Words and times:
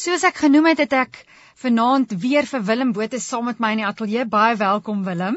Soos 0.00 0.22
ek 0.24 0.38
genoem 0.40 0.70
het, 0.70 0.78
het 0.80 0.94
ek 0.96 1.16
vanaand 1.60 2.12
weer 2.22 2.46
vir 2.48 2.62
Willem 2.64 2.92
Botha 2.96 3.18
saam 3.20 3.50
met 3.50 3.58
my 3.60 3.74
in 3.74 3.82
die 3.82 3.84
ateljee. 3.84 4.22
Baie 4.32 4.54
welkom 4.56 5.02
Willem. 5.04 5.34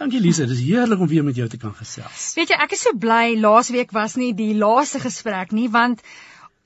Dankie 0.00 0.18
Lise, 0.24 0.48
dit 0.50 0.56
is 0.56 0.62
heerlik 0.66 1.04
om 1.04 1.10
weer 1.12 1.22
met 1.22 1.36
jou 1.38 1.46
te 1.52 1.60
kan 1.62 1.76
gesels. 1.78 2.24
Weet 2.34 2.50
jy, 2.50 2.56
ek 2.64 2.74
is 2.74 2.82
so 2.88 2.96
bly 3.04 3.36
laasweek 3.38 3.92
was 3.94 4.16
nie 4.18 4.32
die 4.34 4.56
laaste 4.58 4.98
gesprek 5.04 5.54
nie, 5.54 5.68
want 5.70 6.02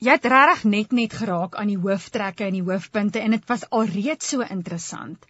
jy 0.01 0.15
het 0.17 0.29
regtig 0.33 0.62
net 0.72 0.95
net 0.96 1.17
geraak 1.19 1.59
aan 1.61 1.69
die 1.69 1.77
hooftrekke 1.83 2.46
en 2.46 2.57
die 2.57 2.64
hoofpunte 2.64 3.20
en 3.20 3.36
dit 3.36 3.45
was 3.52 3.66
alreeds 3.68 4.32
so 4.32 4.46
interessant. 4.56 5.29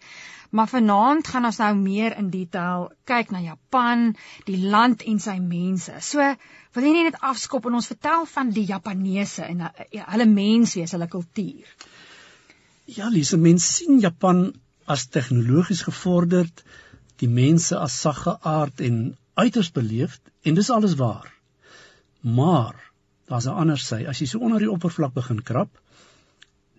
Maar 0.55 0.71
vanaand 0.71 1.27
gaan 1.33 1.49
ons 1.51 1.59
nou 1.59 1.73
meer 1.81 2.15
in 2.15 2.31
detail 2.31 2.87
kyk 3.11 3.35
na 3.35 3.41
Japan, 3.43 4.13
die 4.47 4.61
land 4.63 5.03
en 5.03 5.19
sy 5.19 5.35
mense. 5.43 5.99
So, 5.99 6.31
wil 6.79 6.87
jy 6.87 7.09
net 7.09 7.19
afskop 7.19 7.67
en 7.67 7.75
ons 7.81 7.91
vertel 7.91 8.23
van 8.37 8.55
die 8.55 8.63
Japaneese 8.71 9.49
en 9.49 9.67
hulle 9.91 10.29
menswees, 10.31 10.95
hulle 10.95 11.11
kultuur. 11.11 11.75
Ja, 12.85 13.09
Lise, 13.09 13.37
mense 13.37 13.65
sien 13.65 13.99
Japan 13.99 14.51
as 14.85 15.07
tegnologies 15.09 15.81
gevorderd, 15.87 16.63
die 17.21 17.29
mense 17.29 17.77
as 17.79 17.95
sagge 18.01 18.35
aard 18.41 18.81
en 18.85 19.15
uiters 19.33 19.71
beleefd 19.73 20.21
en 20.45 20.57
dis 20.57 20.69
alles 20.69 20.93
waar. 20.99 21.31
Maar 22.21 22.75
daar's 23.25 23.47
'n 23.47 23.57
ander 23.63 23.77
sy. 23.77 24.05
As 24.05 24.19
jy 24.19 24.27
so 24.27 24.39
onder 24.39 24.59
die 24.59 24.71
oppervlak 24.71 25.13
begin 25.13 25.41
krap, 25.43 25.81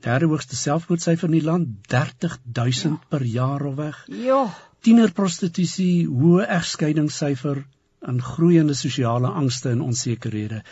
derde 0.00 0.26
hoogste 0.26 0.56
selfmoordsyfer 0.56 1.28
in 1.28 1.38
die 1.38 1.46
land, 1.46 1.68
30000 1.88 2.92
ja. 2.92 3.06
per 3.08 3.22
jaar 3.22 3.64
alweg. 3.64 4.04
Ja. 4.06 4.54
Tienerprostitusie, 4.80 6.06
hoë 6.06 6.46
egskeidingssyfer 6.46 7.64
en 8.00 8.22
groeiende 8.22 8.74
sosiale 8.74 9.28
angste 9.28 9.70
en 9.70 9.80
onsekerhede. 9.80 10.62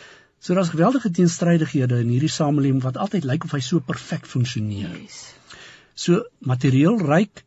So 0.44 0.52
daar's 0.52 0.74
geweldige 0.74 1.10
teenstrydighede 1.10 2.02
in 2.04 2.10
hierdie 2.12 2.28
samelewing 2.28 2.82
wat 2.84 2.98
altyd 3.00 3.24
lyk 3.24 3.46
of 3.46 3.54
hy 3.56 3.62
so 3.64 3.80
perfek 3.80 4.26
funksioneer. 4.28 4.92
Yes. 4.92 5.22
So 5.96 6.26
materieel 6.44 6.98
ryk, 7.00 7.44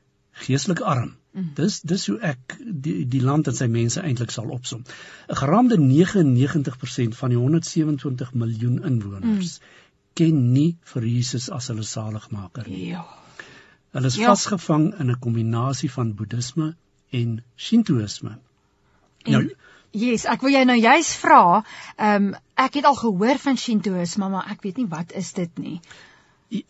geestelik 0.48 0.82
arm. 0.82 1.12
Mhm. 1.38 1.52
Dis 1.60 1.82
dis 1.86 2.08
hoe 2.10 2.18
ek 2.26 2.56
die 2.58 3.04
die 3.06 3.22
land 3.22 3.48
en 3.52 3.54
sy 3.54 3.68
mense 3.70 4.02
eintlik 4.02 4.34
sal 4.34 4.50
opsom. 4.56 4.82
'n 5.30 5.38
Geraamde 5.42 5.78
99% 5.78 7.20
van 7.20 7.30
die 7.30 7.38
127 7.38 8.34
miljoen 8.34 8.82
inwoners 8.90 9.60
mm. 9.60 9.78
ken 10.18 10.42
nie 10.54 10.72
vir 10.94 11.06
Jesus 11.06 11.52
as 11.54 11.68
hulle 11.68 11.86
saligmaker 11.86 12.66
nie. 12.66 12.90
Ja. 12.96 13.06
Hulle 13.94 14.08
is 14.08 14.18
ja. 14.18 14.34
vasgevang 14.34 14.90
in 15.00 15.12
'n 15.12 15.20
kombinasie 15.20 15.92
van 15.92 16.16
boeddhisme 16.16 16.74
en 17.12 17.44
shintoïsme. 17.56 18.40
Nou 19.30 19.46
Yes, 19.92 20.26
ek 20.26 20.42
wil 20.42 20.52
jou 20.52 20.66
nou 20.66 20.78
juist 20.78 21.16
vra, 21.22 21.64
ehm 21.96 22.34
um, 22.34 22.36
ek 22.58 22.80
het 22.80 22.86
al 22.90 22.98
gehoor 22.98 23.40
van 23.42 23.58
shintoïsme, 23.58 24.30
maar 24.34 24.50
ek 24.52 24.64
weet 24.66 24.82
nie 24.82 24.90
wat 24.92 25.14
is 25.18 25.34
dit 25.38 25.60
nie. 25.62 25.78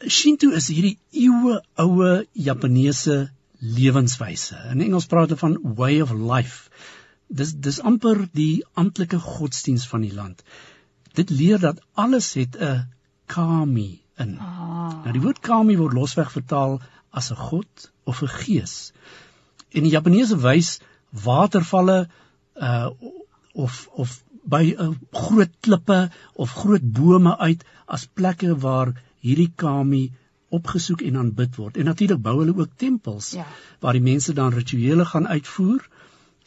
Shinto 0.10 0.50
is 0.58 0.68
hierdie 0.74 0.98
eeue 1.12 1.60
oue 1.78 2.12
Japaneese 2.34 3.18
lewenswyse. 3.60 4.58
In 4.72 4.82
Engels 4.82 5.08
praat 5.10 5.32
hulle 5.32 5.40
van 5.40 5.58
way 5.78 6.00
of 6.02 6.12
life. 6.12 6.70
Dis 7.28 7.54
dis 7.54 7.80
amper 7.82 8.26
die 8.34 8.64
amptelike 8.74 9.20
godsdiens 9.22 9.88
van 9.88 10.06
die 10.06 10.14
land. 10.14 10.44
Dit 11.18 11.30
leer 11.34 11.60
dat 11.60 11.82
alles 11.94 12.34
het 12.34 12.58
'n 12.58 12.88
kami 13.26 14.02
in. 14.18 14.38
Ah. 14.40 15.04
Nou 15.04 15.14
die 15.14 15.22
woord 15.22 15.40
kami 15.40 15.78
word 15.78 15.94
losweg 15.94 16.32
vertaal 16.32 16.80
as 17.10 17.32
'n 17.32 17.36
god 17.50 17.92
of 18.04 18.22
'n 18.22 18.28
gees. 18.28 18.94
En 19.72 19.84
die 19.84 19.92
Japaneese 19.92 20.38
wys 20.38 20.80
watervalle 21.12 22.08
uh 22.56 22.90
of 23.54 23.88
of 23.94 24.24
by 24.48 24.64
uh, 24.72 24.92
groot 25.12 25.54
klippe 25.66 26.00
of 26.36 26.56
groot 26.62 26.86
bome 27.00 27.36
uit 27.38 27.66
as 27.86 28.08
plekke 28.08 28.56
waar 28.64 28.94
hierdie 29.24 29.52
kami 29.56 30.08
opgesoek 30.56 31.04
en 31.04 31.20
aanbid 31.20 31.58
word. 31.60 31.78
En 31.78 31.90
natuurlik 31.92 32.22
bou 32.24 32.38
hulle 32.40 32.56
ook 32.56 32.78
tempels 32.80 33.34
ja. 33.36 33.46
waar 33.84 33.98
die 33.98 34.04
mense 34.04 34.34
dan 34.34 34.56
rituele 34.56 35.06
gaan 35.06 35.28
uitvoer 35.28 35.84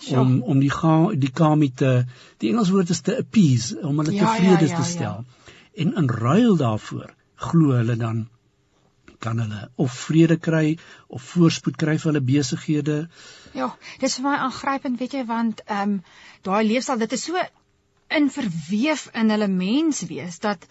ja. 0.08 0.20
om 0.20 0.40
om 0.42 0.60
die 0.60 0.72
ga, 0.72 0.96
die 1.12 1.32
kami 1.32 1.70
te 1.76 1.92
die 2.40 2.52
Engels 2.52 2.72
woord 2.72 2.90
is 2.90 3.04
te 3.04 3.18
appease 3.20 3.78
om 3.82 4.00
hulle 4.00 4.16
ja, 4.16 4.24
tevrede 4.24 4.66
ja, 4.66 4.72
ja, 4.72 4.82
te 4.82 4.88
stel. 4.88 5.24
Ja. 5.24 5.56
En 5.84 5.96
in 6.02 6.08
ruil 6.08 6.56
daarvoor 6.56 7.12
glo 7.50 7.76
hulle 7.76 7.96
dan 7.96 8.28
kan 9.20 9.38
hulle 9.38 9.68
of 9.76 9.92
vrede 10.06 10.36
kry 10.40 10.78
of 11.08 11.22
voorspoed 11.34 11.76
kry 11.76 11.98
vir 11.98 12.12
hulle 12.12 12.24
besighede. 12.24 12.98
Ja, 13.52 13.68
dis 14.00 14.16
vir 14.16 14.24
my 14.30 14.36
aangrypend, 14.46 15.00
weet 15.00 15.16
jy, 15.18 15.24
want 15.28 15.60
ehm 15.66 15.98
um, 15.98 16.02
daai 16.46 16.64
leefstyl, 16.64 17.00
dit 17.02 17.12
is 17.12 17.26
so 17.28 17.42
in 18.10 18.30
verweef 18.30 19.08
in 19.14 19.30
hulle 19.30 19.48
menswees 19.48 20.38
dat 20.42 20.66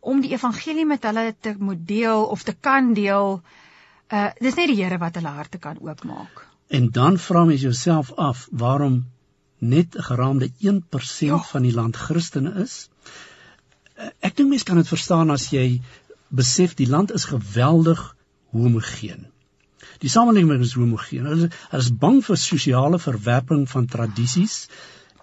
om 0.00 0.20
die 0.22 0.32
evangelie 0.34 0.86
met 0.86 1.04
hulle 1.08 1.34
te 1.40 1.54
moet 1.58 1.82
deel 1.86 2.24
of 2.24 2.42
te 2.46 2.54
kan 2.54 2.92
deel. 2.94 3.40
Uh 4.12 4.30
dis 4.38 4.54
net 4.54 4.70
die 4.70 4.78
Here 4.82 4.98
wat 5.02 5.18
hulle 5.18 5.34
harte 5.38 5.58
kan 5.58 5.80
oopmaak. 5.82 6.46
En 6.68 6.90
dan 6.90 7.18
vra 7.18 7.44
mens 7.44 7.60
jouself 7.60 8.12
af 8.14 8.46
waarom 8.50 9.04
net 9.58 9.96
'n 9.96 10.02
geraamde 10.02 10.50
1% 10.58 10.82
jo. 11.18 11.38
van 11.38 11.62
die 11.62 11.74
land 11.74 11.96
Christene 11.96 12.52
is. 12.62 12.88
Ek 14.20 14.36
dink 14.36 14.48
mense 14.48 14.64
kan 14.64 14.76
dit 14.76 14.88
verstaan 14.88 15.30
as 15.30 15.50
jy 15.50 15.80
besef 16.28 16.74
die 16.74 16.88
land 16.88 17.12
is 17.12 17.24
geweldig 17.24 18.16
homogeen. 18.50 19.26
Die 19.98 20.10
samelewing 20.10 20.60
is 20.60 20.74
homogeen. 20.74 21.26
Hulle, 21.26 21.50
hulle 21.70 21.82
is 21.82 21.96
bang 22.04 22.24
vir 22.24 22.36
sosiale 22.36 22.98
verwerping 22.98 23.68
van 23.70 23.86
tradisies 23.86 24.68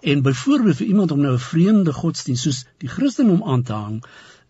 en 0.04 0.22
byvoorbeeld 0.22 0.76
vir 0.76 0.86
iemand 0.86 1.10
om 1.10 1.20
nou 1.20 1.34
'n 1.34 1.46
vreemde 1.48 1.92
godsdienst 1.92 2.42
soos 2.42 2.64
die 2.78 2.88
Christendom 2.88 3.42
aan 3.42 3.62
te 3.62 3.72
hang, 3.72 4.04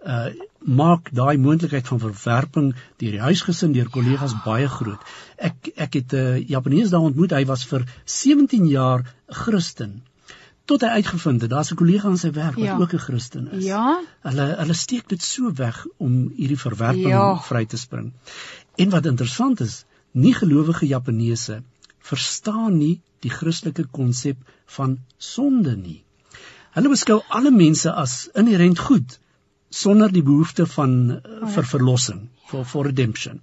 uh 0.06 0.26
maak 0.65 1.10
daai 1.12 1.37
moontlikheid 1.37 1.87
van 1.87 2.00
verwerping 2.00 2.70
deur 2.97 3.10
die 3.16 3.20
huisgesin 3.20 3.72
deur 3.72 3.91
kollegas 3.93 4.32
ja. 4.32 4.41
baie 4.44 4.69
groot. 4.69 5.03
Ek 5.37 5.69
ek 5.76 5.94
het 5.94 6.12
'n 6.12 6.16
uh, 6.16 6.48
Japanees 6.48 6.91
daar 6.91 7.04
ontmoet. 7.04 7.31
Hy 7.37 7.44
was 7.44 7.66
vir 7.69 7.84
17 8.04 8.66
jaar 8.69 9.04
Christen 9.28 10.03
tot 10.64 10.81
hy 10.81 10.88
uitgevind 10.88 11.44
het 11.44 11.50
daar's 11.50 11.70
'n 11.72 11.76
kollega 11.76 12.09
aan 12.09 12.19
sy 12.19 12.31
werk 12.31 12.56
wat 12.56 12.64
ja. 12.64 12.78
ook 12.78 12.93
'n 12.93 13.04
Christen 13.06 13.53
is. 13.53 13.64
Ja. 13.64 14.00
Hulle 14.22 14.47
hulle 14.56 14.75
steek 14.75 15.09
dit 15.09 15.22
so 15.22 15.53
weg 15.53 15.87
om 15.97 16.32
hierdie 16.37 16.59
verwerping 16.59 17.12
ja. 17.12 17.37
vry 17.37 17.66
te 17.66 17.76
spring. 17.76 18.12
En 18.76 18.91
wat 18.91 19.06
interessant 19.06 19.60
is, 19.60 19.84
nie 20.10 20.34
gelowige 20.34 20.87
Japaneese 20.87 21.62
verstaan 22.04 22.78
nie 22.78 22.94
die 23.25 23.32
Christelike 23.32 23.87
konsep 23.98 24.41
van 24.76 24.98
sonde 25.19 25.76
nie. 25.76 26.00
Hulle 26.76 26.91
beskou 26.92 27.20
alle 27.38 27.53
mense 27.54 27.92
as 28.04 28.16
inherënt 28.41 28.82
goed 28.88 29.19
sonder 29.75 30.12
die 30.12 30.22
behoefte 30.26 30.66
van 30.70 30.94
uh, 31.14 31.48
vir 31.54 31.66
verlossing, 31.70 32.26
vir 32.50 32.66
for 32.70 32.87
redemption. 32.91 33.41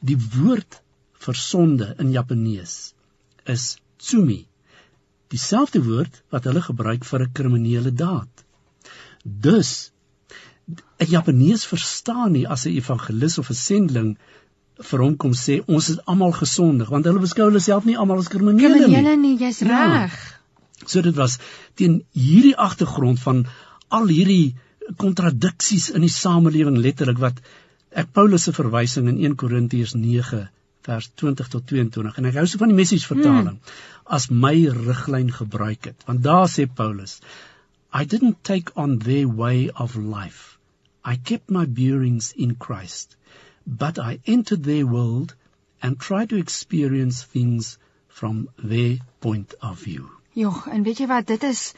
Die 0.00 0.18
woord 0.36 0.80
vir 1.24 1.38
sonde 1.38 1.94
in 2.02 2.12
Japanees 2.14 2.76
is 3.54 3.72
tsumi. 3.98 4.44
Dieselfde 5.30 5.82
woord 5.86 6.20
wat 6.34 6.46
hulle 6.48 6.62
gebruik 6.66 7.06
vir 7.06 7.24
'n 7.24 7.32
kriminele 7.38 7.92
daad. 8.02 8.44
Dus 9.24 9.90
'n 10.70 11.10
Japanees 11.14 11.64
verstaan 11.72 12.32
nie 12.32 12.46
as 12.46 12.66
'n 12.66 12.76
evangelis 12.82 13.38
of 13.38 13.50
'n 13.50 13.62
sendeling 13.62 14.10
vir 14.88 15.04
hom 15.04 15.16
kom 15.20 15.32
sê 15.36 15.60
ons 15.66 15.88
is 15.92 16.00
almal 16.06 16.32
gesondig 16.36 16.90
want 16.92 17.08
hulle 17.08 17.22
beskou 17.22 17.48
hulle 17.50 17.62
self 17.64 17.86
nie 17.88 17.96
almal 17.96 18.22
as 18.22 18.30
kriminele 18.32 18.74
nie. 18.74 18.86
Kriminele 18.86 19.16
nie, 19.20 19.36
jy's 19.40 19.60
ja. 19.66 19.80
reg. 19.94 20.16
So 20.86 21.02
dit 21.04 21.16
was 21.16 21.38
teen 21.76 22.00
hierdie 22.16 22.56
agtergrond 22.56 23.20
van 23.22 23.44
al 23.88 24.08
hierdie 24.08 24.54
kontradiksies 25.00 25.90
in 25.94 26.06
die 26.06 26.12
samelewing 26.12 26.78
letterlik 26.80 27.20
wat 27.22 27.42
ek 27.90 28.10
Paulus 28.16 28.46
se 28.46 28.54
verwysing 28.56 29.10
in 29.10 29.20
1 29.30 29.36
Korintiërs 29.42 29.94
9 29.98 30.46
vers 30.86 31.10
20 31.22 31.50
tot 31.52 31.66
22 31.72 32.18
en 32.18 32.28
ek 32.30 32.38
hou 32.40 32.46
so 32.48 32.62
van 32.62 32.72
die 32.72 32.78
message 32.78 33.06
vertaling 33.10 33.58
hmm. 33.58 33.74
as 34.16 34.30
my 34.30 34.54
riglyn 34.76 35.30
gebruik 35.34 35.90
het 35.90 36.06
want 36.08 36.24
daar 36.26 36.48
sê 36.50 36.66
Paulus 36.80 37.18
I 37.92 38.06
didn't 38.06 38.42
take 38.46 38.72
on 38.78 38.98
their 39.06 39.28
way 39.28 39.68
of 39.84 39.96
life 39.98 40.56
I 41.04 41.16
kept 41.16 41.50
my 41.50 41.66
bearings 41.66 42.32
in 42.36 42.56
Christ 42.66 43.16
but 43.66 43.98
I 43.98 44.20
entered 44.26 44.64
their 44.64 44.86
world 44.86 45.34
and 45.82 45.98
tried 45.98 46.30
to 46.30 46.36
experience 46.36 47.22
things 47.22 47.78
from 48.08 48.48
their 48.58 48.98
point 49.20 49.54
of 49.60 49.78
view. 49.78 50.10
Jogg, 50.34 50.66
en 50.70 50.82
weet 50.86 51.00
jy 51.02 51.06
wat, 51.10 51.26
dit 51.26 51.42
is 51.42 51.72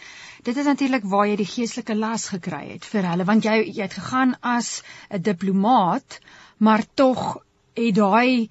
dit 0.44 0.56
is 0.56 0.66
natuurlik 0.68 1.06
waar 1.08 1.28
jy 1.30 1.36
die 1.40 1.48
geestelike 1.48 1.94
las 1.96 2.28
gekry 2.34 2.64
het 2.74 2.84
vir 2.84 3.06
hulle, 3.08 3.24
want 3.24 3.46
jy 3.48 3.54
jy 3.62 3.86
het 3.86 3.96
gegaan 3.96 4.34
as 4.40 4.82
'n 5.10 5.22
diplomaat, 5.22 6.18
maar 6.58 6.84
tog 6.94 7.38
het 7.74 7.94
daai 7.96 8.50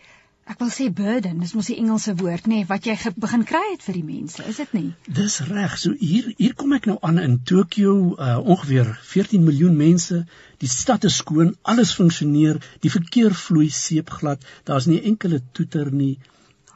ek 0.52 0.60
wil 0.60 0.72
sê 0.74 0.88
burden, 0.92 1.40
dis 1.40 1.54
mos 1.56 1.70
die 1.72 1.78
Engelse 1.80 2.14
woord 2.20 2.48
nê, 2.50 2.62
nee, 2.62 2.68
wat 2.68 2.88
jy 2.88 2.96
begin 3.24 3.46
kry 3.48 3.62
het 3.70 3.86
vir 3.86 3.98
die 4.00 4.06
mense, 4.08 4.44
is 4.52 4.60
dit 4.60 4.74
nie? 4.76 4.90
Dis 5.20 5.40
reg. 5.48 5.78
So 5.80 5.96
hier 6.00 6.32
hier 6.38 6.56
kom 6.60 6.76
ek 6.76 6.90
nou 6.90 6.98
aan 7.08 7.22
in 7.24 7.38
Tokio, 7.48 7.94
uh, 8.18 8.38
ongeveer 8.42 8.92
14 9.14 9.46
miljoen 9.48 9.78
mense. 9.80 10.24
Die 10.64 10.72
stad 10.72 11.08
is 11.08 11.22
skoon, 11.22 11.54
alles 11.64 11.94
funksioneer, 11.98 12.60
die 12.84 12.92
verkeer 12.94 13.36
vloei 13.38 13.70
seepglad. 13.74 14.44
Daar's 14.68 14.90
nie 14.92 15.00
enkele 15.14 15.40
toeter 15.56 15.92
nie. 15.96 16.18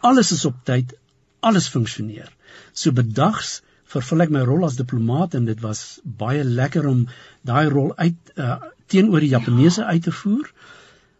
Alles 0.05 0.31
is 0.31 0.45
op 0.47 0.61
tyd, 0.69 0.95
alles 1.41 1.67
funksioneer. 1.73 2.31
So 2.73 2.95
bedags 2.95 3.59
vervul 3.91 4.25
ek 4.25 4.31
my 4.33 4.45
rol 4.47 4.65
as 4.67 4.79
diplomaat 4.79 5.35
en 5.37 5.49
dit 5.49 5.59
was 5.63 5.99
baie 6.03 6.43
lekker 6.47 6.87
om 6.89 7.05
daai 7.45 7.67
rol 7.73 7.91
uit 7.99 8.37
uh, 8.39 8.57
teenoor 8.91 9.23
die 9.23 9.33
Japaneese 9.35 9.85
uit 9.85 10.07
te 10.07 10.15
voer. 10.23 10.47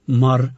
maar 0.06 0.54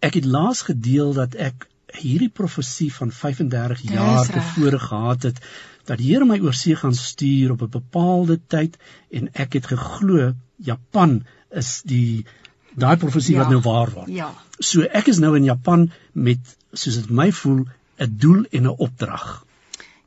ek 0.00 0.14
het 0.14 0.24
laas 0.24 0.62
gedeel 0.62 1.12
dat 1.12 1.34
ek 1.34 1.68
hierdie 1.96 2.30
profesie 2.30 2.92
van 2.92 3.12
35 3.12 3.82
jaar 3.90 4.26
tevore 4.26 4.78
gehad 4.78 5.22
het 5.22 5.40
dat 5.86 5.98
die 5.98 6.10
Here 6.12 6.26
my 6.26 6.38
oor 6.42 6.54
see 6.54 6.76
gaan 6.76 6.94
stuur 6.94 7.52
op 7.52 7.62
'n 7.62 7.70
bepaalde 7.78 8.40
tyd 8.46 8.76
en 9.10 9.28
ek 9.32 9.52
het 9.52 9.66
geglo 9.66 10.34
Japan 10.56 11.24
is 11.50 11.82
die 11.84 12.26
daai 12.74 12.96
profesie 12.96 13.34
ja, 13.34 13.40
wat 13.40 13.50
nou 13.50 13.60
waar 13.60 13.90
word. 13.90 14.08
Ja. 14.08 14.34
So 14.58 14.82
ek 14.82 15.06
is 15.06 15.18
nou 15.18 15.36
in 15.36 15.44
Japan 15.44 15.90
met 16.12 16.56
soos 16.72 16.94
dit 17.00 17.10
my 17.10 17.32
voel 17.32 17.66
'n 17.98 18.16
doel 18.18 18.44
en 18.50 18.62
'n 18.62 18.76
opdrag. 18.76 19.44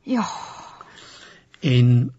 Ja. 0.02 0.26
En 1.60 2.14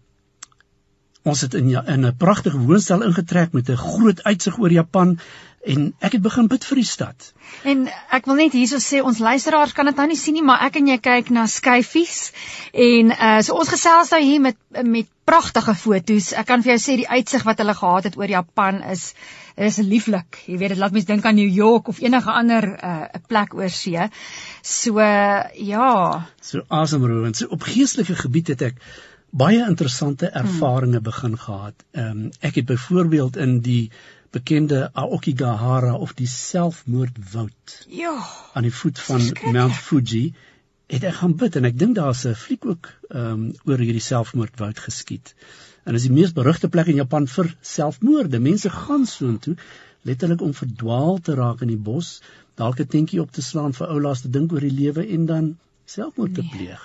ons 1.22 1.40
het 1.40 1.54
in 1.54 1.68
ja, 1.68 1.86
in 1.86 2.06
'n 2.06 2.16
pragtige 2.16 2.58
woonstel 2.58 3.02
ingetrek 3.02 3.52
met 3.52 3.68
'n 3.68 3.76
groot 3.76 4.22
uitsig 4.22 4.58
oor 4.58 4.72
Japan 4.72 5.18
en 5.62 5.92
ek 6.02 6.16
het 6.16 6.22
begin 6.22 6.48
bid 6.50 6.64
vir 6.66 6.80
die 6.80 6.86
stad. 6.86 7.28
En 7.68 7.84
ek 8.10 8.26
wil 8.26 8.40
net 8.40 8.54
hierso 8.56 8.80
sê 8.82 9.02
ons 9.02 9.20
luisteraars 9.22 9.74
kan 9.76 9.86
dit 9.86 9.98
nou 10.00 10.08
nie 10.10 10.18
sien 10.18 10.34
nie, 10.34 10.44
maar 10.46 10.64
ek 10.66 10.80
en 10.80 10.88
jy 10.90 10.98
kyk 11.02 11.30
na 11.34 11.46
skyfies 11.50 12.32
en 12.72 13.12
uh 13.14 13.36
so 13.46 13.58
ons 13.58 13.70
gesels 13.70 14.10
nou 14.14 14.22
hier 14.22 14.42
met 14.42 14.58
met 14.82 15.08
pragtige 15.28 15.74
foto's. 15.78 16.32
Ek 16.34 16.48
kan 16.48 16.64
vir 16.64 16.74
jou 16.74 16.80
sê 16.82 16.96
die 16.98 17.08
uitsig 17.08 17.46
wat 17.46 17.62
hulle 17.62 17.76
gehad 17.78 18.10
het 18.10 18.18
oor 18.18 18.30
Japan 18.30 18.82
is 18.94 19.12
is 19.56 19.78
lieflik. 19.84 20.40
Jy 20.48 20.58
weet 20.58 20.74
dit 20.74 20.80
laat 20.80 20.94
mense 20.96 21.06
dink 21.06 21.26
aan 21.28 21.38
New 21.38 21.54
York 21.54 21.88
of 21.88 22.00
enige 22.02 22.32
ander 22.32 22.66
'n 22.66 22.78
uh, 22.82 23.22
plek 23.28 23.54
oor 23.54 23.70
see. 23.70 24.08
So 24.62 24.98
uh, 24.98 25.44
ja. 25.54 26.26
So 26.40 26.64
asemrowend. 26.68 27.36
So 27.36 27.46
op 27.46 27.62
geestelike 27.62 28.16
gebied 28.16 28.48
het 28.48 28.62
ek 28.62 28.82
baie 29.30 29.62
interessante 29.68 30.30
hmm. 30.32 30.42
ervarings 30.42 30.96
hmm. 30.96 31.04
begin 31.04 31.38
gehad. 31.38 31.74
Ehm 31.92 32.10
um, 32.10 32.30
ek 32.40 32.54
het 32.54 32.66
byvoorbeeld 32.66 33.36
in 33.36 33.60
die 33.60 33.90
bekende 34.32 34.90
Aokigahara 34.92 35.94
of 35.94 36.14
die 36.16 36.26
selfmoordwoud. 36.26 37.76
Ja. 37.88 38.14
Aan 38.52 38.66
die 38.68 38.74
voet 38.74 38.98
van 38.98 39.28
Mount 39.52 39.76
Fuji 39.76 40.32
het 40.92 41.04
ek 41.08 41.18
gaan 41.20 41.36
bid 41.40 41.56
en 41.56 41.68
ek 41.68 41.78
dink 41.78 41.96
daar's 41.96 42.24
'n 42.28 42.34
fliek 42.36 42.66
ook 42.66 42.88
ehm 43.08 43.26
um, 43.32 43.44
oor 43.64 43.78
hierdie 43.84 44.06
selfmoordwoud 44.08 44.78
geskied. 44.78 45.34
En 45.84 45.96
dis 45.96 46.06
die 46.08 46.12
mees 46.12 46.32
berugte 46.32 46.68
plek 46.68 46.86
in 46.92 47.00
Japan 47.00 47.26
vir 47.26 47.54
selfmoorde. 47.60 48.38
Mense 48.38 48.70
gaan 48.70 49.06
soontoe 49.06 49.56
letterlik 50.02 50.40
om 50.40 50.54
verdwaal 50.54 51.18
te 51.18 51.34
raak 51.34 51.60
in 51.62 51.68
die 51.68 51.82
bos, 51.90 52.20
dalk 52.54 52.80
'n 52.80 52.86
tentjie 52.86 53.20
op 53.20 53.30
te 53.32 53.42
slaan 53.42 53.72
vir 53.72 53.86
oulaas 53.86 54.20
te 54.20 54.30
dink 54.30 54.52
oor 54.52 54.60
die 54.60 54.78
lewe 54.80 55.06
en 55.08 55.26
dan 55.26 55.58
selfmoord 55.84 56.36
nee. 56.36 56.42
te 56.42 56.56
pleeg. 56.56 56.82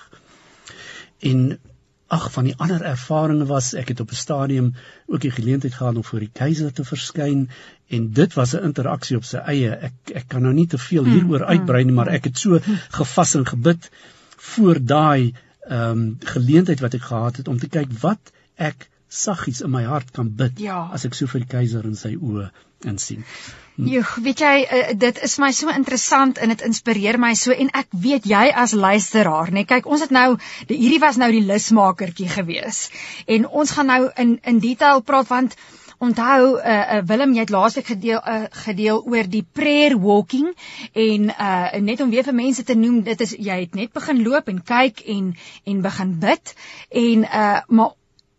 En 1.19 1.59
ag 2.07 2.31
van 2.31 2.47
die 2.47 2.55
ander 2.57 2.81
ervarings 2.81 3.49
was 3.49 3.73
ek 3.73 3.87
het 3.91 3.99
op 3.99 4.11
'n 4.11 4.15
stadium 4.15 4.73
ook 5.07 5.21
die 5.21 5.31
geleentheid 5.31 5.73
gehad 5.73 5.95
om 5.95 6.03
voor 6.03 6.19
die 6.19 6.31
keiser 6.33 6.73
te 6.73 6.83
verskyn 6.83 7.49
en 7.87 8.11
dit 8.11 8.33
was 8.33 8.53
'n 8.53 8.63
interaksie 8.63 9.17
op 9.17 9.23
sy 9.23 9.37
eie. 9.37 9.71
Ek 9.71 9.93
ek 10.13 10.27
kan 10.27 10.41
nou 10.41 10.53
nie 10.53 10.67
te 10.67 10.77
veel 10.77 11.05
hieroor 11.05 11.39
mm, 11.39 11.51
uitbrei 11.53 11.83
nie 11.83 11.93
maar 11.93 12.07
ek 12.07 12.23
het 12.23 12.37
so 12.37 12.59
gevas 12.89 13.35
en 13.35 13.45
gebid 13.45 13.89
voor 14.37 14.79
daai 14.85 15.33
ehm 15.67 15.91
um, 15.91 16.17
geleentheid 16.19 16.79
wat 16.79 16.93
ek 16.93 17.01
gehad 17.01 17.37
het 17.37 17.47
om 17.47 17.59
te 17.59 17.67
kyk 17.67 17.91
wat 17.99 18.31
ek 18.55 18.89
saggies 19.07 19.61
in 19.63 19.71
my 19.71 19.83
hart 19.83 20.11
kan 20.13 20.29
bid 20.29 20.59
ja. 20.59 20.89
as 20.93 21.05
ek 21.05 21.15
so 21.15 21.27
vir 21.27 21.45
die 21.45 21.53
keiser 21.55 21.85
in 21.87 21.95
sy 21.95 22.15
oë 22.15 22.49
insien 22.85 23.23
Joh, 23.77 24.09
weet 24.25 24.39
jy, 24.41 24.53
uh, 24.65 24.93
dit 24.97 25.19
is 25.21 25.35
my 25.37 25.51
so 25.53 25.69
interessant 25.69 26.39
en 26.41 26.49
dit 26.49 26.61
inspireer 26.65 27.19
my 27.21 27.35
so 27.37 27.53
en 27.53 27.67
ek 27.77 27.91
weet 27.93 28.25
jy 28.25 28.47
as 28.49 28.73
luisteraar, 28.73 29.51
nee, 29.53 29.67
kyk, 29.69 29.85
ons 29.85 30.01
het 30.01 30.13
nou 30.15 30.31
die 30.65 30.79
hierdie 30.79 31.01
was 31.03 31.19
nou 31.21 31.27
die 31.29 31.43
lusmakertjie 31.45 32.29
gewees. 32.31 32.87
En 33.29 33.45
ons 33.45 33.73
gaan 33.77 33.91
nou 33.93 33.99
in 34.17 34.39
in 34.41 34.61
detail 34.63 35.03
praat 35.05 35.29
want 35.29 35.53
onthou 36.01 36.57
uh, 36.57 36.79
uh 36.95 37.03
Willem, 37.05 37.35
jy 37.37 37.45
het 37.45 37.53
laasweek 37.53 37.91
gedeel 37.93 38.17
uh, 38.17 38.39
gedeel 38.65 39.03
oor 39.05 39.29
die 39.29 39.43
prayer 39.45 39.97
walking 40.01 40.49
en 40.93 41.29
uh 41.29 41.77
net 41.77 42.01
om 42.01 42.09
weer 42.09 42.25
vir 42.25 42.37
mense 42.41 42.65
te 42.65 42.77
noem, 42.77 43.03
dit 43.05 43.21
is 43.21 43.37
jy 43.37 43.61
het 43.61 43.77
net 43.77 43.93
begin 43.93 44.25
loop 44.25 44.49
en 44.49 44.63
kyk 44.73 45.05
en 45.05 45.31
en 45.65 45.85
begin 45.85 46.17
bid 46.25 46.57
en 47.05 47.29
uh 47.29 47.61
maar 47.69 47.93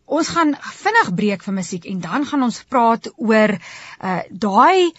Ons 0.09 0.31
gaan 0.33 0.55
vinnig 0.57 1.09
breek 1.17 1.43
vir 1.45 1.55
musiek 1.55 1.87
en 1.91 2.01
dan 2.01 2.25
gaan 2.29 2.47
ons 2.47 2.63
praat 2.73 3.11
oor 3.17 3.53
uh 3.59 4.21
daai 4.31 4.93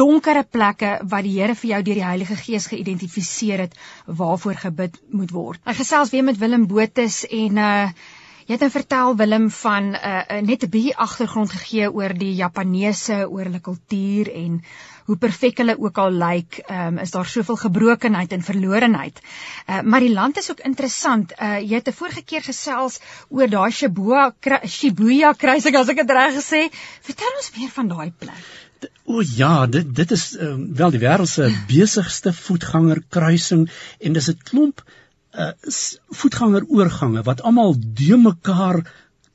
donkere 0.00 0.42
plekke 0.42 0.92
wat 1.12 1.26
die 1.26 1.36
Here 1.36 1.54
vir 1.54 1.70
jou 1.70 1.80
deur 1.88 2.00
die 2.00 2.08
Heilige 2.08 2.36
Gees 2.40 2.66
geïdentifiseer 2.72 3.66
het 3.66 3.76
waarvoor 4.06 4.58
gebid 4.66 4.98
moet 5.12 5.34
word. 5.36 5.60
Ek 5.64 5.78
gesels 5.82 6.10
weer 6.10 6.26
met 6.26 6.40
Willem 6.42 6.66
Botus 6.66 7.22
en 7.30 7.62
uh 7.62 7.86
jy 8.46 8.54
het 8.54 8.62
nou 8.62 8.70
vertel 8.70 9.16
Willem 9.22 9.46
van 9.50 9.94
uh 9.94 10.40
net 10.50 10.66
'n 10.66 10.72
bietjie 10.74 10.96
agtergrond 11.06 11.50
gegee 11.50 11.92
oor 11.92 12.14
die 12.14 12.34
Japaneese, 12.34 13.22
oor 13.30 13.46
hulle 13.46 13.62
kultuur 13.70 14.32
en 14.34 14.62
hoe 15.06 15.16
perfek 15.16 15.62
hulle 15.62 15.76
ook 15.78 15.98
al 16.02 16.12
lyk, 16.20 16.60
um, 16.70 16.98
is 16.98 17.14
daar 17.14 17.26
soveel 17.26 17.56
gebrokenheid 17.56 18.32
en 18.32 18.42
verlorenheid. 18.42 19.20
Uh, 19.22 19.80
maar 19.82 20.04
die 20.04 20.12
land 20.12 20.38
is 20.38 20.50
ook 20.50 20.60
interessant. 20.66 21.32
Uh, 21.38 21.58
jy 21.60 21.80
het 21.80 21.88
'n 21.88 21.98
vorige 22.00 22.22
keer 22.22 22.42
gesels 22.42 23.00
oor 23.28 23.48
daai 23.48 23.70
Shibuya 23.70 24.34
Shibuya 24.66 25.32
kruising 25.32 25.76
as 25.76 25.88
ek 25.88 26.02
dit 26.02 26.10
reg 26.10 26.34
gesê. 26.34 26.62
Vertel 27.02 27.40
ons 27.40 27.50
meer 27.56 27.72
van 27.78 27.88
daai 27.88 28.12
plek. 28.18 28.44
O 29.04 29.22
ja, 29.22 29.66
dit 29.66 29.94
dit 29.94 30.10
is 30.10 30.36
um, 30.40 30.74
wel 30.74 30.90
die 30.90 31.00
wêreld 31.00 31.28
se 31.28 31.50
besigste 31.72 32.32
voetganger 32.32 33.02
kruising 33.08 33.70
en 34.00 34.12
dis 34.12 34.28
'n 34.28 34.38
klomp 34.42 34.82
uh, 35.36 35.52
voetgangeroorgange 36.10 37.22
wat 37.22 37.42
almal 37.42 37.74
de 37.78 38.16
mekaar 38.16 38.82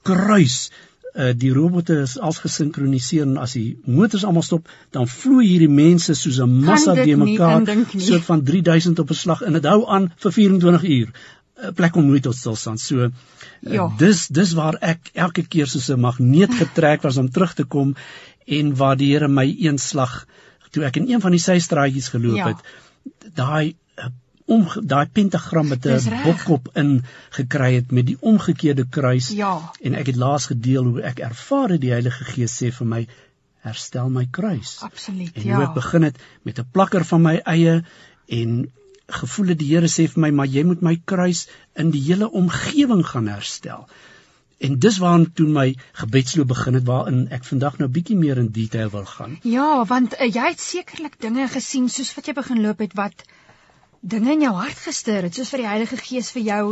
kruis 0.01 0.71
uh, 1.15 1.31
die 1.35 1.51
robotte 1.53 1.99
is 2.01 2.17
als 2.19 2.39
gesinkroniseer 2.43 3.27
en 3.27 3.37
as 3.37 3.53
die 3.57 3.79
motors 3.85 4.25
almal 4.25 4.45
stop, 4.45 4.69
dan 4.91 5.07
vloei 5.07 5.45
hierdie 5.47 5.69
mense 5.69 6.15
soos 6.15 6.39
'n 6.39 6.63
massa 6.65 6.93
de 6.93 7.15
mekaar, 7.15 7.67
soort 7.97 8.25
van 8.25 8.43
3000 8.43 8.99
op 8.99 9.09
'n 9.09 9.21
slag 9.23 9.41
en 9.41 9.53
dit 9.53 9.65
hou 9.65 9.85
aan 9.87 10.11
vir 10.17 10.31
24 10.31 10.83
uur. 10.83 11.13
'n 11.61 11.73
plek 11.73 11.95
om 11.95 12.05
nooit 12.05 12.23
tot 12.23 12.35
stil 12.35 12.55
staan. 12.55 12.77
So 12.77 13.05
uh, 13.05 13.09
ja. 13.59 13.87
dis 13.97 14.27
dis 14.27 14.53
waar 14.57 14.77
ek 14.81 15.11
elke 15.13 15.43
keer 15.47 15.67
soos 15.67 15.89
'n 15.89 15.99
magneet 15.99 16.53
getrek 16.53 17.01
was 17.01 17.17
om 17.17 17.29
terug 17.29 17.53
te 17.53 17.63
kom 17.63 17.95
en 18.45 18.75
waar 18.75 18.97
die 18.97 19.11
Here 19.13 19.27
my 19.27 19.45
eenslag 19.45 20.25
toe 20.71 20.85
ek 20.87 20.97
in 21.01 21.09
een 21.11 21.21
van 21.21 21.31
die 21.35 21.43
systraatjies 21.43 22.09
geloop 22.13 22.37
ja. 22.37 22.47
het, 22.47 22.59
daai 23.35 23.75
om 24.45 24.67
daai 24.83 25.07
pentagram 25.07 25.67
met 25.67 25.85
'n 25.85 26.23
bokkop 26.23 26.69
in 26.73 27.03
gekry 27.29 27.73
het 27.73 27.91
met 27.91 28.05
die 28.05 28.17
omgekeerde 28.19 28.85
kruis 28.89 29.29
ja. 29.29 29.71
en 29.81 29.93
ek 29.93 30.05
het 30.05 30.15
laas 30.15 30.45
gedeel 30.45 30.83
hoe 30.83 31.01
ek 31.01 31.19
ervaar 31.19 31.69
het 31.69 31.81
die 31.81 31.91
Heilige 31.91 32.23
Gees 32.23 32.57
sê 32.63 32.71
vir 32.71 32.87
my 32.87 33.07
herstel 33.61 34.09
my 34.09 34.27
kruis. 34.31 34.77
Absoluut. 34.81 35.33
En 35.33 35.43
ja. 35.43 35.55
hoe 35.55 35.65
ek 35.65 35.73
begin 35.73 36.03
het 36.03 36.17
met 36.41 36.59
'n 36.59 36.67
plakker 36.71 37.05
van 37.05 37.21
my 37.21 37.35
eie 37.45 37.83
en 38.27 38.71
gevoel 39.07 39.47
het 39.53 39.59
die 39.59 39.67
Here 39.73 39.87
sê 39.87 40.07
vir 40.07 40.21
my 40.21 40.31
maar 40.31 40.47
jy 40.47 40.63
moet 40.63 40.81
my 40.81 40.95
kruis 41.05 41.47
in 41.75 41.91
die 41.91 42.01
hele 42.01 42.31
omgewing 42.31 43.05
gaan 43.05 43.27
herstel. 43.27 43.87
En 44.61 44.79
dis 44.79 44.97
waarom 44.97 45.25
toe 45.33 45.47
my 45.47 45.75
gebedsloop 45.91 46.47
begin 46.47 46.73
het 46.77 46.85
waarin 46.85 47.21
ek 47.33 47.43
vandag 47.43 47.77
nou 47.81 47.89
bietjie 47.89 48.17
meer 48.17 48.37
in 48.37 48.51
detail 48.53 48.89
wil 48.89 49.05
gaan. 49.05 49.39
Ja, 49.41 49.85
want 49.85 50.13
uh, 50.13 50.27
jy 50.27 50.51
het 50.53 50.59
sekerlik 50.61 51.17
dinge 51.19 51.47
gesien 51.47 51.89
soos 51.89 52.13
wat 52.15 52.29
jy 52.29 52.33
begin 52.37 52.61
loop 52.61 52.79
het 52.85 52.93
wat 52.93 53.25
dinge 54.01 54.33
in 54.33 54.41
jou 54.47 54.53
hart 54.57 54.81
gestuur 54.81 55.27
het, 55.27 55.37
soos 55.37 55.51
vir 55.53 55.63
die 55.63 55.69
Heilige 55.69 55.97
Gees 56.01 56.31
vir 56.33 56.45
jou 56.47 56.65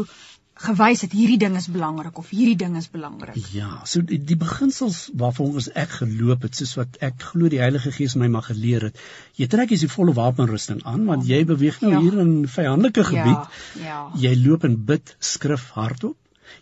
gewys 0.59 1.05
het 1.05 1.13
hierdie 1.15 1.37
ding 1.39 1.55
is 1.55 1.69
belangrik 1.71 2.17
of 2.19 2.31
hierdie 2.33 2.57
ding 2.59 2.75
is 2.75 2.89
belangrik. 2.91 3.37
Ja, 3.55 3.79
so 3.87 4.01
die, 4.03 4.17
die 4.19 4.35
beginsels 4.39 5.05
waarvan 5.21 5.53
ons 5.55 5.69
ek 5.79 5.93
geloop 6.01 6.43
het, 6.43 6.57
soos 6.59 6.75
wat 6.79 6.99
ek 7.05 7.21
glo 7.29 7.51
die 7.51 7.61
Heilige 7.63 7.93
Gees 7.95 8.17
my 8.19 8.27
mag 8.33 8.49
geleer 8.49 8.89
het. 8.89 8.99
Jy 9.39 9.47
trek 9.51 9.71
jy 9.71 9.79
die 9.85 9.91
volle 9.91 10.15
wapenrusting 10.17 10.81
aan 10.89 11.05
want 11.07 11.27
jy 11.29 11.45
beweeg 11.47 11.79
nou 11.85 11.93
ja. 11.93 12.01
hier 12.03 12.19
in 12.25 12.33
vyandelike 12.51 13.05
ja, 13.05 13.09
gebied. 13.13 13.59
Ja, 13.79 13.87
ja. 13.87 14.01
Jy 14.27 14.35
loop 14.43 14.67
en 14.67 14.75
bid 14.89 15.15
skrif 15.23 15.69
hardop. 15.77 16.17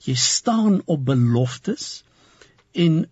Jy 0.06 0.18
staan 0.20 0.82
op 0.86 1.06
beloftes 1.08 2.04
en 2.78 3.06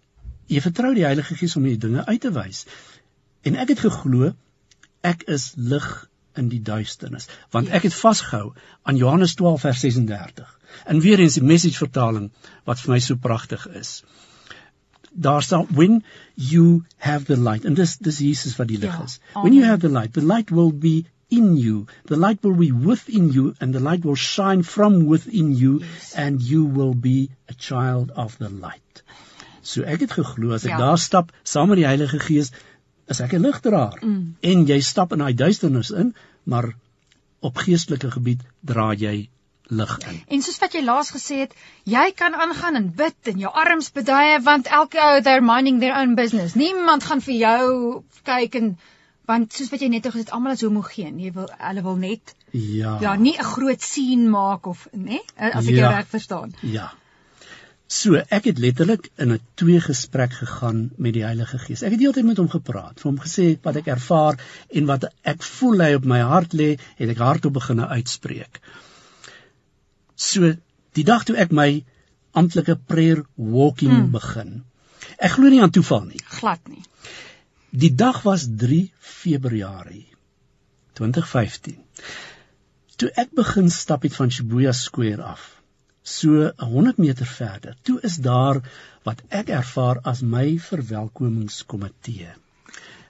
jy 0.52 0.62
vertrou 0.62 0.94
die 0.94 1.08
Heilige 1.08 1.40
Gees 1.40 1.58
om 1.58 1.66
hierdie 1.66 1.88
dinge 1.88 2.06
uit 2.06 2.22
te 2.22 2.34
wys. 2.36 2.66
En 3.42 3.58
ek 3.58 3.74
het 3.74 3.88
geglo 3.88 4.36
ek 5.06 5.26
is 5.30 5.54
lig 5.58 5.88
in 6.42 6.50
die 6.52 6.62
duisternis. 6.62 7.28
Want 7.56 7.70
ek 7.70 7.88
het 7.88 7.96
vasgehou 7.98 8.54
aan 8.84 9.00
Johannes 9.00 9.36
12 9.40 9.62
vers 9.62 9.80
36 9.88 10.52
en 10.84 11.00
weer 11.00 11.20
eens 11.20 11.40
die 11.40 11.44
message 11.44 11.78
vertaling 11.78 12.30
wat 12.68 12.80
vir 12.84 12.96
my 12.96 13.00
so 13.00 13.16
pragtig 13.16 13.68
is. 13.80 14.04
Daar 15.12 15.44
staan 15.44 15.68
when 15.72 16.04
you 16.34 16.84
have 16.98 17.26
the 17.26 17.38
light 17.40 17.66
and 17.66 17.76
this 17.80 17.98
this 17.98 18.20
Jesus 18.20 18.58
wat 18.60 18.68
die 18.68 18.80
lig 18.80 18.92
ja, 18.92 19.04
is. 19.04 19.20
When 19.34 19.54
you 19.54 19.64
have 19.64 19.80
the 19.88 19.92
light 19.92 20.14
the 20.14 20.26
light 20.26 20.52
will 20.52 20.74
be 20.74 21.06
in 21.30 21.56
you. 21.58 21.86
The 22.06 22.18
light 22.18 22.44
will 22.44 22.56
be 22.56 22.72
within 22.72 23.32
you 23.32 23.54
and 23.60 23.74
the 23.74 23.80
light 23.80 24.06
will 24.06 24.16
shine 24.16 24.64
from 24.64 25.06
within 25.06 25.56
you 25.56 25.80
yes. 25.80 26.14
and 26.16 26.42
you 26.42 26.66
will 26.66 26.94
be 26.94 27.30
a 27.50 27.54
child 27.54 28.12
of 28.12 28.38
the 28.38 28.50
light. 28.50 29.04
So 29.62 29.82
ek 29.82 30.06
het 30.06 30.12
geglo 30.14 30.54
as 30.54 30.66
ek 30.66 30.76
ja. 30.76 30.78
daar 30.78 31.02
stap 31.02 31.32
saam 31.44 31.72
met 31.74 31.82
die 31.82 31.88
Heilige 31.90 32.20
Gees 32.22 32.52
is 33.08 33.22
ek 33.22 33.34
'n 33.34 33.42
ligdraer 33.42 34.00
mm. 34.02 34.36
en 34.42 34.66
jy 34.66 34.80
stap 34.82 35.14
in 35.14 35.24
daai 35.24 35.34
duisternis 35.34 35.92
in, 35.92 36.16
maar 36.44 36.74
op 37.40 37.58
geestelike 37.58 38.12
gebied 38.12 38.42
dra 38.62 38.94
jy 38.94 39.30
lig 39.68 39.94
in. 40.10 40.20
En 40.28 40.42
soos 40.42 40.60
wat 40.62 40.74
jy 40.74 40.84
laas 40.86 41.10
gesê 41.14 41.40
het, 41.46 41.54
jy 41.84 42.12
kan 42.16 42.36
aangaan 42.36 42.76
en 42.76 42.92
bid 42.96 43.32
en 43.34 43.40
jou 43.40 43.52
arms 43.52 43.92
beduie 43.92 44.42
want 44.46 44.68
elke 44.68 45.02
ou 45.02 45.22
they're 45.22 45.46
minding 45.46 45.80
their 45.80 45.98
own 46.02 46.16
business. 46.16 46.54
Niemand 46.56 47.04
gaan 47.04 47.22
vir 47.22 47.36
jou 47.36 48.04
kyk 48.24 48.56
en 48.62 48.76
want 49.30 49.54
soos 49.54 49.72
wat 49.74 49.82
jy 49.82 49.90
net 49.92 50.06
gesê 50.06 50.26
het 50.26 50.34
almal 50.36 50.56
is 50.56 50.64
homogeen 50.66 51.18
jy 51.22 51.32
wil 51.36 51.48
hulle 51.58 51.84
wil 51.86 51.98
net 52.02 52.36
ja 52.52 52.98
ja 53.02 53.16
nie 53.16 53.36
'n 53.38 53.50
groot 53.54 53.82
sien 53.82 54.30
maak 54.30 54.68
of 54.68 54.88
nê 54.94 55.20
as 55.38 55.68
ek 55.68 55.76
ja. 55.76 55.82
jou 55.82 55.94
reg 55.96 56.08
verstaan 56.14 56.54
ja 56.62 56.92
So, 57.88 58.18
ek 58.18 58.48
het 58.50 58.58
letterlik 58.58 59.12
in 59.22 59.32
'n 59.34 59.42
twee 59.54 59.80
gesprek 59.80 60.34
gegaan 60.34 60.92
met 60.98 61.14
die 61.14 61.24
Heilige 61.24 61.60
Gees. 61.60 61.84
Ek 61.84 61.92
het 61.92 62.00
heeltyd 62.00 62.26
met 62.26 62.38
hom 62.38 62.50
gepraat, 62.50 63.00
vir 63.00 63.12
hom 63.12 63.20
gesê 63.20 63.60
wat 63.62 63.76
ek 63.76 63.88
ervaar 63.88 64.40
en 64.70 64.86
wat 64.86 65.06
ek 65.22 65.44
voel 65.44 65.82
hy 65.82 65.94
op 65.94 66.06
my 66.06 66.20
hart 66.20 66.54
lê, 66.54 66.80
het 66.98 67.10
ek 67.10 67.18
hardop 67.18 67.54
begine 67.54 67.88
uitspreek. 67.88 68.60
So, 70.16 70.56
die 70.94 71.04
dag 71.04 71.24
toe 71.24 71.36
ek 71.38 71.52
my 71.52 71.86
amptelike 72.34 72.76
prayer 72.76 73.24
walking 73.36 73.92
hmm. 73.92 74.12
begin. 74.12 74.64
Ek 75.20 75.32
glo 75.32 75.50
nie 75.50 75.62
aan 75.62 75.72
toeval 75.72 76.06
nie. 76.06 76.22
Glad 76.40 76.68
nie. 76.68 76.84
Die 77.70 77.96
dag 77.96 78.24
was 78.24 78.48
3 78.58 78.92
Februarie 79.00 80.08
2015. 80.94 81.78
Toe 82.96 83.12
ek 83.16 83.32
begin 83.36 83.70
stap 83.70 84.04
het 84.04 84.16
van 84.16 84.32
Shibuya 84.32 84.72
Square 84.72 85.24
af, 85.24 85.55
so 86.06 86.52
100 86.62 87.02
meter 87.02 87.26
verder, 87.26 87.76
toe 87.82 87.98
is 88.06 88.20
daar 88.22 88.62
wat 89.06 89.22
ek 89.34 89.50
ervaar 89.50 90.02
as 90.06 90.22
my 90.22 90.58
verwelkomingskomitee. 90.62 92.30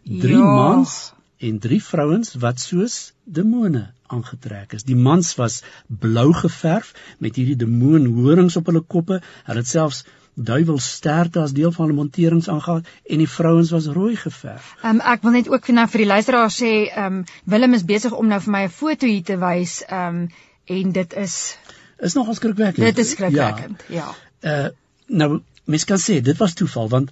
Drie 0.05 0.39
ja. 0.39 0.55
mans 0.55 1.13
en 1.43 1.59
drie 1.59 1.81
vrouens 1.83 2.35
wat 2.39 2.61
soos 2.63 2.97
demone 3.23 3.89
aangetrek 4.07 4.77
is. 4.77 4.85
Die 4.87 4.95
mans 4.95 5.33
was 5.35 5.61
blou 5.87 6.29
geverf 6.33 6.93
met 7.19 7.35
hierdie 7.35 7.57
demoonhorings 7.59 8.55
op 8.61 8.71
hulle 8.71 8.83
koppe. 8.95 9.19
Hulle 9.47 9.63
het 9.63 9.71
selfs 9.71 10.05
duiwelsterte 10.35 11.41
as 11.41 11.55
deel 11.55 11.71
van 11.71 11.85
hulle 11.85 11.97
monterings 11.97 12.49
aangegaan 12.51 12.85
en 13.03 13.23
die 13.23 13.29
vrouens 13.29 13.71
was 13.75 13.87
rooi 13.97 14.15
geverf. 14.19 14.73
Um, 14.83 14.99
ek 14.99 15.23
wil 15.23 15.35
net 15.35 15.51
ook 15.51 15.67
nou 15.75 15.87
vir 15.91 16.03
die 16.03 16.09
luisteraars 16.11 16.59
sê, 16.63 16.73
ehm 16.91 17.21
um, 17.21 17.21
Willem 17.43 17.75
is 17.75 17.87
besig 17.87 18.15
om 18.15 18.27
nou 18.27 18.39
vir 18.43 18.55
my 18.55 18.65
'n 18.67 18.75
foto 18.79 19.07
hier 19.07 19.23
te 19.23 19.39
wys, 19.39 19.81
ehm 19.87 20.25
um, 20.25 20.27
en 20.65 20.91
dit 20.91 21.13
is 21.13 21.57
is 21.99 22.13
nogal 22.13 22.35
skrikwekkend. 22.35 22.85
Dit 22.85 22.97
is 22.97 23.13
skrikwekkend, 23.15 23.83
ja. 23.87 24.09
ja. 24.41 24.65
Uh 24.65 24.73
nou 25.07 25.41
mens 25.69 25.83
kan 25.85 25.99
sê 26.01 26.15
dit 26.21 26.37
was 26.41 26.55
toeval 26.57 26.87
want 26.89 27.11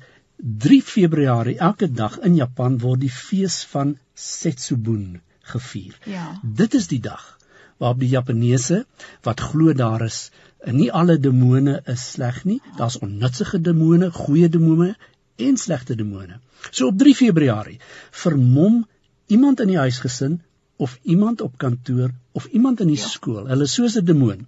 3 0.65 0.79
Februarie 0.81 1.59
elke 1.61 1.91
dag 1.91 2.15
in 2.25 2.35
Japan 2.35 2.79
word 2.81 3.03
die 3.03 3.11
fees 3.13 3.59
van 3.69 3.97
Setsubun 4.17 5.21
gevier. 5.53 5.93
Ja. 6.09 6.39
Dit 6.41 6.73
is 6.73 6.87
die 6.89 6.99
dag 6.99 7.37
waarop 7.77 7.99
die 7.99 8.09
Japaneese 8.09 8.85
wat 9.21 9.43
glo 9.51 9.73
daar 9.73 10.01
is 10.05 10.31
nie 10.71 10.91
alle 10.91 11.19
demone 11.19 11.81
is 11.85 12.03
sleg 12.11 12.43
nie. 12.45 12.61
Daar's 12.77 12.97
onnutsige 12.97 13.59
demone, 13.61 14.11
goeie 14.11 14.49
demone 14.49 14.95
en 15.35 15.57
slegte 15.57 15.95
demone. 15.95 16.39
So 16.71 16.87
op 16.87 16.97
3 16.97 17.15
Februarie 17.15 17.79
vermom 18.11 18.83
iemand 19.27 19.59
in 19.59 19.73
die 19.73 19.77
huisgesin 19.77 20.41
of 20.77 20.99
iemand 21.03 21.41
op 21.41 21.57
kantoor 21.57 22.11
of 22.31 22.45
iemand 22.45 22.79
in 22.79 22.87
die 22.87 22.99
ja. 22.99 23.07
skool, 23.07 23.45
hulle 23.47 23.67
soos 23.67 23.97
'n 23.99 24.05
demoon. 24.05 24.47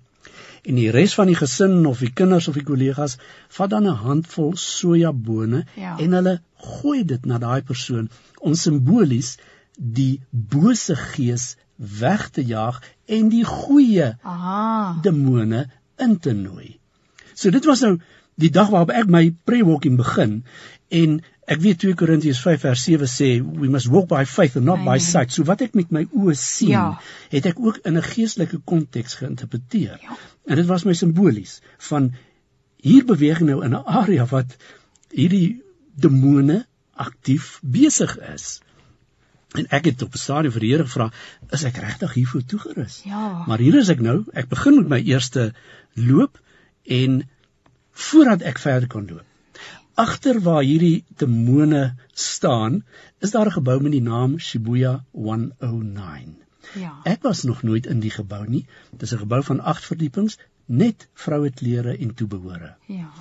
En 0.65 0.77
die 0.79 0.89
res 0.91 1.13
van 1.17 1.29
die 1.29 1.37
gesin 1.37 1.85
of 1.85 2.01
die 2.03 2.11
kinders 2.13 2.47
of 2.47 2.57
die 2.57 2.65
kollegas 2.65 3.17
vat 3.57 3.69
dan 3.69 3.87
'n 3.87 4.01
handvol 4.05 4.55
sojabone 4.55 5.65
ja. 5.75 5.97
en 5.99 6.17
hulle 6.17 6.39
gooi 6.55 7.03
dit 7.03 7.25
na 7.25 7.37
daai 7.37 7.61
persoon 7.61 8.09
om 8.39 8.55
simbolies 8.55 9.37
die 9.77 10.21
bose 10.31 10.95
gees 10.95 11.55
weg 11.77 12.29
te 12.29 12.43
jaag 12.43 12.81
en 13.05 13.29
die 13.29 13.43
goeie 13.43 14.15
aha 14.23 14.99
demone 15.01 15.65
in 15.97 16.19
te 16.19 16.33
nooi. 16.33 16.79
So 17.33 17.49
dit 17.49 17.65
was 17.65 17.81
nou 17.81 17.99
die 18.35 18.49
dag 18.49 18.69
waarop 18.69 18.91
ek 18.91 19.11
my 19.11 19.29
pre-walking 19.43 19.97
begin 19.97 20.43
en 20.89 21.21
ek 21.45 21.61
weet 21.61 21.79
2 21.83 21.97
Korintiërs 21.99 22.41
5 22.41 22.63
vers 22.65 22.83
7 22.87 23.09
sê 23.09 23.29
we 23.41 23.69
must 23.69 23.89
walk 23.93 24.07
by 24.09 24.23
faith 24.25 24.55
and 24.57 24.65
not 24.65 24.79
Amen. 24.79 24.93
by 24.93 24.97
sight. 25.03 25.33
So 25.33 25.45
wat 25.45 25.61
ek 25.61 25.75
met 25.77 25.91
my 25.93 26.05
oë 26.09 26.33
sien, 26.39 26.73
ja. 26.73 26.85
het 27.29 27.45
ek 27.45 27.59
ook 27.61 27.81
in 27.85 27.97
'n 27.97 28.05
geestelike 28.05 28.61
konteks 28.65 29.19
geïnterpreteer. 29.21 29.99
Ja. 30.01 30.17
En 30.45 30.55
dit 30.55 30.65
was 30.65 30.85
my 30.85 30.93
simbolies 30.93 31.59
van 31.89 32.13
hier 32.81 33.05
beweeg 33.05 33.39
nou 33.39 33.63
in 33.63 33.75
'n 33.77 33.85
area 33.85 34.25
wat 34.25 34.57
hierdie 35.13 35.61
demone 35.95 36.65
aktief 36.93 37.59
besig 37.61 38.17
is. 38.33 38.61
En 39.55 39.67
ek 39.69 39.85
het 39.85 40.01
op 40.01 40.13
'n 40.13 40.17
stadium 40.17 40.51
vir 40.51 40.61
die 40.61 40.71
Here 40.71 40.83
gevra, 40.83 41.11
is 41.51 41.63
ek 41.63 41.77
regtig 41.77 42.13
hiervoor 42.13 42.45
toegerus? 42.45 43.01
Ja. 43.05 43.43
Maar 43.47 43.59
hier 43.59 43.75
is 43.75 43.89
ek 43.89 44.01
nou. 44.01 44.25
Ek 44.33 44.49
begin 44.49 44.75
met 44.75 44.87
my 44.87 44.99
eerste 44.99 45.53
loop 45.93 46.39
en 46.83 47.29
voordat 47.91 48.41
ek 48.41 48.59
verder 48.59 48.87
kan 48.87 49.07
loop. 49.07 49.25
Agter 49.95 50.41
waar 50.43 50.63
hierdie 50.63 51.03
demone 51.17 51.95
staan, 52.13 52.83
is 53.19 53.31
daar 53.31 53.47
'n 53.47 53.57
gebou 53.59 53.81
met 53.81 53.91
die 53.91 54.01
naam 54.01 54.39
Shibuya 54.39 55.03
109. 55.11 56.37
Ja. 56.73 56.99
Ek 57.03 57.21
was 57.21 57.43
nog 57.43 57.63
nooit 57.63 57.85
in 57.85 57.99
die 57.99 58.11
gebou 58.11 58.47
nie. 58.47 58.65
Dit 58.91 59.01
is 59.01 59.13
'n 59.13 59.17
gebou 59.17 59.43
van 59.43 59.59
8 59.59 59.85
verdiepings, 59.85 60.37
net 60.65 61.07
vroue 61.13 61.49
klere 61.49 61.97
en 61.97 62.13
toebehore. 62.13 62.75
Ja. 62.85 63.11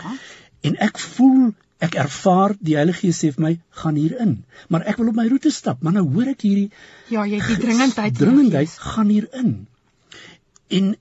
En 0.60 0.76
ek 0.76 0.98
voel 0.98 1.54
ek 1.78 1.94
ervaar 1.94 2.54
die 2.60 2.76
Heilige 2.78 3.04
Gees 3.04 3.20
sê 3.22 3.30
vir 3.34 3.44
my 3.44 3.52
gaan 3.82 3.96
hier 4.00 4.16
in 4.24 4.34
maar 4.72 4.86
ek 4.90 5.00
wil 5.00 5.10
op 5.12 5.18
my 5.18 5.26
roete 5.28 5.50
stap 5.50 5.82
maar 5.82 5.96
nou 5.96 6.04
hoor 6.14 6.30
ek 6.32 6.44
hierdie 6.46 6.70
ja 7.12 7.24
jy 7.26 7.40
het 7.40 7.50
die 7.50 7.62
dringendheid 7.66 8.18
dringendheid 8.22 8.76
gaan 8.94 9.10
hier 9.12 9.26
in 9.42 9.66
en 10.78 10.94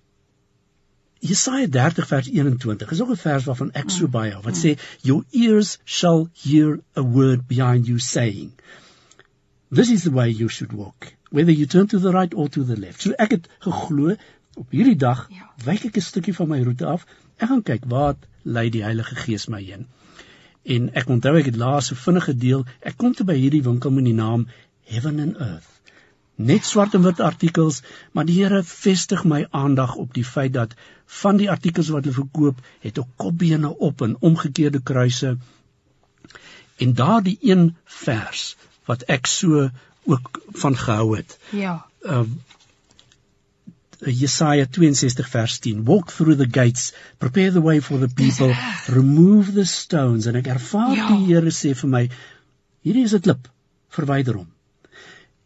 Jesaja 1.24 1.68
30 1.75 2.08
vers 2.08 2.30
21 2.30 2.92
is 2.92 3.01
ook 3.01 3.13
'n 3.15 3.22
vers 3.24 3.48
waarvan 3.50 3.72
ek 3.82 3.89
so 3.96 4.06
mm. 4.06 4.12
baie 4.18 4.36
wat 4.36 4.56
mm. 4.56 4.62
sê 4.63 5.01
your 5.10 5.24
ears 5.32 5.77
shall 5.86 6.27
hear 6.44 6.80
a 6.94 7.03
word 7.18 7.48
behind 7.48 7.88
you 7.88 8.00
saying 8.00 8.51
this 9.72 9.89
is 9.89 10.03
the 10.03 10.15
way 10.20 10.30
you 10.30 10.50
should 10.50 10.74
walk 10.84 11.13
whether 11.30 11.56
you 11.60 11.65
turn 11.65 11.88
to 11.88 12.00
the 12.00 12.12
right 12.18 12.34
or 12.34 12.50
to 12.50 12.63
the 12.63 12.80
left 12.86 13.01
so 13.01 13.15
ek 13.27 13.38
het 13.38 13.50
geglo 13.68 14.15
op 14.56 14.70
hierdie 14.70 15.00
dag 15.08 15.27
ja. 15.32 15.50
wyk 15.65 15.89
ek 15.92 15.98
'n 15.98 16.08
stukkie 16.12 16.36
van 16.42 16.50
my 16.56 16.62
roete 16.63 16.86
af 16.86 17.06
ek 17.38 17.48
gaan 17.50 17.68
kyk 17.72 17.89
waar 17.96 18.15
lei 18.44 18.70
die 18.70 18.84
Heilige 18.84 19.15
Gees 19.15 19.48
my 19.48 19.63
heen 19.63 19.88
En 20.63 20.86
ek 20.96 21.10
onthou 21.12 21.36
ek 21.36 21.50
het 21.51 21.60
laas 21.60 21.89
so 21.92 22.00
vinnig 22.00 22.30
gedeel, 22.30 22.62
ek 22.88 22.96
kom 23.00 23.12
te 23.15 23.25
by 23.27 23.36
hierdie 23.36 23.63
winkel 23.65 23.92
met 23.92 24.06
die 24.08 24.15
naam 24.15 24.46
Heaven 24.88 25.20
and 25.20 25.39
Earth. 25.44 25.73
Net 26.36 26.66
swart 26.66 26.94
en 26.98 27.04
wit 27.06 27.20
artikels, 27.20 27.82
maar 28.12 28.25
die 28.25 28.40
Here 28.42 28.63
vestig 28.66 29.24
my 29.24 29.44
aandag 29.52 29.96
op 29.96 30.13
die 30.13 30.25
feit 30.25 30.54
dat 30.54 30.74
van 31.22 31.38
die 31.38 31.50
artikels 31.52 31.92
wat 31.94 32.08
hulle 32.08 32.16
verkoop, 32.16 32.62
het 32.82 33.00
ook 33.00 33.10
kopbene 33.16 33.70
op 33.78 34.02
en 34.02 34.16
omgekeerde 34.20 34.82
kruise. 34.82 35.38
En 36.78 36.94
daardie 36.94 37.38
een 37.42 37.75
vers 37.86 38.56
wat 38.90 39.06
ek 39.13 39.30
so 39.30 39.70
ook 40.04 40.42
van 40.63 40.78
gehou 40.78 41.18
het. 41.18 41.38
Ja. 41.52 41.86
Uh 42.02 42.25
Jesaja 44.04 44.66
62 44.68 45.30
vers 45.30 45.60
10 45.60 45.84
Walk 45.86 46.12
through 46.12 46.38
the 46.38 46.60
gates 46.60 46.94
prepare 47.18 47.52
the 47.52 47.62
way 47.62 47.82
for 47.82 48.00
the 48.00 48.10
people 48.10 48.56
remove 48.88 49.54
the 49.54 49.63
stones 49.66 50.25
en 50.25 50.36
ek 50.36 50.50
ervaar 50.52 50.96
ja. 50.98 51.08
die 51.08 51.30
Here 51.30 51.54
sê 51.56 51.72
vir 51.72 51.90
my 51.90 52.02
hierdie 52.84 53.06
is 53.08 53.16
'n 53.16 53.24
klip 53.24 53.48
verwyder 53.96 54.42
hom 54.42 54.50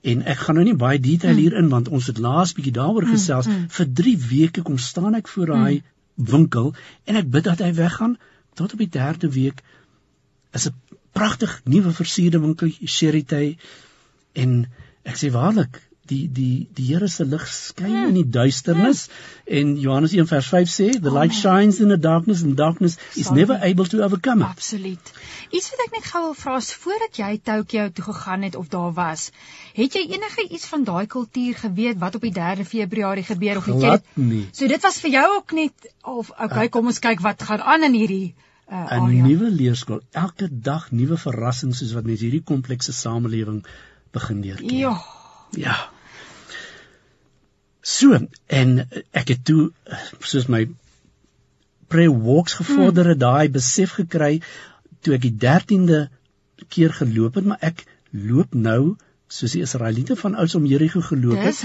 en 0.01 0.23
ek 0.25 0.37
gaan 0.45 0.55
nou 0.59 0.65
nie 0.67 0.77
baie 0.77 0.99
detail 0.99 1.33
mm. 1.33 1.39
hierin 1.41 1.69
want 1.69 1.87
ons 1.87 2.07
het 2.07 2.17
laas 2.21 2.53
bietjie 2.57 2.73
daaroor 2.73 3.07
mm, 3.07 3.15
gesels 3.15 3.47
mm. 3.47 3.65
vir 3.77 3.87
3 4.01 4.15
weke 4.29 4.61
kom 4.61 4.77
staan 4.77 5.17
ek 5.17 5.27
voor 5.27 5.53
daai 5.53 5.75
mm. 5.79 5.85
winkel 6.31 6.73
en 7.05 7.19
ek 7.21 7.31
bid 7.33 7.49
dat 7.49 7.63
hy 7.65 7.71
weggaan 7.73 8.17
tot 8.57 8.73
op 8.73 8.83
die 8.83 8.91
3de 8.93 9.31
week 9.33 9.63
is 10.53 10.67
'n 10.69 10.75
pragtig 11.17 11.61
nuwe 11.65 11.93
versierde 11.93 12.39
winkel 12.39 12.71
Cherity 12.83 13.57
en 14.33 14.65
ek 15.03 15.17
sê 15.17 15.31
waarlik 15.33 15.81
die 16.09 16.27
die 16.31 16.67
die 16.77 16.85
Here 16.87 17.07
se 17.11 17.25
lig 17.25 17.45
skyn 17.51 17.93
ja. 17.93 18.05
in 18.07 18.15
die 18.17 18.25
duisternis 18.37 19.05
ja. 19.07 19.59
en 19.59 19.75
Johannes 19.81 20.15
1 20.17 20.29
vers 20.31 20.49
5 20.53 20.71
sê 20.73 20.87
the 20.95 21.13
light 21.13 21.33
oh, 21.33 21.39
shines 21.39 21.79
in 21.83 21.93
the 21.93 21.99
darkness 22.05 22.43
and 22.43 22.57
darkness 22.59 22.97
Sorry. 22.97 23.21
is 23.21 23.31
never 23.39 23.59
able 23.69 23.89
to 23.93 24.01
overcome 24.05 24.45
it. 24.45 24.47
Absoluut. 24.57 25.11
Iets 25.51 25.69
wat 25.73 25.83
ek 25.87 25.97
net 25.97 26.09
gou 26.11 26.23
wil 26.27 26.35
vra 26.41 26.57
is 26.63 26.71
voordat 26.83 27.21
jy 27.21 27.31
Tokyo 27.51 27.87
toe 27.99 28.07
gegaan 28.09 28.47
het 28.47 28.55
of 28.59 28.71
daar 28.73 28.93
was, 28.97 29.29
het 29.77 29.99
jy 29.99 30.07
enige 30.17 30.47
iets 30.47 30.67
van 30.71 30.87
daai 30.87 31.05
kultuur 31.11 31.61
geweet 31.65 32.01
wat 32.03 32.19
op 32.19 32.27
die 32.27 32.33
3 32.39 32.67
Februarie 32.67 33.27
gebeur 33.27 33.61
of 33.61 33.71
het 33.71 33.87
jy 33.87 33.95
nie. 34.23 34.43
So 34.51 34.67
dit 34.67 34.83
was 34.89 34.99
vir 35.03 35.15
jou 35.19 35.27
ook 35.37 35.55
net 35.57 35.93
of 36.03 36.31
okay, 36.35 36.69
kom 36.69 36.91
ons 36.93 37.03
kyk 37.03 37.23
wat 37.25 37.47
gaan 37.47 37.63
aan 37.75 37.87
in 37.91 37.99
hierdie 37.99 38.35
uh, 38.71 38.97
'n 38.99 39.21
nuwe 39.23 39.49
leerskool. 39.51 40.01
Elke 40.11 40.47
dag 40.51 40.91
nuwe 40.91 41.17
verrassings 41.17 41.83
soos 41.83 41.93
wat 41.95 42.07
mense 42.07 42.25
hierdie 42.25 42.43
komplekse 42.43 42.93
samelewing 42.93 43.63
begin 44.11 44.41
leer 44.41 44.59
ken. 44.63 44.75
Ja. 44.77 44.95
Ja. 45.51 45.77
So 47.87 48.17
en 48.61 48.71
ek 49.15 49.31
het 49.33 49.43
toe 49.47 49.71
soos 50.19 50.47
my 50.51 50.65
prayer 51.87 52.11
walks 52.11 52.57
gevorder 52.59 53.13
het, 53.13 53.21
hmm. 53.21 53.25
daai 53.25 53.53
besef 53.53 53.95
gekry 54.01 54.37
toe 55.05 55.15
ek 55.15 55.23
die 55.23 55.35
13de 55.45 56.07
keer 56.73 56.95
geloop 56.97 57.37
het, 57.39 57.45
maar 57.47 57.61
ek 57.63 57.85
loop 58.11 58.55
nou 58.57 58.97
soos 59.31 59.53
die 59.55 59.63
Israeliete 59.63 60.15
van 60.19 60.35
ouds 60.39 60.55
om 60.55 60.65
Jerigo 60.67 61.01
geloop 61.03 61.39
het. 61.43 61.61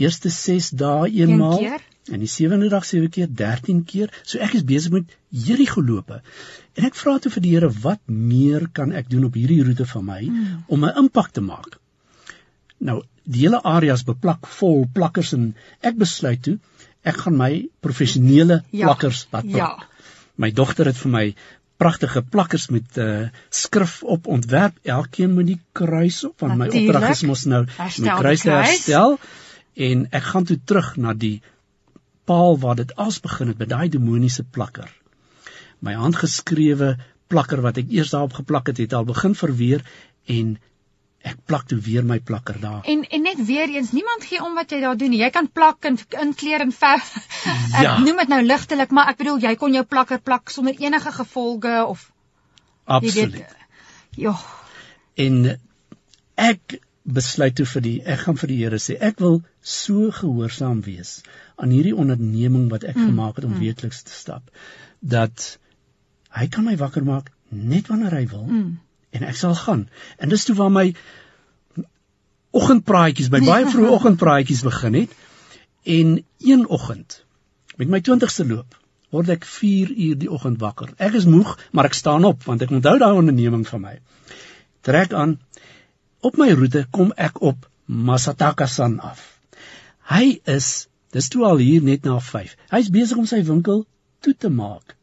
Eerste 0.00 0.32
6 0.32 0.70
dae 0.80 1.10
eenmaal 1.10 1.60
een 1.64 1.84
en 2.14 2.22
die 2.22 2.30
sewende 2.30 2.68
dag 2.70 2.84
sewe 2.86 3.08
keer, 3.10 3.26
13 3.26 3.82
keer. 3.88 4.12
So 4.22 4.38
ek 4.38 4.54
is 4.54 4.64
besig 4.64 4.92
met 4.94 5.16
Jerigo 5.28 5.82
lope. 5.82 6.20
En 6.78 6.86
ek 6.86 6.94
vra 6.94 7.16
toe 7.18 7.32
vir 7.34 7.42
die 7.42 7.54
Here, 7.56 7.70
wat 7.82 8.00
meer 8.06 8.68
kan 8.72 8.92
ek 8.94 9.10
doen 9.10 9.26
op 9.26 9.34
hierdie 9.34 9.62
roete 9.66 9.88
van 9.90 10.06
my 10.06 10.20
hmm. 10.22 10.62
om 10.68 10.84
'n 10.86 11.02
impak 11.02 11.32
te 11.34 11.42
maak? 11.42 11.80
Nou, 12.78 13.00
die 13.26 13.44
hele 13.44 13.60
area 13.66 13.94
is 13.98 14.06
beplak 14.06 14.46
vol 14.58 14.86
plakkers 14.94 15.34
en 15.36 15.50
ek 15.82 15.98
besluit 16.00 16.42
toe 16.46 16.58
ek 17.06 17.22
gaan 17.22 17.36
my 17.38 17.50
professionele 17.84 18.62
ja, 18.74 18.88
plakkers 18.88 19.26
laat 19.30 19.46
plak. 19.46 19.84
Ja. 19.84 20.10
My 20.42 20.50
dogter 20.52 20.90
het 20.90 20.98
vir 20.98 21.12
my 21.12 21.24
pragtige 21.80 22.22
plakkers 22.24 22.68
met 22.72 22.98
uh, 23.00 23.28
skrif 23.52 23.98
op 24.02 24.26
ontwerp, 24.32 24.78
elkeen 24.82 25.34
met 25.36 25.50
die 25.50 25.58
kruis 25.76 26.22
op 26.28 26.40
want 26.42 26.58
my 26.60 26.70
opdrag 26.72 27.10
is 27.12 27.24
mos 27.28 27.44
nou 27.50 27.66
my 27.66 28.16
kruis 28.22 28.46
te 28.46 28.54
herstel 28.54 29.18
en 29.88 30.06
ek 30.16 30.30
gaan 30.32 30.48
toe 30.48 30.58
terug 30.64 30.94
na 30.96 31.12
die 31.14 31.36
paal 32.26 32.56
waar 32.62 32.78
dit 32.80 32.94
als 32.96 33.20
begin 33.22 33.52
het 33.52 33.60
by 33.60 33.68
daai 33.70 33.88
demoniese 33.92 34.42
plakker. 34.42 34.88
My 35.84 35.94
handgeskrewe 36.00 36.96
plakker 37.30 37.60
wat 37.62 37.78
ek 37.82 37.92
eers 37.92 38.14
daarop 38.14 38.38
geplak 38.40 38.72
het, 38.72 38.80
het 38.82 38.96
al 38.96 39.06
begin 39.06 39.36
verweer 39.38 39.84
en 40.32 40.56
ek 41.26 41.42
plak 41.48 41.66
toe 41.70 41.78
weer 41.82 42.04
my 42.06 42.18
plakker 42.22 42.58
daar. 42.62 42.82
En 42.86 43.02
en 43.02 43.22
net 43.26 43.40
weer 43.46 43.72
eens, 43.74 43.92
niemand 43.92 44.24
gee 44.24 44.42
om 44.42 44.54
wat 44.54 44.70
jy 44.70 44.80
daar 44.84 44.96
doen 44.96 45.10
nie. 45.10 45.22
Jy 45.24 45.30
kan 45.34 45.50
plak 45.50 45.88
en 45.88 45.98
inkleur 46.22 46.62
en 46.66 46.72
verf. 46.72 47.12
Ek 47.78 47.82
ja. 47.82 47.94
noem 48.02 48.22
dit 48.22 48.30
nou 48.32 48.42
ligtelik, 48.46 48.92
maar 48.94 49.10
ek 49.12 49.18
bedoel 49.20 49.40
jy 49.42 49.54
kon 49.60 49.74
jou 49.74 49.82
plakker 49.84 50.20
plak 50.22 50.50
sonder 50.54 50.78
enige 50.82 51.12
gevolge 51.12 51.74
of 51.86 52.10
Absoluut. 52.86 53.56
Ja. 54.14 54.36
En 55.18 55.58
ek 56.38 56.78
besluit 57.02 57.54
toe 57.58 57.66
vir 57.70 57.82
die 57.82 57.96
ek 58.14 58.22
gaan 58.24 58.38
vir 58.38 58.50
die 58.52 58.58
Here 58.62 58.78
sê 58.82 58.96
ek 59.08 59.20
wil 59.22 59.40
so 59.62 60.10
gehoorsaam 60.14 60.82
wees 60.86 61.20
aan 61.56 61.74
hierdie 61.74 61.94
onderneming 61.94 62.68
wat 62.70 62.86
ek 62.86 62.98
mm, 62.98 63.10
gemaak 63.10 63.38
het 63.38 63.46
om 63.48 63.56
mm. 63.56 63.62
weekliks 63.62 64.02
te 64.06 64.14
stap 64.14 64.50
dat 65.00 65.46
hy 66.38 66.46
kan 66.52 66.66
my 66.66 66.76
wakker 66.78 67.06
maak 67.06 67.30
net 67.50 67.90
wanneer 67.90 68.14
hy 68.18 68.26
wil. 68.30 68.46
Mm 68.46 68.74
en 69.16 69.28
ek 69.28 69.38
sal 69.38 69.54
gaan. 69.58 69.86
En 70.18 70.32
dis 70.32 70.44
toe 70.48 70.56
waar 70.58 70.72
my 70.72 70.86
oggendpraatjies, 72.56 73.30
my 73.32 73.42
baie 73.44 73.68
vroeë 73.68 73.92
oggendpraatjies 73.98 74.64
begin 74.66 75.00
het. 75.02 75.14
En 75.86 76.18
een 76.42 76.66
oggend 76.66 77.22
met 77.76 77.92
my 77.92 78.00
20ste 78.00 78.46
loop 78.48 78.76
word 79.14 79.30
ek 79.32 79.46
4 79.46 79.92
uur 79.92 80.18
die 80.18 80.30
oggend 80.32 80.60
wakker. 80.60 80.92
Ek 80.98 81.14
is 81.18 81.28
moeg, 81.30 81.54
maar 81.72 81.88
ek 81.88 81.96
staan 81.96 82.26
op 82.26 82.44
want 82.48 82.64
ek 82.64 82.74
onthou 82.74 82.96
daai 82.98 83.14
onderneming 83.14 83.64
van 83.68 83.84
my. 83.84 83.94
Trek 84.86 85.14
aan. 85.14 85.38
Op 86.26 86.38
my 86.40 86.50
roete 86.58 86.86
kom 86.90 87.12
ek 87.16 87.40
op 87.42 87.68
Masataka-san 87.86 88.98
af. 89.00 89.22
Hy 90.10 90.40
is, 90.50 90.88
dis 91.14 91.30
toe 91.30 91.44
al 91.46 91.62
hier 91.62 91.84
net 91.86 92.04
na 92.06 92.18
5. 92.22 92.56
Hy's 92.72 92.90
besig 92.94 93.20
om 93.20 93.28
sy 93.30 93.40
winkel 93.46 93.84
toe 94.26 94.34
te 94.34 94.50
maak. 94.50 94.96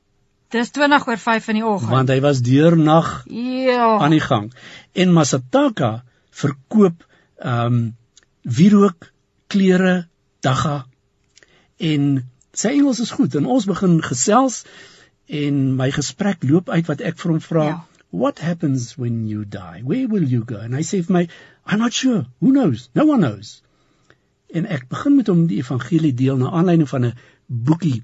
Dis 0.54 0.70
20 0.72 1.08
oor 1.10 1.18
5 1.18 1.48
in 1.50 1.60
die 1.60 1.66
oggend. 1.66 1.90
Want 1.90 2.12
hy 2.14 2.20
was 2.22 2.44
deurnag 2.46 3.24
ja. 3.34 3.98
aan 3.98 4.14
die 4.14 4.22
gang. 4.22 4.52
En 4.94 5.14
Masataka 5.14 6.04
verkoop 6.30 7.06
ehm 7.42 7.66
um, 7.66 7.84
wierook, 8.44 9.08
klere, 9.48 10.08
dagga 10.44 10.84
en 11.84 12.04
sy 12.54 12.74
Engels 12.78 13.00
is 13.04 13.14
goed 13.16 13.36
en 13.40 13.48
ons 13.50 13.66
begin 13.66 13.98
gesels 14.04 14.64
en 15.32 15.60
my 15.80 15.90
gesprek 15.96 16.44
loop 16.44 16.70
uit 16.70 16.88
wat 16.92 17.02
ek 17.02 17.18
vir 17.22 17.34
hom 17.34 17.42
vra. 17.44 17.66
Ja. 17.72 17.78
What 18.14 18.40
happens 18.46 18.94
when 19.00 19.24
you 19.28 19.46
die? 19.46 19.82
Where 19.82 20.08
will 20.08 20.28
you 20.30 20.44
go? 20.46 20.60
And 20.62 20.76
I 20.76 20.84
say 20.84 21.02
for 21.02 21.16
my 21.18 21.28
I'm 21.66 21.80
not 21.80 21.94
sure. 21.94 22.26
Who 22.40 22.52
knows? 22.52 22.90
No 22.94 23.06
one 23.10 23.26
knows. 23.26 23.62
En 24.54 24.68
ek 24.70 24.86
begin 24.92 25.16
met 25.18 25.32
hom 25.32 25.48
die 25.50 25.64
evangelie 25.64 26.14
deel 26.14 26.38
na 26.38 26.52
aanleiding 26.52 26.90
van 26.90 27.06
'n 27.10 27.16
boekie 27.48 28.04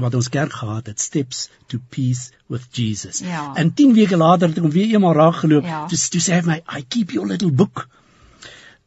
wat 0.00 0.14
ons 0.14 0.28
kerk 0.28 0.52
gehad 0.52 0.86
het 0.86 1.00
steps 1.00 1.46
to 1.72 1.78
peace 1.88 2.32
with 2.52 2.66
Jesus. 2.70 3.22
Ja. 3.24 3.54
En 3.54 3.74
10 3.74 3.94
weke 3.94 4.16
later 4.16 4.48
het 4.48 4.58
ek 4.58 4.66
hom 4.66 4.74
weer 4.74 4.92
eenmaal 4.92 5.16
raak 5.16 5.38
geloop. 5.44 5.64
Ja. 5.64 5.86
Toe 5.90 6.00
toe 6.16 6.22
sê 6.22 6.40
hy 6.40 6.42
my 6.48 6.58
I 6.78 6.82
keep 6.84 7.14
your 7.16 7.28
little 7.28 7.52
book. 7.52 7.86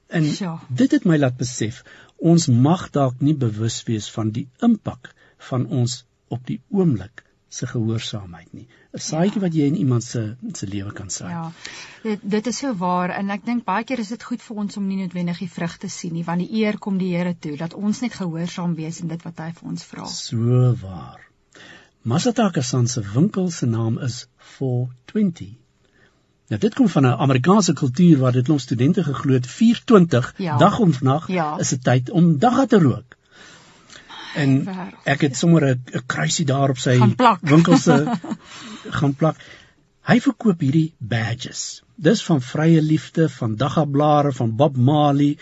En 0.08 0.26
ja. 0.26 0.60
dit 0.68 0.92
het 0.92 1.06
my 1.06 1.18
laat 1.18 1.38
besef 1.38 1.84
ons 2.20 2.48
mag 2.52 2.90
dalk 2.92 3.22
nie 3.24 3.36
bewus 3.38 3.82
wees 3.88 4.10
van 4.12 4.34
die 4.36 4.48
impak 4.66 5.14
van 5.50 5.66
ons 5.82 6.04
op 6.28 6.46
die 6.46 6.60
oomblik 6.70 7.24
se 7.50 7.68
gehoorsaamheid 7.68 8.54
nie. 8.54 8.68
'n 8.94 9.00
Saadjie 9.00 9.40
ja. 9.40 9.42
wat 9.42 9.54
jy 9.54 9.66
in 9.66 9.76
iemand 9.76 10.04
se 10.04 10.36
se 10.54 10.68
lewe 10.68 10.92
kan 10.94 11.10
saai. 11.10 11.32
Ja. 11.32 11.52
Dit 12.04 12.20
dit 12.22 12.48
is 12.48 12.58
so 12.58 12.74
waar 12.74 13.10
en 13.10 13.30
ek 13.30 13.46
dink 13.46 13.64
baie 13.66 13.84
keer 13.84 14.00
is 14.00 14.12
dit 14.14 14.24
goed 14.24 14.42
vir 14.42 14.58
ons 14.64 14.78
om 14.78 14.88
nie 14.88 15.00
noodwendig 15.02 15.40
die 15.40 15.50
vrugte 15.50 15.90
sien 15.90 16.14
nie, 16.14 16.24
want 16.24 16.46
die 16.46 16.62
eer 16.62 16.78
kom 16.78 16.98
die 16.98 17.16
Here 17.16 17.34
toe 17.40 17.56
dat 17.58 17.74
ons 17.74 18.02
net 18.02 18.14
gehoorsaam 18.14 18.76
wees 18.76 19.02
in 19.02 19.08
dit 19.08 19.24
wat 19.26 19.40
hy 19.40 19.52
vir 19.60 19.70
ons 19.70 19.84
vra. 19.84 20.06
So 20.06 20.76
waar. 20.82 21.26
Masataka-san 22.02 22.88
se 22.88 23.02
winkel 23.14 23.50
se 23.52 23.66
naam 23.66 23.98
is 24.00 24.28
420. 24.38 25.58
Nou 26.50 26.60
dit 26.62 26.74
kom 26.74 26.90
van 26.90 27.06
'n 27.06 27.20
Amerikaanse 27.26 27.74
kultuur 27.74 28.18
waar 28.18 28.32
dit 28.32 28.50
ons 28.50 28.64
studente 28.64 29.04
geglo 29.04 29.34
het 29.34 29.48
420 29.48 30.34
ja. 30.38 30.58
dag 30.58 30.80
en 30.80 30.94
nag 31.02 31.28
ja. 31.28 31.58
is 31.58 31.74
'n 31.74 31.80
tyd 31.80 32.10
om 32.10 32.38
dagga 32.38 32.66
te 32.66 32.80
rook 32.80 33.18
en 34.36 34.68
ek 35.06 35.22
het 35.22 35.38
sommer 35.38 35.66
'n 35.76 36.04
kruisie 36.06 36.46
daar 36.46 36.70
op 36.70 36.78
sy 36.78 36.98
winkel 37.54 37.78
se 37.78 38.06
gaan 38.90 39.16
plak. 39.16 39.38
Hy 40.10 40.20
verkoop 40.20 40.60
hierdie 40.60 40.94
badges. 40.98 41.84
Dis 41.96 42.24
van 42.26 42.42
vrye 42.42 42.82
liefde, 42.82 43.30
van 43.30 43.56
daggablare, 43.56 44.32
van 44.32 44.56
Bob 44.56 44.78
Marley 44.78 45.38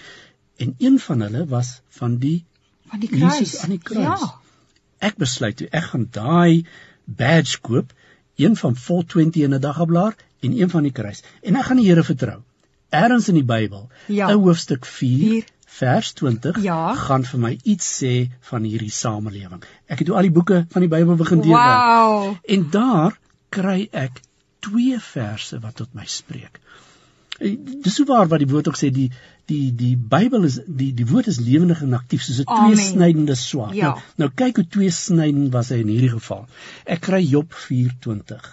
en 0.57 0.75
een 0.77 0.99
van 0.99 1.21
hulle 1.21 1.45
was 1.45 1.81
van 1.89 2.17
die 2.17 2.45
van 2.89 2.99
die 2.99 3.09
kruis 3.09 3.39
Jesus 3.39 3.63
aan 3.63 3.75
die 3.75 3.83
kruis. 3.83 4.21
Ja. 4.21 4.33
Ek 4.99 5.17
besluit 5.17 5.57
toe 5.57 5.67
ek 5.71 5.83
gaan 5.91 6.07
daai 6.11 6.65
badge 7.05 7.59
koop, 7.61 7.93
een 8.35 8.55
van 8.55 8.75
420 8.75 9.43
in 9.43 9.53
'n 9.53 9.59
daggablaar 9.59 10.15
en 10.39 10.59
een 10.59 10.69
van 10.69 10.83
die 10.83 10.91
kruis. 10.91 11.23
En 11.41 11.55
ek 11.55 11.65
gaan 11.65 11.77
die 11.77 11.87
Here 11.87 12.03
vertrou. 12.03 12.41
Ergens 12.89 13.27
in 13.27 13.35
die 13.35 13.43
Bybel, 13.43 13.89
ja. 14.07 14.27
'n 14.27 14.41
hoofstuk 14.41 14.85
4, 14.85 15.19
4 15.19 15.43
vers 15.67 16.13
20 16.13 16.61
ja. 16.63 16.93
gaan 16.95 17.25
vir 17.27 17.39
my 17.39 17.51
iets 17.63 17.87
sê 17.99 18.13
van 18.49 18.63
hierdie 18.63 18.91
samelewing. 18.93 19.63
Ek 19.91 20.01
het 20.01 20.09
al 20.09 20.29
die 20.29 20.33
boeke 20.33 20.63
van 20.71 20.85
die 20.85 20.91
Bybel 20.91 21.19
begin 21.19 21.43
deurwerk. 21.43 21.83
Wow. 21.83 22.37
En 22.55 22.69
daar 22.71 23.17
kry 23.53 23.87
ek 23.91 24.21
twee 24.63 24.99
verse 25.03 25.59
wat 25.59 25.75
tot 25.81 25.91
my 25.97 26.07
spreek. 26.07 26.61
Dis 27.37 27.99
so 27.99 28.07
waar 28.09 28.29
wat 28.31 28.41
die 28.41 28.49
woord 28.49 28.71
ook 28.71 28.79
sê 28.79 28.89
die 28.93 29.09
die 29.47 29.69
die 29.75 29.93
Bybel 29.95 30.47
is 30.47 30.57
die 30.65 30.89
die 30.97 31.05
woord 31.07 31.29
is 31.31 31.39
lewendig 31.43 31.83
en 31.85 31.93
aktief 31.99 32.23
soos 32.25 32.39
'n 32.41 32.47
tweesnydende 32.47 33.35
swaard. 33.35 33.75
Ja. 33.75 33.91
Nou, 33.91 34.01
nou 34.23 34.29
kyk 34.43 34.63
hoe 34.63 34.67
tweesnydend 34.77 35.51
was 35.53 35.69
hy 35.69 35.83
in 35.83 35.91
hierdie 35.93 36.15
geval. 36.15 36.47
Ek 36.85 37.03
kry 37.09 37.21
Job 37.21 37.53
4:20 37.53 38.49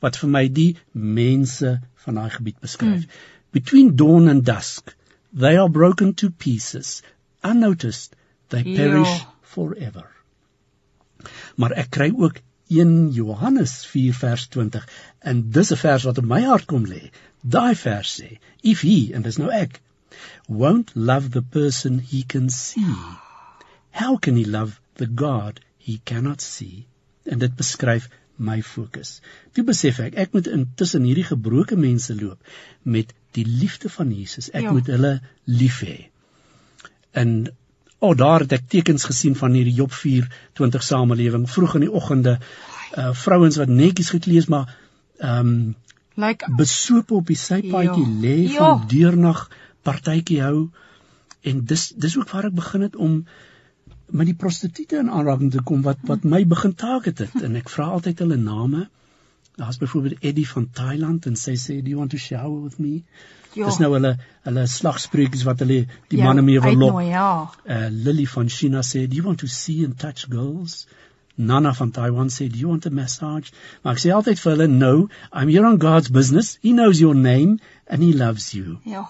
wat 0.00 0.16
vir 0.16 0.30
my 0.30 0.44
die 0.48 0.76
mense 0.92 1.80
van 2.04 2.14
daai 2.14 2.30
gebied 2.30 2.60
beskryf. 2.60 3.02
Hmm. 3.02 3.26
Between 3.50 3.96
dawn 3.96 4.28
and 4.28 4.46
dusk 4.46 4.94
They 5.32 5.56
are 5.56 5.68
broken 5.68 6.14
to 6.14 6.30
pieces, 6.30 7.02
unnoticed, 7.42 8.16
they 8.48 8.62
perish 8.64 9.20
ja. 9.20 9.26
forever. 9.42 10.06
Maar 11.56 11.74
ek 11.82 11.90
kry 11.90 12.12
ook 12.16 12.40
1 12.68 13.10
Johannes 13.12 13.86
4 13.86 14.14
vers 14.14 14.46
20 14.54 14.86
en 15.18 15.42
dis 15.50 15.72
'n 15.72 15.80
vers 15.82 16.04
wat 16.08 16.18
op 16.18 16.24
my 16.32 16.40
hart 16.44 16.66
kom 16.66 16.86
lê. 16.86 17.10
Daai 17.42 17.74
vers 17.74 18.20
sê, 18.20 18.38
if 18.62 18.80
he 18.82 19.12
en 19.12 19.22
dis 19.22 19.38
nou 19.38 19.50
ek 19.50 19.80
won't 20.48 20.94
love 20.94 21.30
the 21.30 21.42
person 21.42 21.98
he 21.98 22.22
can 22.22 22.48
see, 22.50 22.96
how 23.90 24.16
can 24.16 24.36
he 24.36 24.44
love 24.44 24.80
the 24.94 25.06
God 25.06 25.60
he 25.76 26.00
cannot 26.04 26.40
see? 26.40 26.86
En 27.24 27.38
dit 27.38 27.56
beskryf 27.56 28.08
my 28.36 28.62
fokus. 28.62 29.20
Toe 29.52 29.64
besef 29.64 30.00
ek 30.00 30.14
ek 30.14 30.34
moet 30.36 30.46
intussen 30.46 31.04
hierdie 31.08 31.26
gebroke 31.30 31.76
mense 31.76 32.14
loop 32.14 32.38
met 32.82 33.14
die 33.36 33.46
liefde 33.46 33.88
van 33.88 34.12
Jesus. 34.14 34.50
Ek 34.50 34.68
ja. 34.68 34.72
moet 34.72 34.86
hulle 34.86 35.18
lief 35.44 35.80
hê. 35.86 36.08
En 37.10 37.48
o, 37.98 38.10
oh, 38.10 38.16
daar 38.16 38.44
het 38.44 38.52
ek 38.52 38.68
tekens 38.70 39.04
gesien 39.08 39.34
van 39.36 39.56
hierdie 39.58 39.74
Job 39.74 39.92
4:20 39.92 40.84
samelewing 40.86 41.48
vroeg 41.50 41.74
in 41.80 41.86
die 41.88 41.92
oggende 41.92 42.38
uh 42.96 43.12
vrouens 43.12 43.58
wat 43.60 43.68
netjies 43.68 44.10
gekleed 44.14 44.46
is 44.46 44.50
maar 44.52 44.70
ehm 45.18 45.48
um, 45.48 45.76
like 46.14 46.46
besoop 46.56 47.10
op 47.10 47.26
die 47.26 47.36
sypaadjie 47.36 48.06
ja. 48.06 48.20
lê 48.22 48.36
ja. 48.46 48.58
van 48.58 48.86
deurnag 48.90 49.48
partytjie 49.82 50.40
hou 50.42 50.70
en 51.42 51.64
dis 51.64 51.88
dis 51.96 52.16
ook 52.18 52.30
waar 52.30 52.48
ek 52.48 52.54
begin 52.54 52.86
het 52.86 52.96
om 52.96 53.20
met 54.10 54.26
die 54.26 54.36
prostituie 54.38 54.98
in 54.98 55.10
aanraking 55.10 55.50
te 55.52 55.62
kom 55.62 55.82
wat 55.86 56.00
wat 56.10 56.24
my 56.24 56.44
begin 56.48 56.74
taak 56.74 57.04
het 57.10 57.20
dit 57.24 57.42
en 57.42 57.58
ek 57.60 57.68
vra 57.68 57.90
altyd 57.98 58.24
hulle 58.24 58.38
name. 58.40 58.86
Daar's 59.58 59.78
byvoorbeeld 59.80 60.22
Eddie 60.30 60.46
van 60.48 60.68
Thailand 60.70 61.26
en 61.26 61.36
sy 61.36 61.56
sê 61.58 61.80
do 61.82 61.90
you 61.90 61.98
want 61.98 62.10
to 62.14 62.20
shower 62.22 62.62
with 62.62 62.78
me? 62.78 63.02
Ja. 63.56 63.66
Dis 63.66 63.80
nou 63.82 63.90
hulle 63.96 64.12
hulle 64.46 64.64
slagspreeks 64.70 65.42
wat 65.48 65.64
hulle 65.64 65.80
die 66.12 66.20
ja, 66.20 66.28
manne 66.28 66.44
mee 66.46 66.60
wil 66.62 66.78
lok. 66.78 67.00
Ja. 67.08 67.28
Uh 67.66 67.88
Lily 67.90 68.26
van 68.30 68.50
China 68.54 68.84
sê 68.86 69.06
do 69.08 69.18
you 69.18 69.26
want 69.26 69.42
to 69.42 69.50
see 69.50 69.84
and 69.84 69.98
touch 69.98 70.28
girls? 70.30 70.86
Nana 71.34 71.72
van 71.74 71.90
Taiwan 71.90 72.30
sê 72.34 72.46
do 72.52 72.58
you 72.62 72.70
want 72.70 72.86
a 72.86 72.90
massage? 72.90 73.50
Maar 73.82 73.98
ek 73.98 74.04
sê 74.04 74.14
altyd 74.14 74.42
vir 74.44 74.54
hulle 74.54 74.68
no, 74.74 74.92
I'm 75.32 75.50
here 75.50 75.66
on 75.66 75.78
God's 75.82 76.14
business. 76.20 76.56
He 76.62 76.74
knows 76.78 77.02
your 77.02 77.14
name 77.14 77.58
and 77.86 78.02
he 78.02 78.12
loves 78.12 78.52
you. 78.54 78.78
Ja. 78.84 79.08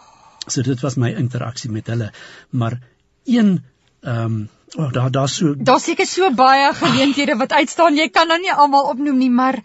So 0.48 0.64
dit 0.64 0.80
was 0.80 0.96
my 0.96 1.12
interaksie 1.12 1.70
met 1.70 1.92
hulle. 1.92 2.12
Maar 2.50 2.80
een 3.24 3.58
ehm 4.00 4.24
um, 4.24 4.46
Oh, 4.76 4.92
daar 4.92 5.10
daar's 5.10 5.34
so 5.34 5.54
Daar's 5.56 5.84
seker 5.84 6.06
so 6.06 6.28
baie 6.34 6.74
geleenthede 6.74 7.36
wat 7.36 7.52
uitstaan. 7.52 7.96
Jy 7.96 8.08
kan 8.12 8.28
nou 8.28 8.36
nie 8.40 8.52
almal 8.52 8.90
opnoem 8.90 9.16
nie, 9.16 9.30
maar 9.30 9.62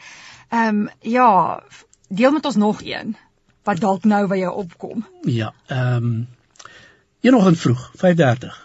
ehm 0.53 0.79
um, 0.85 0.89
ja, 0.99 1.63
deel 2.07 2.31
met 2.31 2.45
ons 2.45 2.55
nog 2.55 2.81
een 2.85 3.15
wat 3.63 3.79
dalk 3.79 4.03
nou 4.03 4.27
by 4.27 4.37
jou 4.37 4.53
opkom. 4.63 5.05
Ja, 5.25 5.53
ehm 5.67 6.09
um, 6.09 6.27
Eendag 7.23 7.55
vroeg, 7.55 7.83
5:30, 8.01 8.55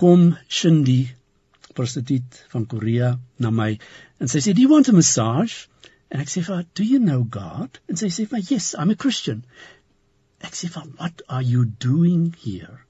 kom 0.00 0.36
Shindy 0.48 1.14
prostituut 1.76 2.44
van 2.48 2.66
Korea 2.66 3.18
na 3.36 3.50
my 3.50 3.78
en 4.18 4.28
sy 4.32 4.40
sê, 4.40 4.54
"Do 4.54 4.62
you 4.64 4.70
want 4.72 4.88
a 4.88 4.92
massage?" 4.92 5.68
En 6.08 6.20
ek 6.20 6.28
sê 6.32 6.42
vir 6.46 6.54
haar, 6.54 6.66
"Do 6.72 6.82
you 6.82 6.98
know 6.98 7.26
God?" 7.30 7.80
En 7.88 7.96
sy 7.96 8.06
sê 8.06 8.26
vir 8.26 8.38
my, 8.38 8.44
"Yes, 8.48 8.74
I'm 8.78 8.90
a 8.90 8.94
Christian." 8.94 9.44
Ek 10.40 10.54
sê 10.54 10.70
vir 10.70 10.80
haar, 10.80 10.90
"What 10.96 11.22
are 11.28 11.42
you 11.42 11.64
doing 11.78 12.34
here?" 12.44 12.80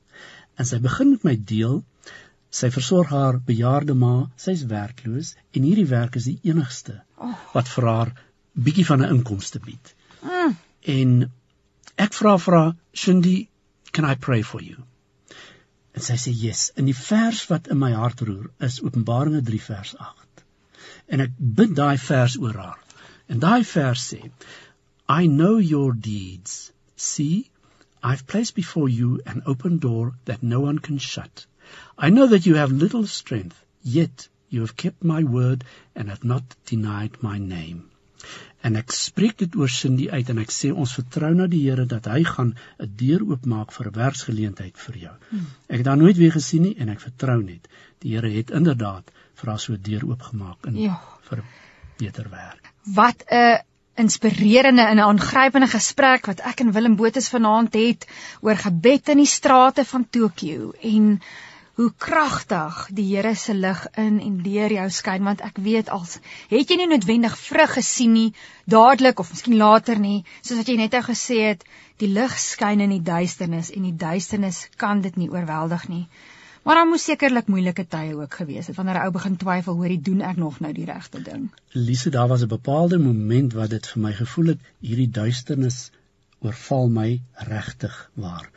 En 0.57 0.65
sy 0.65 0.79
begin 0.79 1.11
met 1.11 1.25
my 1.25 1.37
deel 1.37 1.85
Sy 2.55 2.69
versorg 2.71 3.11
haar 3.11 3.41
bejaarde 3.47 3.95
ma, 3.99 4.13
sy's 4.39 4.61
werkloos 4.71 5.33
en 5.59 5.65
hierdie 5.67 5.89
werk 5.91 6.15
is 6.21 6.29
die 6.31 6.51
enigste 6.51 7.01
oh. 7.19 7.33
wat 7.55 7.71
vir 7.73 7.87
haar 7.91 8.11
bietjie 8.67 8.85
van 8.87 9.01
'n 9.03 9.15
inkomste 9.15 9.59
bied. 9.65 9.95
Mm. 10.23 10.53
En 10.95 11.15
ek 12.05 12.13
vra 12.15 12.35
vir 12.45 12.57
haar, 12.59 12.77
"Shindy, 12.95 13.49
can 13.93 14.07
I 14.11 14.15
pray 14.15 14.43
for 14.43 14.63
you?" 14.63 14.77
En 15.95 16.07
sy 16.09 16.15
sê, 16.15 16.35
"Yes." 16.43 16.71
In 16.77 16.87
die 16.91 16.95
vers 17.01 17.41
wat 17.51 17.67
in 17.75 17.79
my 17.79 17.91
hart 17.93 18.21
roer 18.21 18.51
is 18.69 18.81
Openbaringe 18.83 19.43
3 19.49 19.61
vers 19.63 19.95
8. 19.99 20.45
En 21.09 21.21
ek 21.21 21.33
bid 21.39 21.75
daai 21.75 21.99
vers 21.99 22.37
oor 22.37 22.55
haar. 22.55 22.79
En 23.29 23.39
daai 23.39 23.65
vers 23.65 24.05
sê, 24.13 24.31
"I 25.09 25.27
know 25.27 25.59
your 25.59 25.93
deeds. 25.93 26.71
See, 26.97 27.51
I've 28.03 28.27
placed 28.27 28.55
before 28.55 28.89
you 28.89 29.21
an 29.27 29.43
open 29.45 29.79
door 29.79 30.15
that 30.25 30.43
no 30.43 30.61
one 30.61 30.79
can 30.79 30.99
shut." 30.99 31.47
I 31.99 32.11
know 32.11 32.27
that 32.29 32.47
you 32.47 32.57
have 32.57 32.73
little 32.73 33.07
strength, 33.07 33.57
yet 33.83 34.29
you 34.49 34.61
have 34.61 34.77
kept 34.77 35.05
my 35.05 35.25
word 35.25 35.65
and 35.95 36.09
have 36.09 36.25
not 36.25 36.43
denied 36.67 37.19
my 37.21 37.39
name. 37.39 37.91
En 38.65 38.79
ek 38.81 38.95
spreek 38.97 39.37
dit 39.43 39.57
oor 39.61 39.69
Cindy 39.69 40.07
uit 40.09 40.31
en 40.33 40.39
ek 40.41 40.53
sê 40.55 40.71
ons 40.73 40.95
vertrou 40.97 41.31
na 41.37 41.47
die 41.53 41.61
Here 41.67 41.85
dat 41.89 42.07
hy 42.09 42.23
gaan 42.25 42.55
'n 42.81 42.93
deur 43.01 43.25
oopmaak 43.33 43.75
vir 43.77 43.91
'n 43.91 43.99
werksgeleentheid 43.99 44.79
vir 44.87 44.97
jou. 45.03 45.13
Hmm. 45.31 45.51
Ek 45.69 45.83
het 45.83 45.91
haar 45.91 46.01
nooit 46.01 46.17
weer 46.17 46.33
gesien 46.33 46.63
nie 46.63 46.75
en 46.79 46.89
ek 46.89 47.01
vertrou 47.01 47.43
net 47.43 47.69
die 48.01 48.15
Here 48.15 48.31
het 48.31 48.51
inderdaad 48.51 49.13
vir 49.35 49.51
haar 49.51 49.61
so 49.61 49.73
'n 49.75 49.83
deur 49.83 50.09
oopgemaak 50.09 50.67
in 50.67 50.81
ja. 50.87 50.97
vir 51.29 51.45
beter 51.99 52.31
werk. 52.31 52.73
Wat 52.95 53.25
'n 53.29 53.61
inspirerende 53.95 54.83
en 54.83 54.97
'n 54.97 55.09
aangrypende 55.09 55.69
gesprek 55.69 56.27
wat 56.27 56.41
ek 56.41 56.61
en 56.61 56.73
Willem 56.73 56.97
Botus 56.97 57.29
vanaand 57.29 57.75
het 57.75 58.07
oor 58.41 58.57
gebed 58.57 59.09
in 59.09 59.17
die 59.17 59.33
strate 59.39 59.85
van 59.85 60.09
Tokio 60.11 60.73
en 60.81 61.21
hoe 61.75 61.91
kragtig 61.99 62.77
die 62.95 63.07
Here 63.09 63.35
se 63.35 63.55
lig 63.55 63.81
in 63.99 64.21
en 64.23 64.37
deur 64.43 64.73
jou 64.77 64.87
skyn 64.91 65.25
want 65.27 65.41
ek 65.43 65.57
weet 65.63 65.91
als 65.97 66.19
het 66.51 66.71
jy 66.71 66.77
nie 66.79 66.91
noodwendig 66.93 67.35
vrug 67.39 67.75
gesien 67.79 68.13
nie 68.15 68.29
dadelik 68.71 69.19
of 69.19 69.33
miskien 69.35 69.59
later 69.59 69.99
nie 69.99 70.21
soos 70.37 70.61
wat 70.61 70.71
jy 70.71 70.77
net 70.79 70.95
nou 70.95 71.03
gesê 71.09 71.41
het 71.49 71.67
die 72.03 72.11
lig 72.13 72.39
skyn 72.39 72.85
in 72.87 72.95
die 72.95 73.03
duisternis 73.09 73.73
en 73.75 73.89
die 73.89 73.97
duisternis 74.05 74.69
kan 74.77 75.03
dit 75.03 75.17
nie 75.17 75.31
oorweldig 75.31 75.89
nie. 75.89 76.07
Maar 76.65 76.81
daar 76.81 76.89
moes 76.89 77.05
sekerlik 77.05 77.51
moeilike 77.53 77.85
tye 77.93 78.15
ook 78.17 78.39
gewees 78.41 78.71
het 78.71 78.77
wanneer 78.77 79.01
'n 79.01 79.07
ou 79.07 79.11
begin 79.19 79.37
twyfel 79.37 79.75
hoor 79.81 79.93
ek 79.97 80.05
doen 80.05 80.23
ek 80.23 80.37
nog 80.37 80.61
nou 80.61 80.73
die 80.73 80.87
regte 80.91 81.23
ding? 81.23 81.51
Lise 81.73 82.11
daar 82.11 82.29
was 82.29 82.43
'n 82.43 82.55
bepaalde 82.55 82.99
moment 82.99 83.53
wat 83.53 83.71
dit 83.71 83.87
vir 83.87 84.03
my 84.03 84.13
gevoel 84.13 84.47
het 84.47 84.61
hierdie 84.81 85.11
duisternis 85.11 85.91
oorval 86.41 86.89
my 86.89 87.21
regtig 87.51 88.11
waar 88.15 88.51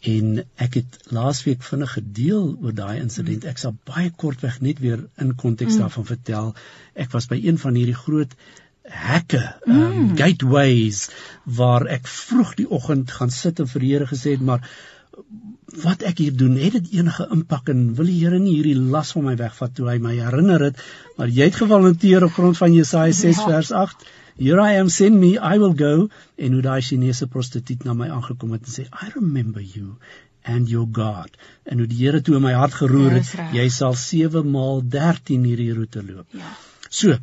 en 0.00 0.40
ek 0.56 0.78
het 0.80 0.96
laasweek 1.12 1.62
vinnig 1.64 1.92
gedeel 1.98 2.54
oor 2.62 2.72
daai 2.76 3.00
insident. 3.00 3.44
Ek 3.44 3.60
sal 3.60 3.74
baie 3.88 4.08
kortweg 4.10 4.60
net 4.64 4.80
weer 4.80 5.02
in 5.20 5.34
konteks 5.36 5.76
mm. 5.76 5.82
daarvan 5.84 6.08
vertel. 6.08 6.54
Ek 6.94 7.12
was 7.12 7.28
by 7.28 7.36
een 7.42 7.60
van 7.60 7.76
hierdie 7.76 7.98
groot 7.98 8.32
hekke, 8.90 9.42
um, 9.66 9.76
mm. 9.76 10.14
gateways 10.16 11.10
waar 11.44 11.84
ek 11.86 12.08
vroeg 12.08 12.54
die 12.62 12.70
oggend 12.70 13.12
gaan 13.12 13.30
sit 13.30 13.60
en 13.60 13.68
vir 13.68 13.84
die 13.84 13.92
Here 13.92 14.08
gesê 14.08 14.34
het, 14.38 14.42
maar 14.42 14.64
wat 15.84 16.02
ek 16.08 16.22
hier 16.24 16.32
doen, 16.34 16.56
het 16.58 16.78
dit 16.78 16.96
enige 16.98 17.26
impak 17.30 17.68
en 17.70 17.90
wil 17.98 18.08
die 18.08 18.18
Here 18.22 18.40
nie 18.40 18.56
hierdie 18.56 18.78
las 18.78 19.12
van 19.14 19.28
my 19.28 19.36
wegvat 19.38 19.76
toe 19.76 19.90
hy 19.92 19.98
my 20.02 20.16
herinner 20.16 20.64
het, 20.70 20.80
maar 21.18 21.28
jy 21.28 21.50
het 21.50 21.60
gevolunteer 21.60 22.24
op 22.26 22.34
grond 22.38 22.56
van 22.58 22.72
Jesaja 22.74 23.12
6 23.12 23.44
ja. 23.44 23.50
vers 23.52 23.74
8 23.84 24.08
Here 24.40 24.60
I 24.60 24.78
am 24.80 24.88
send 24.88 25.20
me 25.20 25.36
I 25.36 25.58
will 25.58 25.74
go 25.76 26.08
en 26.36 26.54
hoe 26.56 26.62
daai 26.64 26.80
Chinese 26.80 27.26
prostituut 27.28 27.82
na 27.84 27.92
my 27.96 28.06
aangekom 28.08 28.54
het 28.56 28.68
en 28.68 28.74
sê 28.74 28.84
I 28.88 29.10
remember 29.14 29.60
you 29.60 29.98
and 30.54 30.70
your 30.72 30.86
God 30.98 31.36
en 31.64 31.82
hoe 31.82 31.88
die 31.90 31.98
Here 31.98 32.22
toe 32.24 32.38
in 32.38 32.46
my 32.46 32.54
hart 32.56 32.78
geroer 32.78 33.18
het 33.18 33.34
ja, 33.36 33.50
jy 33.58 33.66
sal 33.74 33.98
7 34.02 34.48
maal 34.54 34.80
13 34.94 35.44
hierdie 35.44 35.74
roete 35.76 36.04
loop. 36.06 36.24
Ja. 36.32 36.54
So 36.88 37.18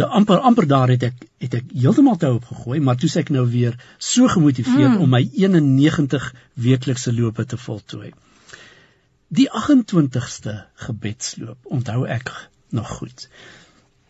de 0.00 0.08
amper 0.20 0.40
amper 0.50 0.68
daar 0.72 0.94
het 0.94 1.04
ek 1.10 1.20
het 1.44 1.58
ek 1.60 1.68
heeltemal 1.74 2.16
te 2.22 2.32
op 2.38 2.48
gegooi 2.54 2.80
maar 2.88 2.96
toe 3.02 3.12
sê 3.12 3.26
ek 3.26 3.34
nou 3.36 3.44
weer 3.52 3.76
so 3.98 4.32
gemotiveerd 4.32 4.96
mm. 4.96 5.04
om 5.04 5.14
my 5.18 5.22
91 5.28 6.32
weeklikse 6.68 7.12
lope 7.20 7.44
te 7.44 7.60
voltooi. 7.60 8.14
Die 9.28 9.50
28ste 9.52 10.56
gebedsloop 10.88 11.76
onthou 11.76 12.06
ek 12.08 12.32
nog 12.72 12.96
goed 13.02 13.28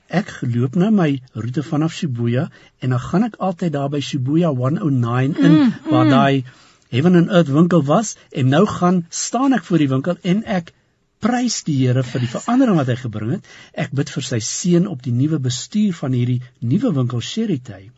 ek 0.09 0.31
geloop 0.41 0.77
nou 0.81 0.89
my 0.95 1.11
roete 1.35 1.63
vanaf 1.63 1.93
Shibuya 1.93 2.49
en 2.81 2.95
dan 2.95 3.05
gaan 3.05 3.29
ek 3.29 3.37
altyd 3.49 3.75
daar 3.77 3.91
by 3.93 4.01
Shibuya 4.01 4.55
109 4.57 5.37
in 5.37 5.53
mm, 5.53 5.75
waar 5.91 6.09
mm. 6.09 6.11
daai 6.11 6.45
Heaven 6.89 7.17
and 7.21 7.29
Earth 7.29 7.53
winkel 7.53 7.85
was 7.85 8.17
en 8.33 8.49
nou 8.49 8.65
gaan 8.67 9.05
staan 9.11 9.53
ek 9.53 9.67
voor 9.69 9.85
die 9.85 9.91
winkel 9.93 10.21
en 10.23 10.45
ek 10.45 10.73
prys 11.21 11.61
die 11.67 11.77
Here 11.83 12.05
vir 12.07 12.25
die 12.25 12.31
verandering 12.31 12.79
wat 12.79 12.89
hy 12.93 12.97
gebring 13.01 13.35
het. 13.37 13.53
Ek 13.75 13.93
bid 14.01 14.11
vir 14.15 14.25
sy 14.25 14.39
seën 14.45 14.87
op 14.89 15.03
die 15.05 15.13
nuwe 15.13 15.41
bestuur 15.43 15.97
van 16.01 16.15
hierdie 16.17 16.41
nuwe 16.63 16.95
winkel 16.97 17.21
Sherity. 17.21 17.91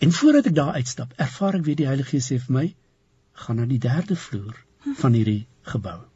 En 0.00 0.12
voordat 0.16 0.50
ek 0.50 0.56
daar 0.56 0.76
uitstap, 0.80 1.14
ervaar 1.16 1.60
ek 1.60 1.66
weer 1.68 1.78
die 1.78 1.88
Heilige 1.88 2.16
Gees 2.16 2.30
sê 2.32 2.40
vir 2.42 2.56
my, 2.56 2.66
gaan 3.44 3.60
na 3.60 3.68
die 3.68 3.80
derde 3.80 4.16
vloer 4.18 4.56
van 5.00 5.16
hierdie 5.16 5.44
gebou. 5.72 6.09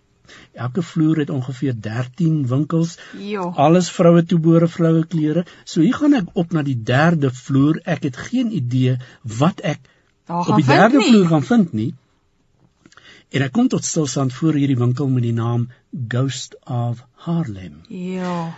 Elke 0.52 0.82
vloer 0.82 1.18
het 1.18 1.30
ongeveer 1.30 1.74
13 1.80 2.46
winkels. 2.46 2.98
Jo. 3.18 3.50
Alles 3.56 3.90
vroue 3.90 4.24
toebore 4.24 4.68
vroue 4.68 5.06
klere. 5.06 5.44
So 5.64 5.80
hier 5.80 5.94
gaan 5.94 6.14
ek 6.20 6.30
op 6.32 6.52
na 6.52 6.62
die 6.62 6.78
derde 6.82 7.30
vloer. 7.34 7.80
Ek 7.84 8.02
het 8.08 8.16
geen 8.16 8.52
idee 8.52 8.96
wat 9.22 9.60
ek 9.60 9.80
op 10.26 10.56
die 10.56 10.66
derde 10.66 10.98
nie. 10.98 11.08
vloer 11.10 11.26
gaan 11.32 11.48
vind 11.50 11.72
nie. 11.72 11.92
En 13.34 13.42
ek 13.42 13.52
kom 13.52 13.68
tot 13.68 13.84
stilstand 13.84 14.32
voor 14.32 14.54
hierdie 14.54 14.78
winkel 14.78 15.08
met 15.10 15.26
die 15.26 15.34
naam 15.34 15.68
Ghost 16.08 16.54
of 16.64 17.02
Harlem. 17.26 17.80
Ja. 17.88 18.54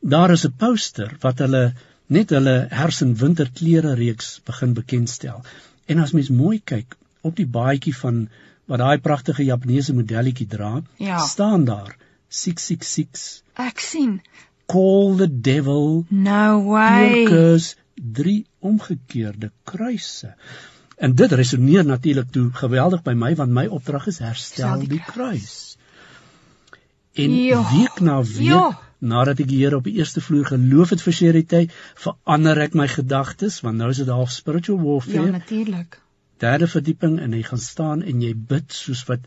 Daar 0.00 0.30
is 0.30 0.46
'n 0.46 0.54
poster 0.56 1.16
wat 1.20 1.38
hulle 1.38 1.74
net 2.06 2.30
hulle 2.30 2.66
hers 2.70 3.00
en 3.00 3.16
winterklere 3.16 3.94
reeks 3.94 4.40
begin 4.44 4.72
bekendstel. 4.74 5.42
En 5.86 5.98
as 5.98 6.12
mens 6.12 6.28
mooi 6.28 6.60
kyk 6.64 6.96
op 7.20 7.36
die 7.36 7.46
baadjie 7.46 7.96
van 7.96 8.28
wat 8.70 8.78
daai 8.78 8.98
pragtige 9.02 9.44
Japaneese 9.44 9.94
modelletjie 9.94 10.46
dra, 10.46 10.82
ja. 10.96 11.18
staan 11.18 11.64
daar 11.64 11.96
666. 12.28 13.42
Ek 13.60 13.80
sien. 13.80 14.20
Call 14.66 15.16
the 15.16 15.28
devil. 15.28 16.04
No 16.08 16.62
way. 16.70 17.24
Because 17.24 17.74
drie 17.94 18.46
omgekeerde 18.58 19.50
kruise. 19.64 20.34
En 20.96 21.14
dit 21.14 21.32
resoneer 21.32 21.84
natuurlik 21.84 22.30
toe 22.30 22.48
geweldig 22.52 23.02
by 23.02 23.12
my 23.12 23.34
want 23.34 23.52
my 23.52 23.66
opdrag 23.66 24.06
is 24.06 24.22
herstel 24.22 24.86
die 24.88 25.02
kruis. 25.06 25.76
En 27.12 27.34
jo. 27.34 27.60
week 27.74 28.00
na 28.00 28.22
week 28.22 28.48
jo. 28.48 28.62
nadat 28.98 29.42
ek 29.44 29.50
hier 29.50 29.74
op 29.76 29.84
die 29.84 29.98
eerste 29.98 30.22
vloer 30.24 30.46
geloof 30.54 30.94
het 30.94 31.02
vir 31.04 31.16
Charity, 31.18 31.66
verander 32.06 32.62
ek 32.64 32.78
my 32.78 32.86
gedagtes 32.88 33.60
want 33.66 33.76
nou 33.82 33.90
is 33.92 34.00
dit 34.00 34.08
half 34.08 34.32
spiritual 34.32 34.80
warfare. 34.80 35.26
Ja, 35.26 35.36
natuurlik 35.36 36.00
derde 36.42 36.68
verdieping 36.70 37.18
en 37.22 37.34
jy 37.36 37.42
gaan 37.46 37.62
staan 37.62 38.02
en 38.02 38.22
jy 38.24 38.32
bid 38.52 38.74
soos 38.74 39.04
wat 39.08 39.26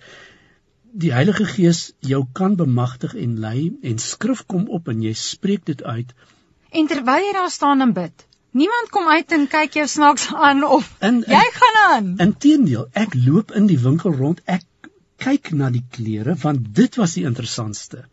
die 0.96 1.12
Heilige 1.12 1.46
Gees 1.50 1.82
jou 2.00 2.22
kan 2.40 2.56
bemagtig 2.60 3.16
en 3.20 3.36
lei 3.44 3.74
en 3.84 4.00
skrif 4.00 4.46
kom 4.52 4.70
op 4.78 4.88
en 4.92 5.02
jy 5.04 5.12
spreek 5.20 5.66
dit 5.68 5.84
uit. 5.84 6.14
En 6.72 6.88
terwyl 6.92 7.28
jy 7.28 7.34
daar 7.36 7.52
staan 7.52 7.84
en 7.84 7.92
bid, 7.96 8.26
niemand 8.56 8.92
kom 8.96 9.10
uit 9.12 9.36
en 9.36 9.48
kyk 9.52 9.76
jou 9.82 9.88
snaaks 9.92 10.30
aan 10.34 10.64
of 10.64 10.88
in, 11.02 11.20
in, 11.24 11.36
jy 11.36 11.44
gaan 11.58 11.82
aan. 11.82 12.10
Inteendeel, 12.28 12.88
ek 12.94 13.16
loop 13.28 13.52
in 13.60 13.68
die 13.72 13.80
winkel 13.84 14.16
rond, 14.16 14.40
ek 14.46 14.64
kyk 15.24 15.52
na 15.60 15.72
die 15.72 15.84
klere 15.98 16.36
want 16.42 16.72
dit 16.80 17.00
was 17.02 17.16
die 17.20 17.26
interessantste. 17.28 18.06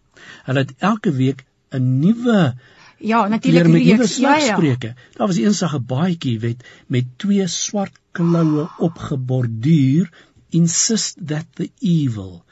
Hulle 0.46 0.66
het 0.66 0.74
elke 0.90 1.14
week 1.18 1.46
'n 1.74 1.98
nuwe 2.02 2.54
Ja, 3.02 3.24
natuurlik 3.28 3.70
die 3.72 3.94
nuwe 3.94 4.06
slagspreuke. 4.06 4.92
Ja, 4.92 4.94
ja. 4.94 5.16
Daar 5.18 5.30
was 5.32 5.40
eensag 5.42 5.74
'n 5.78 5.86
baadjie 5.86 6.38
met 6.40 6.64
met 6.86 7.04
twee 7.16 7.46
swart 7.46 7.98
kloue 8.12 8.68
opgeborduur 8.78 10.10
insist 10.50 11.18
that 11.26 11.46
the 11.54 11.70
evil. 11.80 12.44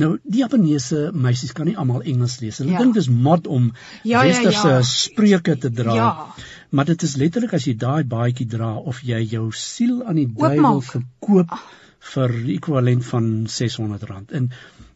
Nou, 0.00 0.18
die 0.22 0.40
Japaneese 0.40 1.10
meisies 1.12 1.52
kan 1.52 1.66
nie 1.66 1.76
almal 1.76 2.02
Engels 2.02 2.38
lees. 2.40 2.60
Hulle 2.62 2.72
ja. 2.72 2.78
dink 2.78 2.94
dit 2.94 3.02
is 3.02 3.10
mod 3.10 3.46
om 3.46 3.72
ja, 4.06 4.22
westerse 4.24 4.68
ja, 4.68 4.78
ja. 4.78 4.86
spreuke 4.86 5.56
te 5.58 5.70
dra. 5.70 5.94
Ja. 5.94 6.10
Maar 6.70 6.84
dit 6.92 7.02
is 7.02 7.16
letterlik 7.20 7.52
as 7.58 7.66
jy 7.66 7.74
daai 7.76 8.04
baadjie 8.08 8.46
dra 8.48 8.74
of 8.78 9.02
jy 9.02 9.20
jou 9.34 9.50
siel 9.52 10.04
aan 10.06 10.20
die 10.22 10.28
duiwel 10.30 10.80
verkoop 10.86 11.56
vir 12.14 12.36
ekwivalent 12.54 13.04
van 13.10 13.26
R600. 13.50 14.30
En 14.38 14.48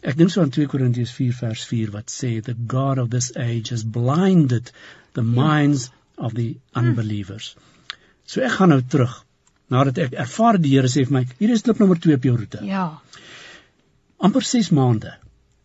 Ek 0.05 0.19
dink 0.21 0.31
so 0.31 0.43
aan 0.43 0.53
2 0.53 0.69
Korintiërs 0.69 1.13
4 1.17 1.37
vers 1.41 1.67
4 1.71 1.93
wat 1.95 2.13
sê 2.13 2.35
the 2.45 2.57
god 2.69 2.99
of 2.99 3.11
this 3.11 3.31
age 3.37 3.73
has 3.73 3.85
blinded 3.85 4.73
the 5.17 5.25
minds 5.25 5.91
of 6.17 6.35
the 6.35 6.57
unbelievers. 6.77 7.55
So 8.27 8.45
ek 8.45 8.59
gaan 8.59 8.75
nou 8.75 8.83
terug 8.83 9.23
nadat 9.73 9.99
ek 9.99 10.19
ervaar 10.27 10.61
die 10.61 10.75
Here 10.77 10.91
sê 10.93 11.07
vir 11.09 11.17
my, 11.19 11.25
hier 11.41 11.55
is 11.55 11.65
klip 11.65 11.81
nommer 11.81 11.99
2 11.99 12.19
op 12.21 12.29
jou 12.29 12.37
roete. 12.37 12.61
Ja. 12.69 12.87
amper 14.25 14.45
6 14.49 14.71
maande 14.79 15.13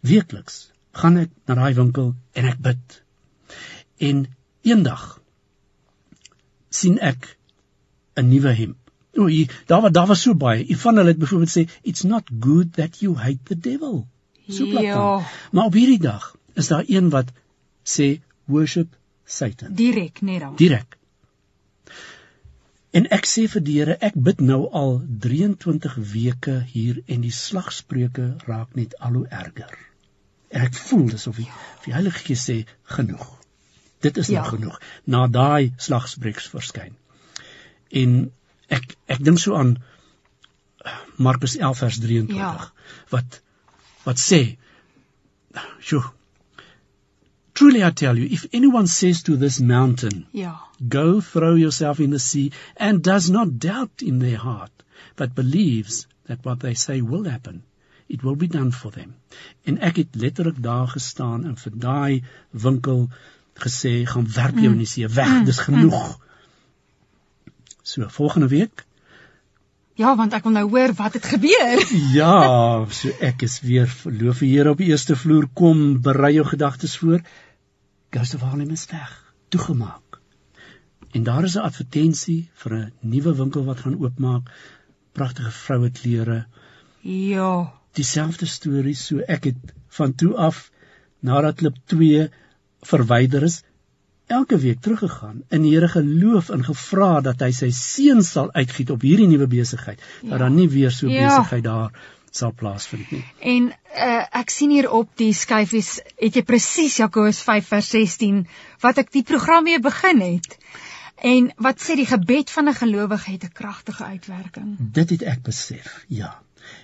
weekliks 0.10 0.58
gaan 1.00 1.18
ek 1.22 1.32
na 1.48 1.56
daai 1.60 1.76
winkel 1.78 2.14
en 2.40 2.48
ek 2.52 2.60
bid. 2.66 2.96
En 4.10 4.26
eendag 4.68 5.06
sien 6.80 6.98
ek 7.12 7.36
'n 8.20 8.30
nuwe 8.30 8.54
hemp. 8.62 8.78
O, 9.18 9.26
hier, 9.26 9.52
daar 9.68 9.82
was 9.82 9.92
daar 9.92 10.08
was 10.08 10.22
so 10.22 10.34
baie. 10.34 10.66
Een 10.70 10.78
van 10.78 10.98
hulle 10.98 11.14
het 11.14 11.20
byvoorbeeld 11.20 11.54
sê 11.56 11.64
it's 11.84 12.04
not 12.04 12.32
good 12.40 12.74
that 12.74 13.02
you 13.02 13.16
hate 13.16 13.44
the 13.44 13.60
devil. 13.70 14.08
So 14.50 14.66
plat. 14.70 14.84
Ja. 14.84 15.22
Maar 15.52 15.66
op 15.66 15.74
hierdie 15.78 16.00
dag 16.02 16.36
is 16.54 16.68
daar 16.68 16.84
een 16.88 17.10
wat 17.10 17.30
sê 17.84 18.20
worship 18.46 18.96
Satan. 19.26 19.74
Direk 19.78 20.22
net 20.22 20.40
dan. 20.40 20.56
Direk. 20.56 20.98
En 22.92 23.06
ek 23.14 23.28
sê 23.30 23.44
vir 23.54 23.62
die 23.62 23.76
Here, 23.80 23.96
ek 24.02 24.16
bid 24.18 24.40
nou 24.42 24.64
al 24.74 24.96
23 25.26 25.98
weke 26.14 26.56
hier 26.72 27.02
en 27.06 27.22
die 27.22 27.34
slagspreuke 27.34 28.32
raak 28.48 28.74
net 28.80 28.96
al 29.00 29.20
hoe 29.20 29.28
erger. 29.30 29.76
En 30.50 30.66
ek 30.66 30.74
voel 30.74 31.14
asof 31.14 31.38
die, 31.38 31.46
of 31.78 31.86
die 31.86 31.94
Heilige 31.94 32.24
Gees 32.26 32.48
sê 32.50 32.56
genoeg. 32.96 33.28
Dit 34.02 34.18
is 34.18 34.32
nou 34.34 34.40
Ja. 34.42 34.48
genoeg. 34.50 34.80
Na 35.06 35.28
daai 35.28 35.74
slagspreuks 35.78 36.50
verskyn. 36.50 36.96
En 37.92 38.32
ek 38.70 38.96
ek 39.08 39.22
dink 39.24 39.38
so 39.40 39.54
aan 39.56 39.76
Markus 41.18 41.58
11 41.58 41.78
vers 41.78 42.00
23 42.00 42.38
Ja. 42.38 42.72
wat 43.14 43.42
wat 44.06 44.18
sê 44.18 44.58
Sjoe. 45.82 46.04
Truly 47.54 47.84
I 47.84 47.90
tell 47.92 48.18
you, 48.18 48.26
if 48.32 48.46
anyone 48.54 48.88
says 48.88 49.24
to 49.24 49.36
this 49.36 49.60
mountain, 49.60 50.28
Ja. 50.32 50.56
Go 50.88 51.20
throw 51.20 51.56
yourself 51.56 52.00
in 52.00 52.12
the 52.12 52.20
sea, 52.20 52.52
and 52.78 53.04
does 53.04 53.30
not 53.30 53.60
doubt 53.60 54.02
in 54.02 54.20
their 54.20 54.38
heart, 54.38 54.72
but 55.18 55.36
believes 55.36 56.08
that 56.28 56.46
what 56.46 56.62
they 56.62 56.74
say 56.74 57.02
will 57.02 57.26
happen, 57.26 57.64
it 58.08 58.24
will 58.24 58.36
be 58.36 58.48
done 58.48 58.72
for 58.72 58.92
them. 58.92 59.16
En 59.66 59.78
ek 59.80 59.98
het 59.98 60.16
letterlik 60.16 60.62
daar 60.64 60.88
gestaan 60.88 61.46
en 61.46 61.58
vir 61.58 61.76
daai 61.76 62.24
winkel 62.52 63.10
gesê, 63.60 64.06
gaan 64.08 64.30
werp 64.36 64.56
jou 64.56 64.72
in 64.72 64.84
die 64.86 64.88
see 64.88 65.08
weg, 65.08 65.44
dis 65.46 65.60
genoeg. 65.60 66.16
So 67.84 68.08
volgende 68.08 68.48
week, 68.48 68.86
Ja, 70.00 70.14
want 70.16 70.32
ek 70.32 70.46
wil 70.48 70.54
nou 70.56 70.68
hoor 70.72 70.94
wat 70.96 71.18
het 71.18 71.26
gebeur. 71.28 71.82
ja, 72.20 72.36
so 72.96 73.12
ek 73.26 73.44
is 73.48 73.58
weer 73.66 73.90
verloof 73.92 74.44
die 74.46 74.54
Here 74.54 74.72
op 74.72 74.80
die 74.80 74.94
eerste 74.94 75.18
vloer 75.20 75.50
kom, 75.60 76.00
berei 76.06 76.38
jou 76.38 76.46
gedagtes 76.48 76.96
voor. 77.02 77.20
Ghost 78.16 78.38
of 78.38 78.46
Harlem 78.48 78.72
is 78.72 78.86
weg, 78.94 79.12
toegemaak. 79.52 80.22
En 81.12 81.26
daar 81.28 81.44
is 81.44 81.58
'n 81.58 81.68
advertensie 81.68 82.50
vir 82.64 82.76
'n 82.78 82.94
nuwe 83.02 83.36
winkel 83.42 83.66
wat 83.66 83.84
gaan 83.84 84.00
oopmaak. 84.00 84.48
Pragtige 85.12 85.52
vroue 85.52 85.92
klere. 85.92 86.46
Ja. 87.04 87.74
Dieselfde 87.94 88.46
storie, 88.46 88.96
so 88.96 89.20
ek 89.20 89.44
het 89.44 89.74
van 90.00 90.16
toe 90.16 90.36
af 90.36 90.72
nadat 91.20 91.56
klip 91.56 91.76
2 91.86 92.30
verwyder 92.82 93.44
is, 93.44 93.64
elke 94.30 94.58
week 94.62 94.82
teruggegaan 94.86 95.42
in 95.50 95.66
die 95.66 95.74
Here 95.74 95.88
geloof 95.88 96.50
en 96.54 96.64
gevra 96.68 97.22
dat 97.26 97.42
hy 97.42 97.52
sy 97.56 97.70
seën 97.76 98.22
sal 98.26 98.52
uitgiet 98.54 98.94
op 98.94 99.02
hierdie 99.06 99.28
nuwe 99.28 99.48
besigheid, 99.50 100.00
ja. 100.22 100.30
dat 100.30 100.40
daar 100.46 100.54
nie 100.54 100.70
weer 100.70 100.92
so 100.92 101.08
Ja. 101.10 101.28
besigheid 101.28 101.64
daar 101.64 101.92
sal 102.32 102.54
plaasvind 102.54 103.12
nie. 103.12 103.24
En 103.42 103.72
uh, 103.96 104.24
ek 104.42 104.50
sien 104.54 104.70
hier 104.70 104.90
op 104.94 105.10
die 105.18 105.34
skyfies 105.34 105.96
het 106.22 106.36
jy 106.38 106.44
presies 106.46 107.00
Jakobus 107.02 107.42
5 107.42 107.72
vers 107.74 107.90
16 107.96 108.44
wat 108.86 109.02
ek 109.02 109.12
die 109.12 109.24
program 109.24 109.64
mee 109.64 109.80
begin 109.80 110.22
het. 110.22 110.58
En 111.20 111.50
wat 111.58 111.82
sê 111.84 111.98
die 112.00 112.08
gebed 112.08 112.52
van 112.54 112.70
'n 112.70 112.74
gelowige 112.74 113.32
het 113.32 113.44
'n 113.44 113.52
kragtige 113.54 114.04
uitwerking. 114.04 114.78
Dit 114.80 115.10
het 115.10 115.22
ek 115.24 115.42
besef, 115.44 116.06
ja. 116.08 116.40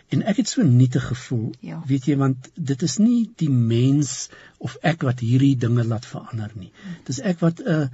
En 0.10 0.22
ek 0.24 0.38
het 0.38 0.48
so 0.50 0.64
nietig 0.64 1.08
gevoel, 1.08 1.54
Ja. 1.62 1.82
weet 1.88 2.06
jy, 2.06 2.16
want 2.18 2.50
dit 2.56 2.82
is 2.82 2.98
nie 2.98 3.30
die 3.36 3.50
mens 3.50 4.30
of 4.58 4.78
ek 4.82 5.02
wat 5.04 5.20
hierdie 5.20 5.56
dinge 5.58 5.84
laat 5.84 6.06
verander 6.06 6.52
nie. 6.56 6.72
Dis 7.06 7.20
ek 7.20 7.40
wat 7.40 7.60
'n 7.60 7.68
uh, 7.68 7.88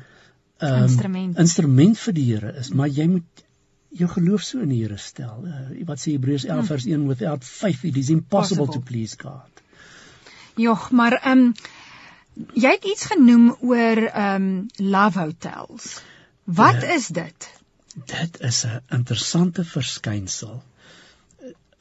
um, 0.61 0.83
Instrument. 0.83 1.37
instrument 1.37 1.97
vir 1.99 2.13
die 2.13 2.25
Here 2.33 2.53
is, 2.59 2.69
maar 2.69 2.87
jy 2.87 3.07
moet 3.07 3.43
jou 3.89 4.07
geloof 4.09 4.43
so 4.43 4.59
in 4.59 4.69
die 4.69 4.81
Here 4.83 4.97
stel. 4.97 5.45
Uh, 5.45 5.85
wat 5.85 5.99
sê 5.99 6.11
Hebreërs 6.17 6.45
11 6.45 6.67
vers 6.67 6.85
1 6.85 7.07
without 7.07 7.43
faith 7.43 7.83
it 7.83 7.97
is 7.97 8.09
impossible 8.09 8.65
Possible. 8.65 8.83
to 8.85 8.91
please 8.91 9.15
God. 9.19 9.61
Jogg, 10.55 10.91
maar 10.91 11.13
ehm 11.23 11.37
um, 11.47 11.53
jy 12.53 12.69
het 12.71 12.85
iets 12.85 13.05
genoem 13.05 13.55
oor 13.61 13.97
ehm 14.07 14.35
um, 14.43 14.67
love 14.77 15.19
hotels. 15.19 16.01
Wat 16.45 16.81
Ja. 16.81 16.93
is 16.95 17.07
dit? 17.07 17.49
Dit 18.05 18.39
is 18.41 18.63
'n 18.65 18.81
interessante 18.89 19.63
verskynsel. 19.65 20.63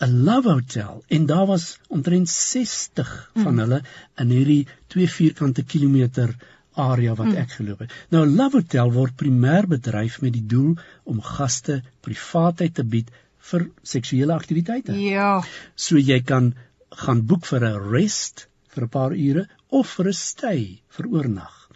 'n 0.01 0.25
Love 0.25 0.49
Hotel 0.49 1.03
en 1.09 1.27
daar 1.27 1.47
was 1.47 1.79
omtrent 1.89 2.29
60 2.29 3.31
van 3.35 3.59
hulle 3.59 3.83
in 4.17 4.31
hierdie 4.33 4.67
2 4.87 5.09
vierkante 5.09 5.63
kilometer 5.63 6.37
area 6.75 7.15
wat 7.15 7.35
ek 7.35 7.51
geloop 7.59 7.83
het. 7.85 7.93
Nou 8.09 8.25
'n 8.27 8.37
Love 8.37 8.57
Hotel 8.57 8.93
word 8.93 9.17
primêr 9.23 9.67
bedryf 9.69 10.21
met 10.21 10.33
die 10.33 10.47
doel 10.47 10.77
om 11.05 11.21
gaste 11.23 11.83
privaatheid 12.01 12.75
te 12.75 12.85
bied 12.85 13.11
vir 13.51 13.67
seksuele 13.83 14.33
aktiwiteite. 14.33 14.93
Ja. 14.93 15.43
So 15.75 15.99
jy 15.99 16.21
kan 16.21 16.55
gaan 16.91 17.27
boek 17.27 17.45
vir 17.47 17.65
'n 17.65 17.91
rest 17.93 18.47
vir 18.69 18.85
'n 18.85 18.89
paar 18.89 19.13
ure 19.13 19.49
of 19.69 19.89
vir 19.97 20.07
'n 20.09 20.13
stay 20.13 20.83
vir 20.89 21.07
oornag. 21.07 21.69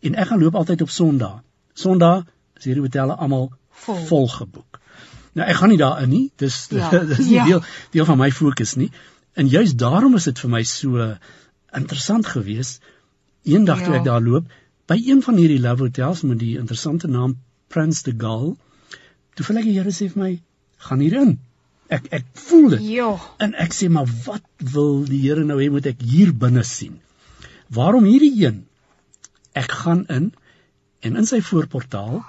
En 0.00 0.14
ek 0.14 0.28
gaan 0.28 0.40
loop 0.40 0.54
altyd 0.54 0.82
op 0.82 0.90
Sondag. 0.90 1.42
Sondag 1.74 2.26
is 2.56 2.64
hierdie 2.64 2.82
hotelle 2.82 3.14
almal 3.14 3.52
Vol. 3.70 4.06
vol 4.06 4.28
geboek. 4.28 4.71
Nou 5.38 5.46
ek 5.48 5.56
gaan 5.56 5.68
nie 5.72 5.78
daarin 5.80 6.08
nie. 6.12 6.24
Dis 6.36 6.66
Ja. 6.70 6.90
dis 6.90 7.18
nie 7.26 7.34
Ja. 7.38 7.44
deel 7.46 7.62
deel 7.90 8.04
van 8.08 8.18
my 8.18 8.30
fokus 8.32 8.74
nie. 8.76 8.90
En 9.34 9.48
juist 9.48 9.78
daarom 9.80 10.14
is 10.16 10.24
dit 10.28 10.38
vir 10.38 10.50
my 10.50 10.62
so 10.62 11.06
interessant 11.74 12.26
geweest 12.26 12.82
eendag 13.44 13.80
toe 13.84 13.94
Ja. 13.94 13.98
ek 14.00 14.04
daar 14.04 14.20
loop 14.22 14.50
by 14.86 14.98
een 15.06 15.22
van 15.22 15.36
hierdie 15.40 15.60
love 15.60 15.82
hotels 15.86 16.22
met 16.22 16.38
die 16.38 16.58
interessante 16.58 17.08
naam 17.08 17.38
Prince 17.68 18.02
de 18.04 18.12
Gaulle. 18.18 18.56
Toe 19.34 19.46
voel 19.46 19.56
ek 19.62 19.64
die 19.64 19.78
Here 19.78 19.90
sê 19.90 20.10
vir 20.12 20.22
my, 20.22 20.32
gaan 20.78 21.00
hierin. 21.00 21.38
Ek 21.88 22.06
ek 22.12 22.24
voel 22.34 22.68
dit. 22.74 22.82
Ja. 22.98 23.14
En 23.38 23.54
ek 23.54 23.72
sê 23.72 23.88
maar 23.88 24.08
wat 24.26 24.44
wil 24.74 25.04
die 25.08 25.22
Here 25.22 25.44
nou 25.44 25.56
hê 25.62 25.70
moet 25.70 25.86
ek 25.86 26.02
hier 26.02 26.32
binne 26.34 26.64
sien? 26.64 27.00
Waarom 27.72 28.04
hierdie 28.04 28.34
een? 28.44 28.66
Ek 29.56 29.70
gaan 29.72 30.04
in 30.08 30.32
en 31.00 31.16
in 31.16 31.26
sy 31.26 31.40
voorportaal 31.40 32.20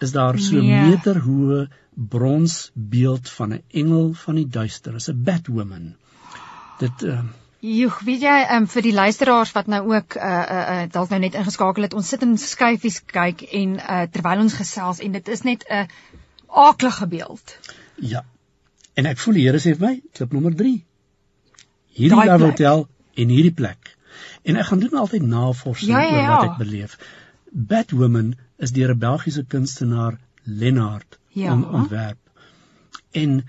is 0.00 0.12
daar 0.12 0.38
so 0.38 0.56
'n 0.56 0.66
Nee. 0.66 0.82
meter 0.90 1.20
hoë 1.20 1.68
bronsbeeld 1.94 3.30
van 3.30 3.52
'n 3.52 3.62
engel 3.70 4.12
van 4.14 4.34
die 4.34 4.46
duister, 4.48 4.94
is 4.94 5.08
'n 5.10 5.22
Batwoman. 5.22 5.94
Dit 6.78 7.02
uh, 7.02 7.20
Joeg, 7.60 8.00
weet 8.06 8.20
jy, 8.20 8.46
um, 8.54 8.66
vir 8.70 8.82
die 8.82 8.92
luisteraars 8.94 9.52
wat 9.52 9.66
nou 9.66 9.94
ook 9.94 10.14
uh 10.14 10.22
uh, 10.22 10.82
uh 10.82 10.90
dalk 10.90 11.08
nou 11.10 11.20
net 11.20 11.34
ingeskakel 11.34 11.82
het, 11.82 11.94
ons 11.94 12.08
sit 12.08 12.22
in 12.22 12.36
skyfies 12.38 13.00
kyk 13.04 13.42
en 13.42 13.76
uh 13.78 14.02
terwyl 14.10 14.38
ons 14.40 14.54
gesels 14.54 15.00
en 15.00 15.12
dit 15.12 15.28
is 15.28 15.42
net 15.42 15.64
'n 15.70 15.88
aaklige 16.48 17.06
beeld. 17.06 17.58
ja. 17.96 18.24
En 18.94 19.06
ek 19.06 19.18
voel 19.18 19.34
die 19.34 19.42
Here 19.46 19.58
sê 19.58 19.76
vir 19.78 19.86
my, 19.88 20.02
klip 20.12 20.32
nommer 20.32 20.54
3. 20.54 20.84
Hierdie 21.94 22.24
Love. 22.24 22.44
Hotel 22.44 22.88
en 23.14 23.28
hierdie 23.28 23.52
plek. 23.54 23.96
En 24.42 24.56
ek 24.56 24.66
gaan 24.66 24.78
doen 24.78 24.98
altyd 24.98 25.22
navorsing 25.22 25.90
Ja, 25.90 26.00
ja, 26.00 26.10
oor 26.10 26.18
ja. 26.22 26.36
wat 26.36 26.50
ek 26.50 26.56
beleef. 26.58 26.98
Batwoman 27.52 28.34
is 28.58 28.72
deur 28.76 28.90
'n 28.94 28.98
Belgiese 28.98 29.44
kunstenaar 29.44 30.18
Lennard 30.44 31.18
Ja. 31.32 31.52
on, 31.52 31.64
ontwerp. 31.70 32.18
En 33.10 33.44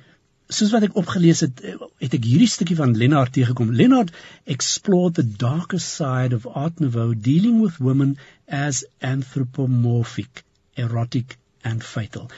soos 0.47 0.71
wat 0.71 0.83
ek 0.87 0.95
opgelees 0.97 1.39
het, 1.45 1.61
het 2.01 2.13
ek 2.17 2.23
hierdie 2.25 2.47
stukkie 2.49 2.75
van 2.75 2.95
Lennard 2.97 3.33
tegekom. 3.33 3.71
Lennard 3.73 4.11
explored 4.43 5.13
the 5.15 5.25
darker 5.43 5.79
side 5.79 6.35
of 6.35 6.45
Art 6.47 6.79
Nouveau 6.79 7.13
dealing 7.13 7.61
with 7.61 7.77
women 7.77 8.17
as 8.47 8.85
anthropomorphic, 8.99 10.43
erotic 10.75 11.37
and 11.61 11.83
fatal. 11.83 12.29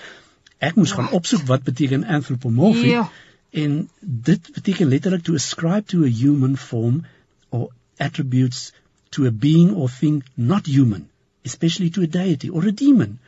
Ek 0.60 0.76
moes 0.76 0.92
gaan 0.92 1.10
opsoek 1.12 1.46
wat 1.50 1.64
beteken 1.64 2.04
anthropomorphic 2.04 2.92
Ja. 2.92 3.10
en 3.52 3.90
dit 4.00 4.52
beteken 4.54 4.88
letterlik 4.88 5.24
to 5.24 5.34
ascribe 5.34 5.86
to 5.86 6.04
a 6.04 6.08
human 6.10 6.58
form 6.58 7.06
or 7.50 7.70
attributes 7.98 8.72
to 9.10 9.26
a 9.26 9.32
being 9.32 9.74
or 9.74 9.90
thing 9.90 10.24
not 10.36 10.66
human, 10.66 11.08
especially 11.46 11.90
to 11.90 12.02
a 12.02 12.08
deity 12.08 12.50
or 12.50 12.66
a 12.68 12.72
demon. 12.72 13.20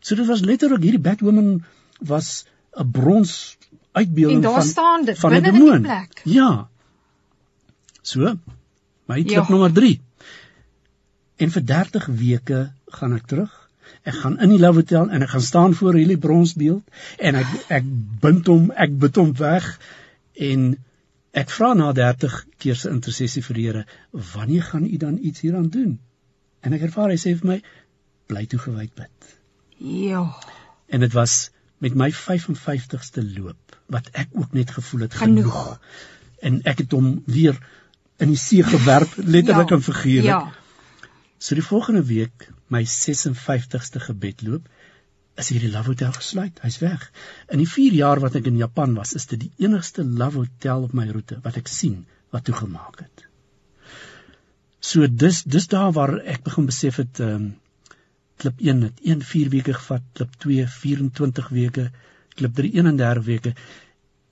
So 0.00 0.14
dit 0.14 0.26
was 0.26 0.40
letterlik 0.40 0.82
hierdie 0.82 1.02
Batwoman 1.02 1.64
was 2.00 2.44
'n 2.76 2.90
brons 2.90 3.56
uitbeelding 3.92 4.44
van 4.44 4.62
staan 4.62 5.04
dit, 5.04 5.18
van 5.18 5.34
'n 5.34 5.42
demoon. 5.42 5.82
plek. 5.82 6.20
Ja. 6.24 6.68
So, 8.02 8.38
my 9.06 9.22
klip 9.22 9.30
Ja. 9.30 9.46
nommer 9.48 9.72
3. 9.72 10.00
En 11.36 11.50
vir 11.50 11.64
30 11.64 12.06
weke 12.06 12.72
gaan 12.86 13.12
ek 13.14 13.26
terug. 13.26 13.68
Ek 14.02 14.14
gaan 14.14 14.38
in 14.40 14.48
die 14.48 14.58
Love 14.58 14.80
Hotel 14.80 15.10
en 15.10 15.22
ek 15.22 15.28
gaan 15.28 15.40
staan 15.40 15.74
voor 15.74 15.94
hierdie 15.94 16.18
bronsbeeld 16.18 16.82
en 17.18 17.34
ek 17.34 17.46
ek 17.68 17.84
bind 18.20 18.46
hom, 18.46 18.70
ek 18.70 18.98
bid 18.98 19.16
hom 19.16 19.32
weg 19.36 19.78
en 20.34 20.78
ek 21.32 21.50
vra 21.50 21.74
na 21.74 21.92
30 21.92 22.44
keer 22.58 22.76
se 22.76 22.88
intersessie 22.90 23.42
vir 23.42 23.54
die 23.54 23.66
Here, 23.66 23.84
wanneer 24.34 24.62
gaan 24.62 24.84
u 24.84 24.96
dan 24.96 25.18
iets 25.20 25.40
hieraan 25.40 25.68
doen? 25.68 25.98
En 26.60 26.74
ek 26.76 26.88
ervaar 26.88 27.12
hy 27.14 27.18
sê 27.20 27.34
vir 27.38 27.50
my, 27.52 27.58
bly 28.28 28.44
toegewyd 28.50 28.94
bid. 28.98 29.34
Ja. 29.78 30.24
En 30.88 31.04
dit 31.04 31.14
was 31.16 31.50
met 31.84 31.94
my 31.94 32.10
55ste 32.12 33.22
loop 33.36 33.76
wat 33.86 34.10
ek 34.12 34.34
ook 34.36 34.54
net 34.56 34.72
gevoel 34.76 35.06
het 35.06 35.14
genoeg, 35.14 35.52
genoeg. 35.52 36.08
en 36.42 36.60
ek 36.68 36.82
het 36.84 36.96
hom 36.96 37.12
weer 37.26 37.58
in 38.18 38.34
die 38.34 38.40
see 38.40 38.64
gewerp 38.66 39.14
letterlik 39.16 39.70
ja, 39.70 39.76
en 39.76 39.84
figuurlik. 39.86 40.32
Ja. 40.32 41.08
So 41.38 41.54
die 41.54 41.64
volgende 41.64 42.02
week 42.08 42.48
my 42.66 42.82
56ste 42.84 44.02
gebedloop 44.02 44.66
is 45.38 45.52
hierdie 45.54 45.70
Love 45.70 45.94
Hotel 45.94 46.12
gesluit. 46.16 46.58
Hy's 46.64 46.80
weg. 46.82 47.04
In 47.46 47.62
die 47.62 47.70
4 47.70 47.94
jaar 47.94 48.20
wat 48.20 48.34
ek 48.40 48.50
in 48.50 48.58
Japan 48.58 48.96
was, 48.98 49.14
is 49.14 49.28
dit 49.30 49.46
die 49.46 49.52
enigste 49.68 50.02
Love 50.02 50.42
Hotel 50.42 50.88
op 50.88 50.96
my 50.98 51.06
roete 51.12 51.38
wat 51.44 51.60
ek 51.60 51.70
sien 51.70 52.02
wat 52.34 52.48
toegemaak 52.48 53.04
het. 53.04 53.27
So 54.88 55.08
dis 55.22 55.42
dis 55.44 55.66
daar 55.68 55.90
waar 55.92 56.14
ek 56.34 56.44
begin 56.46 56.68
besef 56.68 57.00
het 57.02 57.20
ehm 57.20 57.34
um, 57.34 57.48
klip 58.38 58.60
1 58.62 58.82
het 58.86 59.00
1 59.02 59.22
4 59.26 59.48
weke 59.50 59.72
gevat, 59.74 60.02
klip 60.14 60.34
2 60.44 60.66
24 60.70 61.48
weke, 61.54 61.88
klip 62.38 62.54
3 62.54 62.70
31 62.78 63.24
weke. 63.26 63.52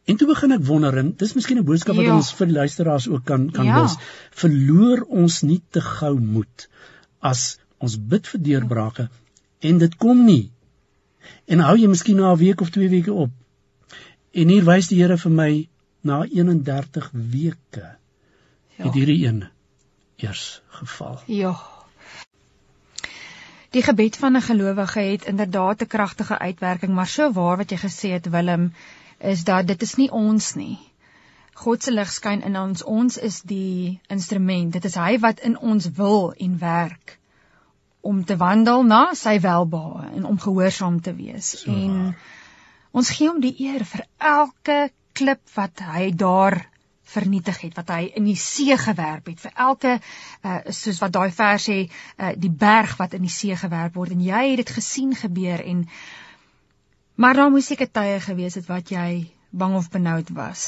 En 0.07 0.17
toe 0.17 0.29
begin 0.29 0.55
ek 0.55 0.63
wonder 0.69 0.99
en 1.01 1.09
dis 1.23 1.35
miskien 1.35 1.59
'n 1.59 1.67
boodskap 1.67 1.99
wat 1.99 2.07
ja. 2.07 2.15
ons 2.15 2.31
vir 2.39 2.47
die 2.47 2.55
luisteraars 2.57 3.09
ook 3.09 3.25
kan 3.31 3.49
kan 3.51 3.67
ja. 3.67 3.81
los. 3.81 3.97
Verloor 4.43 5.03
ons 5.23 5.41
nie 5.43 5.61
te 5.71 5.83
gou 5.83 6.15
moed 6.21 6.69
as 7.21 7.59
ons 7.79 7.97
bid 8.13 8.31
vir 8.33 8.41
deurbrake 8.51 9.09
en 9.61 9.83
dit 9.83 9.97
kom 10.05 10.23
nie. 10.27 10.53
En 11.51 11.65
hou 11.67 11.77
jy 11.77 11.91
miskien 11.91 12.23
na 12.23 12.33
'n 12.33 12.39
week 12.39 12.61
of 12.61 12.71
2 12.71 12.89
weke 12.89 13.13
op. 13.13 13.35
En 14.33 14.49
hier 14.49 14.65
wys 14.65 14.89
die 14.89 15.03
Here 15.03 15.19
vir 15.19 15.33
my 15.33 15.69
na 16.03 16.23
31 16.23 17.11
weke 17.13 17.87
ja. 18.79 18.85
het 18.85 18.95
hierdie 18.95 19.27
een 19.27 19.45
eers 20.17 20.63
geval. 20.81 21.21
Ja. 21.27 21.55
Die 23.71 23.83
gebed 23.83 24.17
van 24.17 24.37
'n 24.37 24.43
gelowige 24.43 25.01
het 25.01 25.25
inderdaad 25.25 25.83
'n 25.83 25.87
kragtige 25.87 26.39
uitwerking, 26.39 26.95
maar 26.95 27.07
so 27.07 27.33
waar 27.33 27.57
wat 27.57 27.71
jy 27.71 27.77
gesê 27.77 28.09
het 28.13 28.31
Willem, 28.31 28.73
is 29.19 29.45
dat 29.45 29.67
dit 29.67 29.83
is 29.83 29.95
nie 29.95 30.11
ons 30.11 30.55
nie. 30.55 30.79
God 31.53 31.83
se 31.83 31.93
lig 31.93 32.13
skyn 32.13 32.43
in 32.43 32.57
ons. 32.57 32.83
Ons 32.83 33.17
is 33.17 33.41
die 33.43 34.01
instrument. 34.07 34.73
Dit 34.73 34.85
is 34.85 34.95
hy 34.95 35.19
wat 35.19 35.41
in 35.41 35.59
ons 35.59 35.91
wil 35.97 36.33
en 36.33 36.59
werk 36.59 37.19
om 38.01 38.25
te 38.25 38.37
wandel 38.37 38.85
na 38.85 39.15
sy 39.15 39.41
welbehae 39.41 40.11
en 40.15 40.25
om 40.25 40.39
gehoorsaam 40.39 41.01
te 41.01 41.15
wees. 41.15 41.49
So. 41.61 41.73
En 41.73 42.17
ons 42.91 43.11
gee 43.11 43.29
hom 43.29 43.41
die 43.41 43.55
eer 43.59 43.85
vir 43.85 44.05
elke 44.19 44.91
klip 45.13 45.43
wat 45.55 45.81
hy 45.81 46.11
daar 46.13 46.61
vernietig 47.07 47.61
het 47.63 47.77
wat 47.79 47.91
hy 47.95 48.01
in 48.19 48.27
die 48.27 48.39
see 48.41 48.77
gewerp 48.81 49.29
het. 49.31 49.41
Vir 49.41 49.53
elke 49.69 49.93
uh, 49.99 50.59
soos 50.75 51.01
wat 51.03 51.15
daai 51.15 51.31
vers 51.35 51.69
sê 51.69 51.79
uh, 51.87 52.33
die 52.37 52.51
berg 52.51 52.97
wat 53.01 53.15
in 53.19 53.27
die 53.27 53.33
see 53.33 53.57
gewerp 53.57 53.99
word. 53.99 54.15
En 54.17 54.25
jy 54.25 54.43
het 54.51 54.65
dit 54.65 54.75
gesien 54.79 55.15
gebeur 55.15 55.63
en 55.63 55.87
maar 57.17 57.39
daar 57.39 57.53
moes 57.53 57.71
seker 57.71 57.89
tye 57.89 58.19
gewees 58.21 58.59
het 58.59 58.67
wat 58.69 58.91
jy 58.93 59.31
bang 59.51 59.77
of 59.79 59.89
benoud 59.91 60.33
was. 60.37 60.67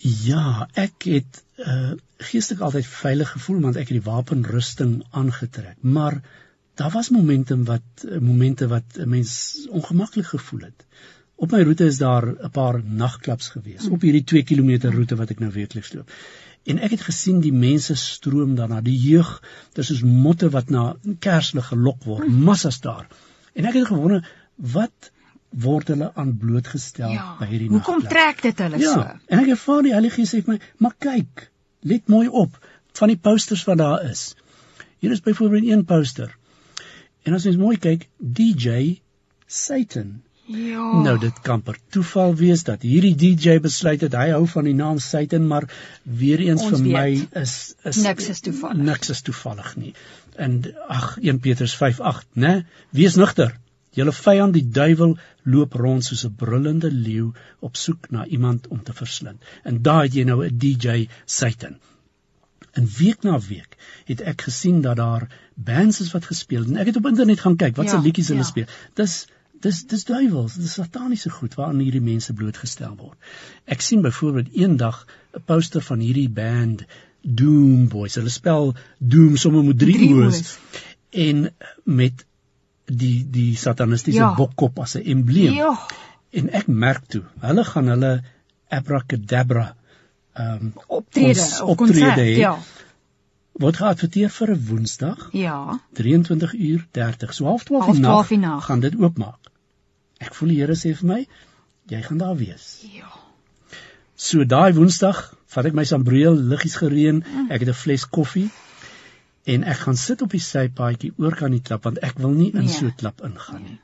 Ja 0.00 0.68
ek 0.78 1.10
het 1.10 1.42
uh, 1.60 1.92
geestelik 2.30 2.62
altyd 2.64 2.86
veilig 2.86 3.34
gevoel 3.36 3.64
want 3.66 3.80
ek 3.80 3.90
het 3.90 3.98
die 3.98 4.06
wapenrusting 4.06 5.00
aangetrek. 5.10 5.76
Maar 5.82 6.22
daar 6.80 6.94
was 6.94 7.10
momente 7.12 7.58
wat 7.68 8.06
momente 8.22 8.70
wat 8.70 8.96
'n 8.96 9.08
mens 9.08 9.66
ongemaklik 9.68 10.30
gevoel 10.30 10.70
het 10.70 10.86
Op 11.40 11.54
my 11.54 11.62
roete 11.64 11.86
is 11.88 11.98
daar 11.98 12.26
'n 12.28 12.50
paar 12.52 12.82
nagklaps 12.84 13.48
gewees 13.48 13.88
op 13.88 14.02
hierdie 14.04 14.24
2 14.24 14.42
km 14.42 14.90
roete 14.92 15.16
wat 15.16 15.30
ek 15.30 15.38
nou 15.40 15.50
weekliks 15.52 15.92
loop. 15.92 16.10
En 16.68 16.78
ek 16.78 16.90
het 16.90 17.00
gesien 17.00 17.40
die 17.40 17.52
mense 17.52 17.94
stroom 17.96 18.54
daarna, 18.54 18.80
die 18.84 18.98
jeug, 18.98 19.30
dis 19.72 19.86
soos 19.86 20.02
motte 20.02 20.50
wat 20.50 20.70
na 20.70 20.96
kerslig 21.18 21.66
gelok 21.72 22.04
word, 22.04 22.28
massas 22.28 22.80
daar. 22.80 23.08
En 23.54 23.64
ek 23.64 23.74
het 23.74 23.86
gewonder 23.86 24.28
wat 24.56 25.10
word 25.48 25.88
hulle 25.88 26.10
aan 26.14 26.36
blootgestel 26.38 27.10
ja, 27.10 27.36
by 27.40 27.48
hierdie 27.48 27.70
nagklap. 27.70 27.86
Hoekom 27.86 28.12
trek 28.12 28.42
dit 28.42 28.58
hulle 28.58 28.78
ja, 28.78 28.92
so? 28.92 29.08
En 29.26 29.42
ek 29.42 29.54
ervaar 29.56 29.82
die 29.88 29.96
Heilige 29.96 30.20
Gees 30.20 30.34
sê 30.34 30.44
vir 30.44 30.54
my, 30.54 30.60
"Maar 30.78 30.94
kyk, 30.98 31.50
let 31.80 32.08
mooi 32.08 32.28
op 32.28 32.58
van 33.00 33.08
die 33.08 33.18
posters 33.18 33.64
wat 33.64 33.78
daar 33.78 34.04
is." 34.10 34.34
Hier 34.98 35.10
is 35.10 35.20
byvoorbeeld 35.20 35.72
een 35.72 35.84
poster. 35.84 36.36
En 37.24 37.34
as 37.34 37.44
jy 37.44 37.56
mooi 37.56 37.78
kyk, 37.78 38.08
DJ 38.18 39.00
Satan 39.46 40.20
Ja. 40.50 40.84
Nou 41.04 41.14
dit 41.22 41.40
kan 41.46 41.62
per 41.62 41.76
toeval 41.94 42.34
wees 42.34 42.64
dat 42.66 42.82
hierdie 42.82 43.14
DJ 43.14 43.60
besluit 43.62 44.00
het 44.02 44.16
hy 44.18 44.30
hou 44.32 44.46
van 44.50 44.66
die 44.66 44.74
naam 44.74 44.98
Satan, 44.98 45.46
maar 45.46 45.68
weer 46.02 46.42
eens 46.42 46.64
Ons 46.66 46.72
vir 46.74 46.82
weet. 46.82 46.94
my 46.96 47.42
is 47.42 47.54
is 47.86 48.00
niks 48.02 48.28
is 48.32 48.42
toevallig. 48.46 48.82
Niks 48.90 49.12
is 49.14 49.22
toevallig 49.22 49.76
nie. 49.76 49.94
En 50.34 50.60
ag 50.88 51.18
1 51.22 51.38
Petrus 51.44 51.76
5:8, 51.78 52.26
né? 52.34 52.64
Wees 52.90 53.18
nugter. 53.20 53.54
Julle 53.94 54.12
vyand 54.14 54.54
die 54.54 54.66
duiwel 54.70 55.16
loop 55.42 55.74
rond 55.74 56.04
soos 56.04 56.26
'n 56.26 56.34
brullende 56.42 56.90
leeu 56.90 57.30
op 57.60 57.76
soek 57.76 58.10
na 58.10 58.26
iemand 58.26 58.66
om 58.68 58.82
te 58.82 58.92
verslind. 58.92 59.42
En 59.62 59.82
daai 59.82 60.02
het 60.08 60.14
jy 60.14 60.24
nou 60.24 60.44
'n 60.46 60.58
DJ 60.58 61.08
Satan. 61.24 61.78
En 62.72 62.88
week 62.98 63.22
na 63.22 63.38
week 63.38 63.76
het 64.04 64.20
ek 64.20 64.42
gesien 64.42 64.80
dat 64.80 64.96
daar 64.96 65.28
bands 65.54 66.00
is 66.00 66.12
wat 66.12 66.24
gespeel 66.24 66.60
het 66.60 66.68
en 66.68 66.76
ek 66.76 66.86
het 66.86 66.96
op 66.96 67.06
internet 67.06 67.40
gaan 67.40 67.56
kyk 67.56 67.76
wat 67.76 67.90
se 67.90 67.96
ja, 67.96 68.02
liedjies 68.02 68.28
hulle 68.28 68.46
ja. 68.46 68.46
speel. 68.46 68.66
Dis 68.94 69.26
dis 69.64 69.82
dis 69.86 70.04
duiwels, 70.08 70.56
dis 70.60 70.72
sataniese 70.78 71.30
goed 71.30 71.54
waaraan 71.58 71.82
hierdie 71.84 72.02
mense 72.04 72.32
blootgestel 72.36 72.96
word. 72.96 73.16
Ek 73.70 73.84
sien 73.84 74.02
byvoorbeeld 74.04 74.54
eendag 74.56 75.06
'n 75.36 75.44
poster 75.46 75.84
van 75.84 76.00
hierdie 76.00 76.28
band 76.28 76.84
Doom 77.22 77.88
Boys. 77.88 78.16
Hulle 78.16 78.32
spel 78.32 78.74
Doom 78.98 79.36
sommer 79.36 79.64
met 79.64 79.78
drie 79.78 80.14
o's 80.14 80.56
en 81.10 81.50
met 81.84 82.24
die 82.86 83.26
die 83.30 83.56
satanistiese 83.56 84.18
ja. 84.18 84.34
bokkop 84.34 84.78
as 84.78 84.96
'n 84.96 85.04
embleem. 85.04 85.54
Ja. 85.54 85.74
En 86.30 86.50
ek 86.50 86.66
merk 86.66 87.06
toe, 87.06 87.22
hulle 87.40 87.64
gaan 87.64 87.88
hulle 87.88 88.22
abracadabra 88.68 89.74
ehm 90.34 90.64
um, 90.64 90.72
optrede 90.86 91.40
of 91.62 91.78
optrede 91.78 92.22
hê. 92.22 92.38
Ja 92.38 92.58
word 93.60 93.76
geadverteer 93.76 94.30
vir 94.30 94.50
'n 94.54 94.66
Woensdag. 94.66 95.28
Ja. 95.32 95.80
23 95.92 96.54
uur 96.54 96.86
30. 96.90 97.34
So 97.34 97.44
half 97.44 97.64
12 97.64 97.86
in 97.86 97.92
die 97.92 98.38
nag 98.38 98.64
gaan 98.64 98.80
dit 98.80 98.96
oopmaak. 98.96 99.49
Ek 100.20 100.34
voel 100.36 100.54
die 100.54 100.60
Here 100.60 100.76
sê 100.78 100.92
vir 100.96 101.08
my, 101.08 101.20
jy 101.90 102.00
gaan 102.06 102.20
daar 102.20 102.36
wees. 102.38 102.66
Ja. 102.94 103.10
So 104.20 104.44
daai 104.44 104.72
Woensdag 104.76 105.20
vat 105.54 105.68
ek 105.70 105.76
my 105.76 105.84
sambreel, 105.88 106.36
liggies 106.52 106.76
gereën, 106.78 107.22
mm. 107.22 107.46
ek 107.50 107.64
het 107.64 107.70
'n 107.72 107.82
fles 107.82 108.04
koffie 108.04 108.50
en 109.48 109.64
ek 109.64 109.78
gaan 109.84 109.96
sit 109.96 110.22
op 110.22 110.34
die 110.36 110.42
sypaadjie 110.44 111.14
oor 111.18 111.34
kan 111.36 111.54
die 111.56 111.62
klap 111.64 111.84
want 111.88 112.02
ek 112.04 112.18
wil 112.18 112.34
nie 112.36 112.50
in 112.52 112.66
nee. 112.66 112.74
so 112.74 112.86
'n 112.86 112.96
klap 112.96 113.24
ingaan 113.24 113.62
nie. 113.62 113.78
Nee. 113.78 113.80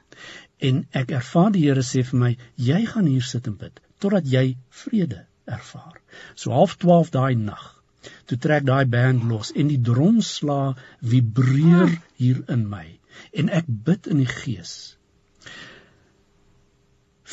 En 0.69 0.87
ek 0.93 1.11
ervaar 1.11 1.51
die 1.53 1.65
Here 1.69 1.83
sê 1.83 2.05
vir 2.11 2.19
my, 2.21 2.37
jy 2.57 2.85
gaan 2.87 3.07
hier 3.07 3.23
sit 3.23 3.47
en 3.47 3.57
bid 3.57 3.81
totdat 4.01 4.29
jy 4.29 4.57
vrede 4.71 5.25
ervaar. 5.47 5.97
So 6.35 6.53
half 6.53 6.77
12 6.77 7.11
daai 7.11 7.35
nag. 7.35 7.83
Toe 8.27 8.39
trek 8.39 8.65
daai 8.65 8.85
band 8.85 9.25
los 9.25 9.53
en 9.53 9.69
die 9.69 9.81
drumsla 9.81 10.77
vibreer 11.01 11.89
ah. 11.89 11.99
hier 12.17 12.45
in 12.49 12.69
my 12.69 12.99
en 13.33 13.49
ek 13.49 13.65
bid 13.67 14.07
in 14.07 14.19
die 14.19 14.31
gees 14.31 14.96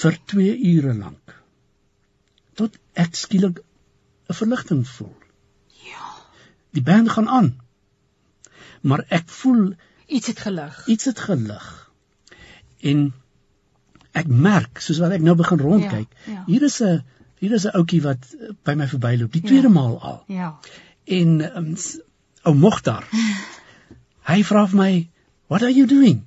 vir 0.04 0.18
2 0.34 0.56
ure 0.76 0.94
lank 1.00 1.36
tot 2.60 2.76
ek 3.04 3.16
skielik 3.18 3.62
'n 4.30 4.38
verligting 4.40 4.84
voel. 4.88 5.16
Ja. 5.88 6.10
Die 6.76 6.84
band 6.84 7.10
gaan 7.10 7.30
aan. 7.30 7.50
Maar 8.82 9.06
ek 9.08 9.30
voel 9.30 9.74
iets 10.08 10.28
het 10.28 10.40
gelig. 10.40 10.88
Iets 10.88 11.06
het 11.06 11.20
gelig. 11.20 11.68
En 12.80 13.14
ek 14.12 14.28
merk 14.28 14.82
soos 14.84 15.00
wat 15.02 15.16
ek 15.16 15.22
nou 15.26 15.36
begin 15.36 15.60
rondkyk, 15.60 16.10
ja, 16.26 16.34
ja. 16.34 16.44
hier 16.46 16.64
is 16.64 16.82
'n 16.82 17.04
hier 17.40 17.54
is 17.54 17.66
'n 17.66 17.76
ouetjie 17.80 18.02
wat 18.02 18.36
by 18.64 18.74
my 18.74 18.88
verbyloop, 18.88 19.32
die 19.32 19.42
tweede 19.42 19.68
ja. 19.68 19.74
maal 19.74 20.02
al. 20.02 20.24
Ja. 20.28 20.60
En 21.04 21.58
um, 21.58 21.76
ou 22.44 22.56
Mogtar. 22.56 23.08
hy 24.32 24.44
vra 24.44 24.68
vir 24.68 24.78
my, 24.78 25.10
"What 25.48 25.62
are 25.62 25.74
you 25.74 25.88
doing?" 25.88 26.24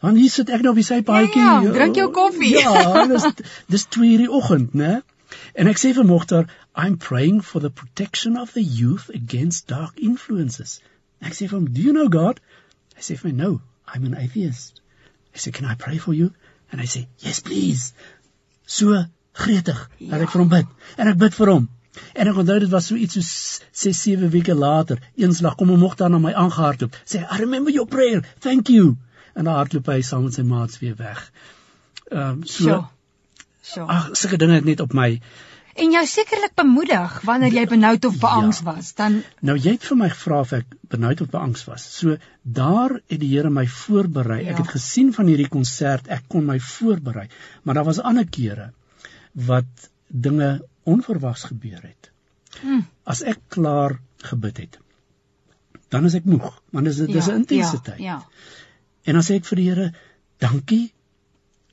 Want 0.00 0.16
hier 0.16 0.30
sit 0.32 0.48
ek 0.48 0.62
nou 0.64 0.72
op 0.72 0.80
die 0.80 0.86
sypaadjie. 0.86 1.42
Ja, 1.42 1.60
ja, 1.60 1.72
drink 1.76 1.98
jou 1.98 2.08
koffie. 2.14 2.54
Ja, 2.56 3.06
dis 3.10 3.26
dis 3.68 3.86
2:00 3.96 4.14
in 4.16 4.22
die 4.24 4.30
oggend, 4.30 4.74
né? 4.74 5.00
En 5.54 5.68
ek 5.70 5.78
sê 5.78 5.92
vir 5.94 6.06
Mogter, 6.06 6.46
I'm 6.74 6.96
praying 6.96 7.42
for 7.44 7.60
the 7.60 7.70
protection 7.70 8.38
of 8.40 8.54
the 8.56 8.62
youth 8.62 9.10
against 9.14 9.68
dark 9.68 9.98
influences. 9.98 10.80
Ek 11.20 11.36
sê 11.36 11.48
vir 11.48 11.58
hom, 11.58 11.68
"Do 11.72 11.80
you 11.80 11.92
know 11.92 12.08
God?" 12.08 12.40
Hy 12.96 13.02
sê 13.02 13.18
vir 13.18 13.30
my, 13.30 13.36
"No, 13.42 13.60
I'm 13.94 14.06
an 14.06 14.16
atheist." 14.16 14.80
Ek 15.34 15.40
sê, 15.40 15.52
"Can 15.52 15.68
I 15.68 15.74
pray 15.74 15.98
for 15.98 16.14
you?" 16.14 16.32
En 16.72 16.78
hy 16.78 16.86
sê, 16.86 17.06
"Yes, 17.18 17.40
please." 17.40 17.92
So 18.66 19.04
gretig 19.32 19.88
dat 19.98 20.18
ja. 20.18 20.22
ek 20.22 20.30
vir 20.30 20.40
hom 20.40 20.48
bid. 20.48 20.66
En 20.96 21.08
ek 21.08 21.18
bid 21.18 21.34
vir 21.34 21.52
hom. 21.52 21.68
En 22.14 22.28
ek 22.28 22.36
onthou 22.36 22.58
dit 22.60 22.70
was 22.70 22.86
so 22.86 22.94
iets 22.94 23.14
so 23.14 23.20
6 23.72 24.02
7 24.02 24.30
weke 24.30 24.54
later, 24.54 24.98
eenslag 25.16 25.56
kom 25.56 25.68
hom 25.68 25.80
Mogter 25.80 26.08
na 26.08 26.18
my 26.18 26.32
aangehardloop. 26.32 26.96
Sê, 27.04 27.26
"I 27.30 27.38
remember 27.38 27.70
your 27.70 27.86
prayer. 27.86 28.24
Thank 28.40 28.68
you." 28.68 28.96
En 29.34 29.44
dan 29.44 29.54
hardloop 29.54 29.86
hy 29.86 30.00
saam 30.02 30.24
met 30.24 30.34
sy 30.34 30.42
maats 30.42 30.78
weer 30.78 30.96
weg. 30.96 31.32
Ehm 32.10 32.28
um, 32.28 32.42
so 32.44 32.64
Sjoe. 32.64 32.82
Sjoe. 33.62 33.86
Ag, 33.86 34.10
sulke 34.12 34.36
dinge 34.36 34.54
het 34.54 34.64
net 34.64 34.80
op 34.80 34.92
my 34.92 35.20
en 35.80 35.94
jou 35.94 36.02
sekerlik 36.08 36.54
bemoedig 36.58 37.20
wanneer 37.26 37.54
jy 37.54 37.64
benoud 37.70 38.04
of 38.08 38.18
beangs 38.20 38.60
ja. 38.60 38.72
was. 38.72 38.92
Dan 38.98 39.20
Nou 39.46 39.56
jy 39.58 39.76
het 39.76 39.86
vir 39.86 39.98
my 40.00 40.10
gevra 40.12 40.40
of 40.44 40.52
ek 40.56 40.74
benoud 40.92 41.22
of 41.24 41.30
beangs 41.32 41.64
was. 41.68 41.86
So 42.00 42.16
daar 42.42 42.96
het 42.98 43.20
die 43.22 43.30
Here 43.30 43.52
my 43.54 43.66
voorberei. 43.70 44.42
Ja. 44.44 44.54
Ek 44.54 44.64
het 44.64 44.74
gesien 44.74 45.12
van 45.16 45.30
hierdie 45.30 45.48
konsert, 45.52 46.10
ek 46.10 46.26
kon 46.28 46.46
my 46.48 46.58
voorberei. 46.60 47.28
Maar 47.62 47.80
daar 47.80 47.88
was 47.88 48.02
ander 48.02 48.28
kere 48.28 48.70
wat 49.32 49.90
dinge 50.08 50.58
onverwags 50.90 51.46
gebeur 51.52 51.80
het. 51.80 52.10
Hmm. 52.60 52.86
As 53.06 53.22
ek 53.22 53.38
klaar 53.48 54.00
gebid 54.26 54.64
het, 54.64 54.80
dan 55.90 56.04
is 56.06 56.16
ek 56.18 56.26
moeg, 56.28 56.50
want 56.74 56.86
dit 56.86 56.92
is 56.92 56.98
dit 57.06 57.14
ja, 57.14 57.22
is 57.22 57.28
'n 57.28 57.40
intensiteit. 57.42 57.98
Ja, 57.98 58.18
ja. 58.18 58.58
En 59.08 59.18
dan 59.18 59.24
sê 59.26 59.40
ek 59.40 59.46
vir 59.50 59.62
die 59.62 59.68
Here, 59.70 59.90
dankie 60.40 60.86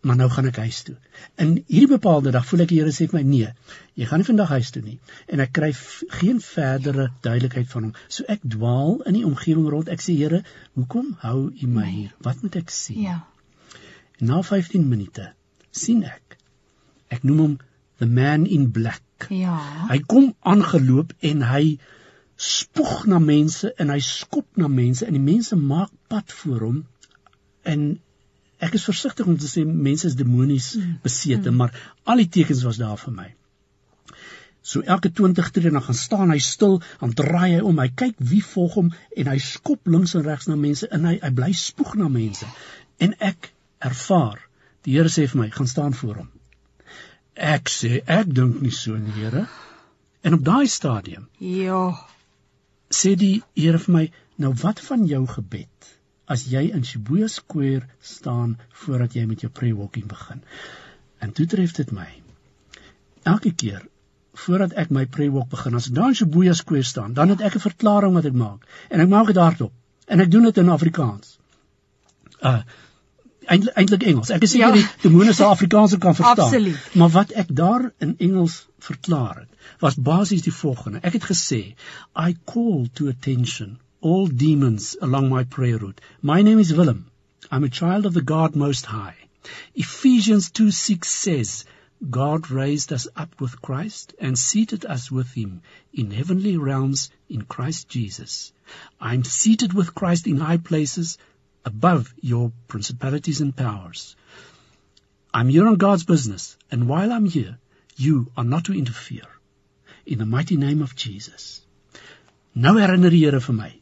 maar 0.07 0.15
nou 0.15 0.29
gaan 0.29 0.47
ek 0.47 0.59
huis 0.63 0.81
toe. 0.87 0.95
In 1.41 1.53
hierdie 1.67 1.89
bepaalde 1.89 2.31
dag 2.31 2.45
voel 2.47 2.63
ek 2.63 2.71
die 2.71 2.79
Here 2.79 2.93
sê 2.95 3.07
vir 3.09 3.19
my 3.19 3.23
nee, 3.27 3.49
jy 3.99 4.07
gaan 4.07 4.21
nie 4.21 4.27
vandag 4.29 4.53
huis 4.55 4.69
toe 4.71 4.83
nie. 4.85 4.97
En 5.27 5.41
ek 5.43 5.53
kry 5.57 5.71
geen 6.19 6.39
verdere 6.43 7.09
duidelikheid 7.25 7.69
van 7.73 7.89
hom. 7.89 7.95
So 8.07 8.27
ek 8.31 8.45
dwaal 8.55 9.01
in 9.09 9.17
die 9.19 9.25
omgewing 9.27 9.67
rond. 9.73 9.91
Ek 9.91 10.03
sê 10.03 10.15
Here, 10.19 10.43
hoekom 10.77 11.15
hou 11.25 11.39
U 11.49 11.71
my 11.71 11.87
hier? 11.89 12.13
Wat 12.23 12.43
moet 12.45 12.59
ek 12.61 12.71
sien? 12.73 13.01
Ja. 13.09 13.19
En 14.21 14.31
na 14.31 14.41
15 14.45 14.87
minute 14.87 15.31
sien 15.75 16.05
ek. 16.07 16.37
Ek 17.13 17.25
noem 17.27 17.43
hom 17.43 17.59
the 17.99 18.07
man 18.07 18.45
in 18.45 18.69
black. 18.71 19.27
Ja. 19.33 19.57
Hy 19.89 19.99
kom 20.05 20.33
aangeloop 20.45 21.15
en 21.25 21.43
hy 21.49 21.63
spoeg 22.37 23.07
na 23.09 23.17
mense 23.19 23.71
en 23.81 23.89
hy 23.89 23.97
skop 24.05 24.61
na 24.61 24.69
mense 24.69 25.07
en 25.07 25.15
die 25.17 25.23
mense 25.23 25.57
maak 25.57 25.89
pad 26.11 26.29
voor 26.43 26.67
hom 26.67 26.83
en 27.73 27.87
ek 28.63 28.77
is 28.79 28.87
versigtig 28.89 29.27
om 29.29 29.37
te 29.37 29.49
sê 29.49 29.63
mense 29.67 30.07
is 30.09 30.15
demonies 30.17 30.71
mm. 30.77 30.95
besete, 31.03 31.51
mm. 31.51 31.59
maar 31.59 31.75
al 32.09 32.23
die 32.23 32.31
tekens 32.39 32.63
was 32.65 32.79
daar 32.81 32.97
vir 33.01 33.13
my. 33.13 33.27
So 34.67 34.81
elke 34.83 35.11
20 35.15 35.51
tree 35.55 35.71
dan 35.71 35.83
gaan 35.83 35.95
staan 35.95 36.33
hy 36.33 36.39
stil, 36.43 36.81
dan 36.99 37.13
draai 37.15 37.53
hy 37.53 37.59
om, 37.63 37.77
hy 37.79 37.87
kyk 38.01 38.17
wie 38.31 38.41
volg 38.43 38.73
hom 38.79 38.89
en 38.91 39.29
hy 39.31 39.37
skop 39.43 39.87
links 39.87 40.15
en 40.17 40.25
regs 40.25 40.49
na 40.49 40.57
mense 40.59 40.89
en 40.91 41.05
hy 41.07 41.13
hy 41.21 41.31
bly 41.37 41.53
spoeg 41.55 41.93
na 42.01 42.09
mense. 42.11 42.47
En 42.99 43.13
ek 43.23 43.53
ervaar, 43.79 44.41
die 44.83 44.97
Here 44.97 45.11
sê 45.13 45.27
vir 45.29 45.43
my, 45.43 45.47
gaan 45.53 45.71
staan 45.71 45.95
voor 45.95 46.23
hom. 46.23 46.27
Ek 47.37 47.71
sê 47.71 48.01
ek 48.03 48.33
dink 48.33 48.59
nie 48.65 48.73
so 48.75 48.97
nie, 48.97 49.13
Here. 49.15 49.45
En 50.25 50.35
op 50.35 50.43
daai 50.43 50.67
stadium, 50.67 51.29
ja, 51.39 51.85
sê 52.91 53.13
die 53.15 53.37
Here 53.55 53.79
vir 53.85 53.95
my, 53.99 54.05
nou 54.43 54.51
wat 54.65 54.83
van 54.89 55.05
jou 55.07 55.23
gebed? 55.37 55.93
As 56.27 56.45
jy 56.51 56.67
in 56.75 56.83
Shibuya 56.83 57.27
Square 57.31 57.87
staan 58.03 58.57
voordat 58.83 59.15
jy 59.15 59.25
met 59.25 59.43
jou 59.43 59.51
pre-walking 59.51 60.07
begin. 60.11 60.41
En 61.23 61.31
toe 61.31 61.45
tref 61.45 61.75
dit 61.77 61.91
my. 61.95 62.07
Elke 63.23 63.53
keer 63.55 63.85
voordat 64.37 64.75
ek 64.77 64.91
my 64.93 65.05
pre-walk 65.09 65.49
begin, 65.49 65.75
as 65.75 65.87
ek 65.89 65.95
daar 65.97 66.11
in 66.13 66.17
Shibuya 66.19 66.53
Square 66.53 66.85
staan, 66.85 67.13
dan 67.17 67.33
het 67.33 67.41
ek 67.41 67.55
'n 67.55 67.67
verklaring 67.69 68.13
wat 68.13 68.25
ek 68.25 68.35
maak 68.37 68.67
en 68.89 69.01
ek 69.01 69.09
maak 69.09 69.31
dit 69.31 69.39
hardop 69.41 69.73
en 70.07 70.19
ek 70.19 70.31
doen 70.31 70.43
dit 70.43 70.57
in 70.57 70.69
Afrikaans. 70.69 71.39
Uh 72.41 72.61
eintlik 73.47 74.03
Engels. 74.03 74.29
Ek 74.29 74.43
is 74.43 74.51
seker 74.51 74.75
ja. 74.75 74.81
die 74.81 75.09
demone 75.09 75.33
se 75.33 75.45
Afrikaans 75.45 75.95
kan 75.97 76.15
verstaan. 76.15 76.45
Absoluut. 76.45 76.95
Maar 76.99 77.09
wat 77.09 77.29
ek 77.31 77.47
daar 77.55 77.91
in 78.03 78.15
Engels 78.17 78.67
verklaar 78.83 79.37
het, 79.39 79.49
was 79.79 79.95
basies 79.95 80.43
die 80.43 80.53
volgende. 80.53 80.99
Ek 80.99 81.13
het 81.13 81.23
gesê, 81.23 81.61
I 82.11 82.35
call 82.43 82.89
to 82.93 83.07
attention 83.07 83.77
all 84.07 84.27
demons 84.27 84.95
along 85.01 85.27
my 85.27 85.43
prayer 85.43 85.77
route. 85.77 85.99
My 86.21 86.41
name 86.41 86.59
is 86.59 86.73
Willem. 86.73 87.11
I'm 87.51 87.65
a 87.65 87.77
child 87.77 88.05
of 88.05 88.13
the 88.13 88.21
God 88.21 88.55
Most 88.55 88.85
High. 88.85 89.15
Ephesians 89.75 90.49
2 90.49 90.71
6 90.71 91.09
says, 91.09 91.65
God 92.09 92.49
raised 92.49 92.93
us 92.93 93.07
up 93.17 93.41
with 93.41 93.61
Christ 93.61 94.13
and 94.17 94.39
seated 94.39 94.85
us 94.85 95.11
with 95.11 95.33
him 95.33 95.61
in 95.91 96.11
heavenly 96.11 96.55
realms 96.55 97.09
in 97.27 97.41
Christ 97.41 97.89
Jesus. 97.89 98.53
I'm 99.01 99.25
seated 99.25 99.73
with 99.73 99.93
Christ 99.93 100.25
in 100.25 100.37
high 100.37 100.61
places 100.69 101.17
above 101.65 102.13
your 102.21 102.53
principalities 102.69 103.41
and 103.41 103.53
powers. 103.53 104.15
I'm 105.33 105.49
here 105.49 105.67
on 105.67 105.75
God's 105.75 106.05
business, 106.05 106.55
and 106.71 106.87
while 106.87 107.11
I'm 107.11 107.25
here, 107.25 107.57
you 107.97 108.31
are 108.37 108.45
not 108.45 108.63
to 108.65 108.73
interfere. 108.73 109.27
In 110.05 110.19
the 110.19 110.31
mighty 110.37 110.55
name 110.55 110.81
of 110.81 110.95
Jesus. 110.95 111.61
Nou 112.55 112.79
herinner 112.79 113.11
die 113.11 113.25
Here 113.25 113.39
vir 113.39 113.53
my 113.53 113.73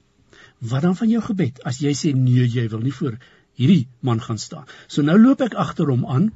Wat 0.70 0.86
dan 0.86 0.95
van 0.95 1.11
jou 1.11 1.22
gebed 1.24 1.61
as 1.68 1.82
jy 1.84 1.93
sê 1.97 2.13
nee, 2.18 2.45
jy 2.47 2.68
wil 2.72 2.84
nie 2.86 2.93
voor 2.95 3.18
hierdie 3.59 3.86
man 3.99 4.22
gaan 4.22 4.39
staan. 4.41 4.68
So 4.88 5.05
nou 5.05 5.18
loop 5.20 5.43
ek 5.45 5.55
agter 5.59 5.89
hom 5.91 6.05
aan. 6.09 6.32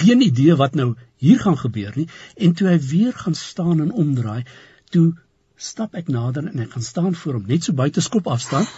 Geen 0.00 0.24
idee 0.24 0.56
wat 0.58 0.74
nou 0.78 0.94
hier 1.22 1.38
gaan 1.40 1.58
gebeur 1.58 1.94
nie 1.96 2.08
en 2.36 2.56
toe 2.56 2.68
hy 2.68 2.78
weer 2.90 3.14
gaan 3.16 3.36
staan 3.38 3.80
en 3.84 3.92
omdraai, 3.92 4.44
toe 4.90 5.12
stap 5.56 5.94
ek 5.96 6.10
nader 6.12 6.48
en 6.50 6.64
ek 6.64 6.74
gaan 6.76 6.84
staan 6.84 7.14
voor 7.16 7.38
hom 7.38 7.46
net 7.48 7.64
so 7.64 7.76
buite 7.76 8.04
skop 8.04 8.28
afstand. 8.32 8.68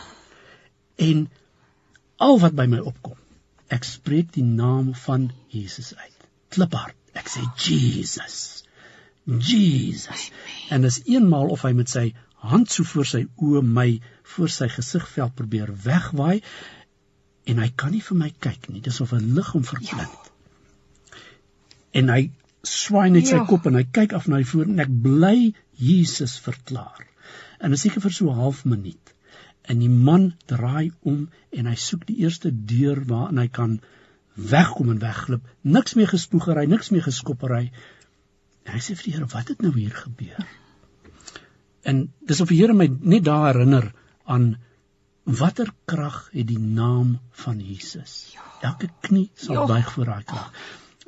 En 0.99 1.27
al 2.19 2.39
wat 2.43 2.55
by 2.59 2.67
my 2.71 2.81
opkom, 2.83 3.19
ek 3.71 3.87
spreek 3.87 4.33
die 4.35 4.47
naam 4.47 4.95
van 5.07 5.29
Jesus 5.55 5.95
uit. 5.97 6.15
Kliphard. 6.55 6.97
Ek 7.19 7.29
sê 7.31 7.43
Jesus. 7.59 8.65
Jesus. 9.27 10.29
En 10.71 10.85
dis 10.87 11.01
eenmaal 11.07 11.51
of 11.55 11.65
hy 11.67 11.75
met 11.77 11.91
sy 11.91 12.11
hand 12.39 12.71
so 12.71 12.87
voor 12.87 13.07
sy 13.09 13.25
oë 13.43 13.63
my 13.67 13.89
voor 14.35 14.51
sy 14.53 14.69
gesigveld 14.71 15.35
probeer 15.39 15.73
wegwaai 15.85 16.41
en 17.49 17.63
hy 17.63 17.69
kan 17.81 17.95
nie 17.95 18.05
vir 18.05 18.19
my 18.21 18.29
kyk 18.45 18.69
nie. 18.69 18.83
Dis 18.85 19.01
of 19.01 19.13
'n 19.13 19.35
lig 19.35 19.51
hom 19.57 19.65
verblind 19.65 19.99
ja. 19.99 21.21
en 22.01 22.09
hy 22.15 22.31
swaai 22.63 23.11
net 23.11 23.27
ja. 23.27 23.39
sy 23.39 23.47
kop 23.49 23.67
en 23.67 23.79
hy 23.81 23.85
kyk 23.85 24.13
af 24.13 24.29
na 24.29 24.37
my 24.37 24.45
voor 24.45 24.69
en 24.69 24.85
ek 24.85 24.93
bly 25.03 25.55
Jesus 25.79 26.39
verklaar. 26.39 27.07
En 27.61 27.71
dit 27.75 27.81
seker 27.81 28.01
vir 28.01 28.13
so 28.13 28.31
'n 28.31 28.39
half 28.39 28.65
minuut. 28.65 29.15
En 29.63 29.79
die 29.79 29.91
man 29.91 30.35
draai 30.47 30.93
om 31.03 31.29
en 31.51 31.67
hy 31.67 31.75
soek 31.75 32.07
die 32.07 32.21
eerste 32.25 32.51
deur 32.53 33.05
waarin 33.05 33.39
hy 33.39 33.49
kan 33.49 33.81
wegkom 34.35 34.91
en 34.91 35.03
wegglip 35.03 35.43
niks 35.63 35.95
meer 35.95 36.09
gespoegery 36.09 36.67
niks 36.67 36.91
meer 36.91 37.03
geskoppery. 37.03 37.73
En 38.65 38.73
hy 38.73 38.81
sê 38.81 38.95
vir 38.95 39.05
die 39.05 39.13
Here 39.13 39.27
wat 39.27 39.49
het 39.49 39.63
nou 39.63 39.73
hier 39.75 39.95
gebeur 39.95 40.47
En 41.89 42.09
dis 42.29 42.41
of 42.45 42.51
die 42.53 42.61
Here 42.61 42.77
my 42.77 42.89
net 43.01 43.25
daar 43.29 43.53
herinner 43.53 43.93
aan 44.25 44.57
watter 45.29 45.71
krag 45.89 46.29
het 46.33 46.49
die 46.49 46.59
naam 46.59 47.19
van 47.45 47.61
Jesus. 47.61 48.35
Ja. 48.35 48.45
Elke 48.71 48.89
knie 49.05 49.29
sal 49.35 49.63
ja. 49.63 49.67
buig 49.67 49.93
voor 49.93 50.13
daai 50.13 50.25
krag. 50.25 50.53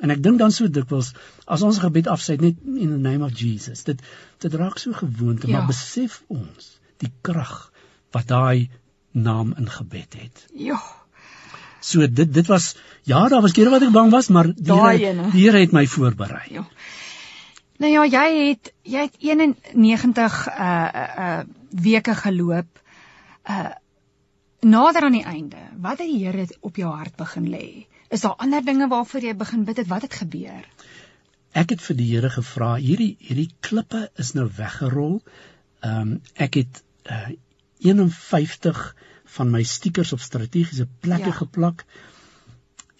En 0.01 0.13
ek 0.13 0.21
dink 0.25 0.41
dan 0.41 0.53
so 0.53 0.69
dikwels 0.69 1.11
as 1.45 1.61
ons 1.65 1.81
gebed 1.81 2.09
afsy 2.09 2.37
net 2.41 2.61
in 2.65 2.93
the 2.93 3.01
name 3.01 3.25
of 3.25 3.37
Jesus. 3.37 3.83
Dit 3.85 4.01
dit 4.41 4.57
raak 4.57 4.81
so 4.81 4.93
gewoonte, 4.97 5.49
ja. 5.49 5.59
maar 5.59 5.69
besef 5.69 6.21
ons 6.33 6.71
die 7.01 7.11
krag 7.25 7.71
wat 8.13 8.29
daai 8.29 8.69
naam 9.11 9.53
in 9.57 9.69
gebed 9.69 10.17
het. 10.17 10.45
Ja. 10.57 10.79
So 11.81 12.05
dit 12.07 12.33
dit 12.33 12.47
was 12.49 12.75
ja, 13.09 13.27
daar 13.29 13.41
was 13.41 13.53
kere 13.57 13.73
wat 13.73 13.85
ek 13.85 13.93
bang 13.93 14.11
was, 14.13 14.29
maar 14.29 14.49
die 14.53 14.73
Here 14.73 15.29
die 15.29 15.45
Here 15.45 15.61
het 15.61 15.73
my 15.73 15.85
voorberei. 15.89 16.45
Ja. 16.57 16.65
Nou 17.81 17.89
ja, 17.89 18.03
jy 18.05 18.25
het 18.51 18.71
jy 18.85 19.05
het 19.07 19.15
91 19.25 20.35
uh 20.49 21.05
uh 21.25 21.39
weke 21.69 22.15
geloop. 22.15 22.81
Uh 23.49 23.71
nader 24.61 25.07
aan 25.07 25.17
die 25.17 25.25
einde. 25.25 25.57
Wat 25.81 25.97
het 25.97 26.07
die 26.07 26.19
Here 26.21 26.45
op 26.59 26.75
jou 26.77 26.91
hart 26.93 27.15
begin 27.17 27.47
lê? 27.49 27.87
Is 28.13 28.21
daar 28.21 28.37
ander 28.37 28.61
dinge 28.65 28.87
waarvoor 28.87 29.25
jy 29.25 29.33
begin 29.35 29.63
bid 29.65 29.81
het? 29.81 29.87
Wat 29.87 30.05
het 30.05 30.13
gebeur? 30.13 30.67
Ek 31.57 31.73
het 31.73 31.81
vir 31.81 31.97
die 31.97 32.09
Here 32.11 32.29
gevra, 32.29 32.75
hierdie 32.77 33.15
hierdie 33.19 33.49
klippe 33.59 34.09
is 34.15 34.35
nou 34.37 34.45
weggerol. 34.57 35.21
Ehm 35.81 36.01
um, 36.01 36.19
ek 36.35 36.61
het 36.61 36.83
uh 37.09 37.33
51 37.81 38.95
van 39.35 39.49
my 39.49 39.63
stickers 39.63 40.13
op 40.13 40.21
strategiese 40.21 40.85
plekke 40.99 41.33
ja. 41.33 41.39
geplak. 41.41 41.85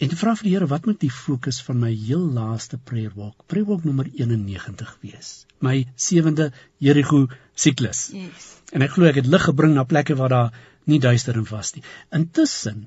En 0.02 0.10
te 0.10 0.16
vra 0.18 0.32
vir 0.34 0.48
die 0.48 0.52
Here 0.56 0.66
wat 0.66 0.86
moet 0.88 0.98
die 0.98 1.12
fokus 1.14 1.60
van 1.62 1.78
my 1.78 1.92
heel 1.94 2.22
laaste 2.34 2.74
prayer 2.90 3.12
walk, 3.14 3.44
prayer 3.46 3.68
walk 3.68 3.84
nommer 3.86 4.08
91 4.10 4.96
wees. 5.04 5.28
My 5.62 5.84
sewende 5.94 6.48
Jerigo 6.82 7.28
siklus. 7.54 8.08
Yes. 8.10 8.48
En 8.74 8.82
ek 8.82 8.96
glo 8.96 9.06
ek 9.06 9.20
het 9.20 9.30
lig 9.30 9.46
gebring 9.46 9.76
na 9.76 9.84
plekke 9.86 10.16
waar 10.18 10.34
daar 10.34 10.58
nie 10.90 10.98
duister 11.04 11.38
en 11.38 11.46
was 11.52 11.70
nie. 11.76 11.84
Intussen 12.18 12.82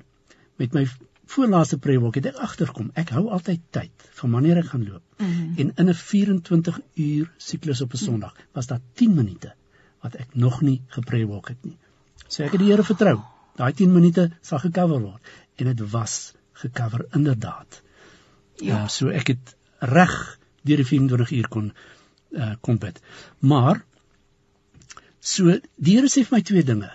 met 0.60 0.76
my 0.76 0.84
voorlaaste 1.32 1.80
prayer 1.80 2.04
walk 2.04 2.20
het 2.20 2.28
ek 2.34 2.44
agterkom, 2.50 2.92
ek 3.00 3.14
hou 3.16 3.24
altyd 3.32 3.64
tyd 3.72 4.08
van 4.20 4.36
wanneer 4.36 4.60
ek 4.60 4.70
gaan 4.74 4.84
loop. 4.84 5.02
Mm 5.16 5.32
-hmm. 5.32 5.56
En 5.56 5.72
in 5.86 5.88
'n 5.88 5.98
24 6.04 6.80
uur 7.08 7.32
siklus 7.38 7.80
op 7.80 7.92
'n 7.94 8.04
Sondag 8.04 8.36
was 8.52 8.66
daar 8.66 8.80
10 8.94 9.14
minute 9.14 9.54
wat 10.02 10.14
ek 10.14 10.34
nog 10.34 10.60
nie 10.60 10.82
geprayer 10.86 11.26
walk 11.26 11.48
het 11.48 11.64
nie. 11.64 11.78
So 12.28 12.42
ek 12.42 12.52
het 12.52 12.60
die 12.60 12.70
Here 12.70 12.84
vertrou. 12.84 13.20
Daai 13.56 13.72
10 13.72 13.92
minute 13.92 14.32
sal 14.42 14.58
gekover 14.58 15.00
word 15.00 15.22
en 15.56 15.64
dit 15.64 15.90
was 15.90 16.34
gekover 16.62 17.06
inderdaad. 17.14 17.82
Ja, 18.56 18.82
uh, 18.82 18.88
so 18.88 19.12
ek 19.12 19.34
het 19.34 19.54
reg 19.84 20.14
deur 20.66 20.82
die 20.82 20.88
24 20.88 21.34
uur 21.38 21.48
kon 21.52 21.72
uh 22.36 22.54
kom 22.60 22.78
bid. 22.82 23.00
Maar 23.38 23.82
so 25.20 25.58
die 25.76 25.96
Here 25.96 26.08
sê 26.12 26.24
vir 26.24 26.38
my 26.38 26.42
twee 26.42 26.64
dinge 26.66 26.90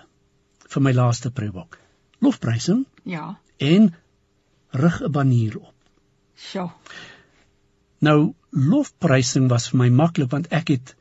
vir 0.71 0.83
my 0.83 0.93
laaste 0.95 1.31
prebok. 1.31 1.77
Lofprysing? 2.21 2.85
Ja. 3.03 3.39
En 3.57 3.93
rig 4.71 5.01
'n 5.01 5.11
banier 5.11 5.57
op. 5.59 5.75
Sjoe. 6.35 6.71
Nou 7.99 8.33
lofprysing 8.49 9.49
was 9.49 9.69
vir 9.69 9.79
my 9.79 9.89
maklik 9.89 10.31
want 10.31 10.47
ek 10.51 10.67
het 10.67 10.95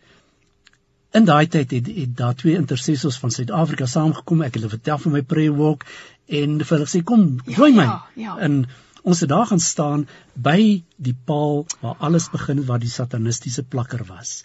in 1.17 1.27
daai 1.27 1.47
tyd 1.51 1.73
het, 1.75 1.89
het 1.95 2.13
daar 2.17 2.35
twee 2.39 2.55
intercessors 2.55 3.19
van 3.19 3.33
Suid-Afrika 3.35 3.87
saamgekom. 3.87 4.45
Ek 4.47 4.55
het 4.55 4.63
hulle 4.63 4.77
vertel 4.77 5.01
van 5.05 5.17
my 5.17 5.23
prayer 5.27 5.55
walk 5.57 5.87
en 6.31 6.61
vir 6.63 6.77
hulle 6.77 6.91
sê 6.91 7.03
kom, 7.07 7.25
join 7.47 7.75
ja, 7.75 7.81
my. 7.81 7.87
Ja, 7.89 7.99
ja. 8.27 8.37
En 8.47 8.63
ons 9.03 9.23
het 9.25 9.31
daar 9.33 9.49
gaan 9.49 9.63
staan 9.65 10.07
by 10.35 10.83
die 10.97 11.17
paal 11.27 11.65
waar 11.81 11.97
alles 11.99 12.29
begin 12.31 12.63
waar 12.69 12.83
die 12.83 12.93
satanistiese 12.93 13.65
plakker 13.65 14.05
was. 14.07 14.43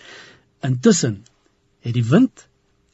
Intussen 0.65 1.21
het 1.85 1.93
die 1.93 2.05
wind 2.09 2.47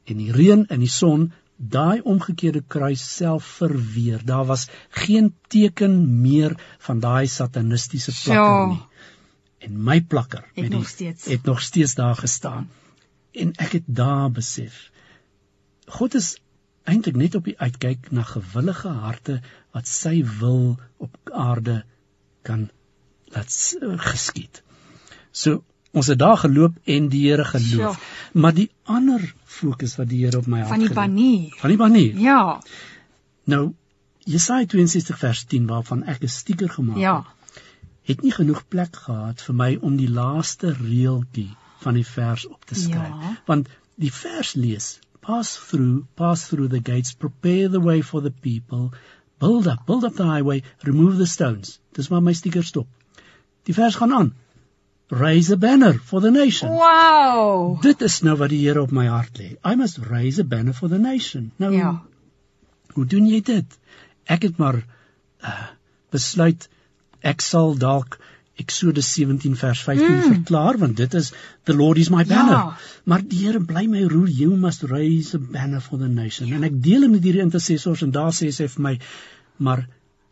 en 0.10 0.20
die 0.20 0.34
reën 0.36 0.66
en 0.68 0.84
die 0.84 0.92
son 0.92 1.30
daai 1.62 2.02
omgekeerde 2.02 2.64
kruis 2.68 3.04
self 3.16 3.46
verweer. 3.62 4.26
Daar 4.26 4.46
was 4.50 4.68
geen 4.90 5.32
teken 5.48 6.22
meer 6.22 6.58
van 6.80 7.00
daai 7.00 7.28
satanistiese 7.28 8.12
plakker 8.24 8.68
nie. 8.74 8.84
En 9.62 9.78
my 9.86 10.02
plakker 10.02 10.44
het 10.58 10.70
nog 10.74 10.88
steeds 10.90 11.26
het 11.30 11.44
nog 11.46 11.62
steeds 11.62 11.94
daar 11.96 12.16
gestaan. 12.18 12.70
En 13.32 13.54
ek 13.56 13.72
het 13.72 13.84
daar 13.88 14.32
besef 14.32 14.92
God 15.92 16.16
is 16.16 16.38
eintlik 16.84 17.18
net 17.20 17.36
op 17.36 17.48
die 17.50 17.58
uitkyk 17.60 18.12
na 18.12 18.24
gewillige 18.28 18.92
harte 19.04 19.40
wat 19.76 19.88
sy 19.88 20.22
wil 20.40 20.78
op 20.98 21.32
aarde 21.32 21.82
kan 22.48 22.70
laat 23.36 23.52
geskied. 24.08 24.64
So 25.32 25.64
ons 25.92 26.08
het 26.08 26.20
daar 26.20 26.38
geloop 26.38 26.78
en 26.84 27.10
die 27.12 27.26
Here 27.28 27.46
geloof. 27.46 28.00
Ja. 28.00 28.40
Maar 28.40 28.54
die 28.54 28.70
ander 28.84 29.34
fokus 29.44 29.98
wat 30.00 30.10
die 30.10 30.24
Here 30.26 30.40
op 30.40 30.48
my 30.48 30.64
hart 30.64 30.72
van 30.72 30.86
die 30.86 30.94
banier. 30.94 31.56
Van 31.60 31.70
die 31.70 31.78
banier. 31.78 32.18
Ja. 32.20 32.62
Nou 33.44 33.74
Jesaja 34.24 34.66
62 34.66 35.18
vers 35.18 35.44
10 35.44 35.68
waarvan 35.68 36.04
ek 36.04 36.24
'n 36.24 36.28
stiker 36.28 36.70
gemaak 36.70 36.98
ja. 36.98 37.16
het. 37.18 37.62
Het 38.02 38.22
nie 38.22 38.32
genoeg 38.32 38.68
plek 38.68 38.96
gehad 38.96 39.42
vir 39.42 39.56
my 39.56 39.78
om 39.82 39.96
die 39.96 40.10
laaste 40.10 40.74
reeltjie 40.74 41.52
van 41.82 41.98
die 41.98 42.06
vers 42.08 42.48
op 42.48 42.66
te 42.66 42.76
skryf. 42.76 43.16
Ja. 43.26 43.36
Want 43.46 43.70
die 44.02 44.14
vers 44.14 44.54
lees: 44.54 45.00
Pass 45.20 45.56
through, 45.70 46.06
pass 46.16 46.48
through 46.50 46.70
the 46.74 46.82
gates, 46.92 47.14
prepare 47.14 47.70
the 47.70 47.82
way 47.82 48.02
for 48.02 48.22
the 48.22 48.32
people, 48.32 48.90
build 49.38 49.68
up, 49.68 49.86
build 49.86 50.04
up 50.04 50.16
the 50.16 50.26
highway, 50.26 50.64
remove 50.88 51.18
the 51.18 51.30
stones. 51.30 51.80
Dis 51.98 52.08
waar 52.08 52.24
my 52.24 52.34
stiker 52.34 52.64
stop. 52.64 52.88
Die 53.70 53.74
vers 53.78 53.96
gaan 53.96 54.14
aan 54.14 54.34
raise 55.12 55.52
a 55.52 55.58
banner 55.58 55.94
for 55.94 56.22
the 56.22 56.32
nation. 56.32 56.70
Wow. 56.70 57.82
Dit 57.82 58.02
is 58.02 58.22
nou 58.24 58.38
wat 58.40 58.50
die 58.54 58.62
Here 58.64 58.82
op 58.82 58.94
my 58.96 59.10
hart 59.12 59.38
lê. 59.40 59.58
I 59.64 59.76
must 59.76 60.00
raise 60.08 60.40
a 60.40 60.48
banner 60.48 60.74
for 60.74 60.90
the 60.90 61.00
nation. 61.00 61.52
Nou 61.58 61.74
Ja. 61.76 62.02
Hoe 62.94 63.06
doen 63.06 63.28
jy 63.28 63.42
dit? 63.42 63.78
Ek 64.26 64.44
het 64.44 64.58
maar 64.58 64.82
uh, 65.44 65.68
besluit 66.12 66.68
ek 67.22 67.42
sal 67.42 67.76
dalk 67.78 68.18
Eksodus 68.62 69.12
17 69.18 69.56
vers 69.60 69.84
15 69.88 70.08
mm. 70.08 70.28
verklaar 70.36 70.80
want 70.82 70.98
dit 70.98 71.14
is 71.20 71.32
the 71.70 71.76
Lord 71.78 72.02
is 72.02 72.12
my 72.14 72.24
banner. 72.26 72.58
Ja. 72.58 72.78
Maar 73.04 73.26
die 73.28 73.42
Here 73.46 73.60
bly 73.60 73.88
my 73.90 74.04
roer, 74.12 74.30
you 74.30 74.58
must 74.58 74.86
raise 74.90 75.38
a 75.38 75.42
banner 75.42 75.82
for 75.82 76.00
the 76.00 76.10
nation. 76.10 76.52
Ja. 76.52 76.60
En 76.60 76.68
ek 76.70 76.78
deel 76.84 77.08
met 77.10 77.26
hierdie 77.26 77.44
intercessors 77.44 78.06
en 78.06 78.14
daar 78.16 78.34
sê 78.36 78.52
sy 78.56 78.70
vir 78.76 78.88
my 78.90 78.98
maar 79.62 79.86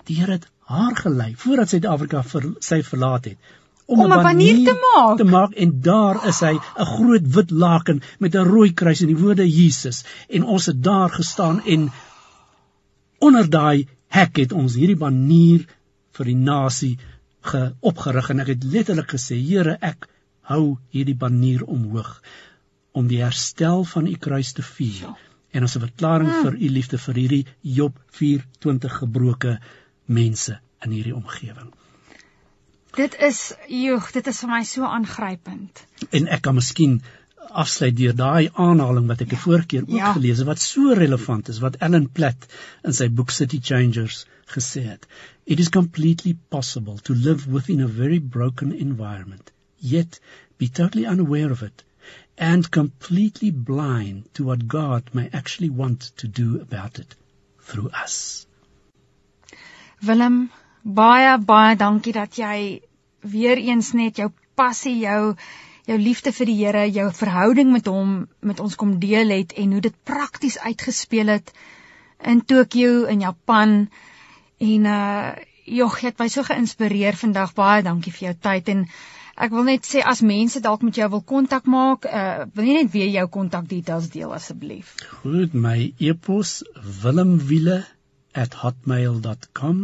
die 0.09 0.19
Here 0.21 0.39
het 0.39 0.49
haar 0.69 0.95
gelei 0.95 1.33
voordat 1.37 1.71
Suid-Afrika 1.73 2.21
vir 2.33 2.53
sy 2.65 2.83
verlaat 2.85 3.31
het 3.31 3.57
om 3.89 4.01
'n 4.05 4.09
banier 4.09 4.57
te 4.65 4.75
maak. 4.85 5.17
Te 5.17 5.23
maak 5.23 5.53
en 5.53 5.81
daar 5.81 6.27
is 6.27 6.39
hy, 6.39 6.53
'n 6.53 6.85
groot 6.85 7.25
wit 7.35 7.51
laken 7.51 8.01
met 8.19 8.35
'n 8.35 8.49
rooi 8.53 8.73
kruis 8.73 9.01
en 9.01 9.07
die 9.07 9.17
woorde 9.17 9.49
Jesus 9.49 10.03
en 10.27 10.43
ons 10.43 10.65
het 10.65 10.83
daar 10.83 11.09
gestaan 11.09 11.65
en 11.65 11.91
onder 13.19 13.49
daai 13.49 13.87
hek 14.07 14.37
het 14.37 14.51
ons 14.51 14.75
hierdie 14.75 14.97
banier 14.97 15.65
vir 16.11 16.25
die 16.25 16.35
nasie 16.35 16.97
geopgerig 17.41 18.29
en 18.29 18.43
ek 18.43 18.53
het 18.55 18.63
letterlik 18.63 19.15
gesê 19.15 19.37
Here 19.39 19.77
ek 19.81 20.07
hou 20.49 20.77
hierdie 20.93 21.17
banier 21.17 21.63
omhoog 21.63 22.21
om 22.91 23.07
die 23.07 23.21
herstel 23.23 23.85
van 23.85 24.07
u 24.07 24.15
kruis 24.17 24.53
te 24.57 24.65
vier 24.65 25.09
ja. 25.09 25.17
en 25.53 25.63
as 25.63 25.75
'n 25.77 25.85
verklaring 25.87 26.31
hmm. 26.31 26.43
vir 26.45 26.55
u 26.55 26.69
liefde 26.69 26.97
vir 26.97 27.15
hierdie 27.15 27.45
Job 27.61 27.99
24 28.19 28.97
gebroke 29.03 29.59
mense 30.05 30.59
in 30.85 30.91
hierdie 30.91 31.15
omgewing. 31.15 31.71
Dit 32.97 33.15
is 33.21 33.53
joeg, 33.67 34.11
dit 34.11 34.27
is 34.27 34.39
vir 34.39 34.49
my 34.49 34.63
so 34.63 34.83
aangrypend. 34.83 35.85
En 36.09 36.27
ek 36.27 36.41
kan 36.41 36.55
miskien 36.55 37.01
afsluit 37.63 37.95
deur 37.97 38.15
daai 38.15 38.49
aanhaling 38.53 39.07
wat 39.11 39.21
ek 39.25 39.33
die 39.33 39.43
vorige 39.43 39.69
keer 39.73 39.85
ook 39.87 39.95
ja. 39.97 40.13
gelees 40.17 40.41
het 40.41 40.49
wat 40.49 40.63
so 40.63 40.93
relevant 41.01 41.49
is 41.49 41.61
wat 41.65 41.79
Ellen 41.87 42.09
Platt 42.09 42.49
in 42.83 42.93
sy 42.93 43.09
boek 43.09 43.31
City 43.35 43.59
Changers 43.71 44.25
gesê 44.49 44.83
het. 44.87 45.05
It 45.45 45.59
is 45.59 45.69
completely 45.69 46.37
possible 46.49 46.97
to 47.09 47.13
live 47.13 47.47
within 47.47 47.81
a 47.81 47.87
very 47.87 48.19
broken 48.19 48.73
environment 48.73 49.51
yet 49.79 50.19
be 50.57 50.67
totally 50.67 51.05
unaware 51.05 51.51
of 51.51 51.63
it 51.63 51.83
and 52.37 52.69
completely 52.71 53.51
blind 53.51 54.33
to 54.33 54.43
what 54.43 54.67
God 54.67 55.09
may 55.13 55.29
actually 55.33 55.69
want 55.69 56.11
to 56.17 56.27
do 56.27 56.61
about 56.61 56.99
it 56.99 57.15
through 57.61 57.89
us. 58.03 58.45
Willem 60.01 60.49
baie 60.83 61.37
baie 61.37 61.75
dankie 61.75 62.13
dat 62.13 62.37
jy 62.39 62.81
weer 63.21 63.59
eens 63.59 63.91
net 63.93 64.21
jou 64.21 64.29
passie, 64.55 64.95
jou 65.03 65.35
jou 65.89 65.97
liefde 65.97 66.29
vir 66.35 66.45
die 66.49 66.57
Here, 66.59 66.83
jou 66.93 67.07
verhouding 67.15 67.71
met 67.73 67.87
hom 67.89 68.27
met 68.45 68.59
ons 68.61 68.75
kom 68.79 68.99
deel 69.01 69.29
het 69.33 69.53
en 69.57 69.71
hoe 69.73 69.81
dit 69.81 69.95
prakties 70.05 70.59
uitgespeel 70.61 71.27
het 71.33 71.49
in 72.31 72.45
Tokio 72.45 73.05
in 73.09 73.19
Japan. 73.25 73.89
En 74.59 74.85
uh 74.85 75.31
jogg, 75.69 76.01
jy 76.01 76.09
het 76.09 76.17
my 76.17 76.25
so 76.33 76.41
geïnspireer 76.41 77.13
vandag. 77.13 77.53
Baie 77.53 77.85
dankie 77.85 78.09
vir 78.13 78.23
jou 78.29 78.35
tyd 78.47 78.69
en 78.73 78.79
ek 79.37 79.51
wil 79.53 79.63
net 79.67 79.85
sê 79.85 80.01
as 80.01 80.21
mense 80.25 80.59
dalk 80.65 80.81
met 80.81 80.97
jou 80.97 81.09
wil 81.13 81.21
kontak 81.33 81.65
maak, 81.69 82.05
uh 82.05 82.45
wil 82.57 82.65
jy 82.65 82.73
net 82.79 82.91
weer 82.95 83.09
jou 83.13 83.27
kontakdetails 83.37 84.09
deel 84.15 84.31
asseblief. 84.33 84.87
Goed, 85.21 85.51
my 85.53 85.93
e-pos 85.97 86.63
willemwiele@hotmail.com 87.03 89.77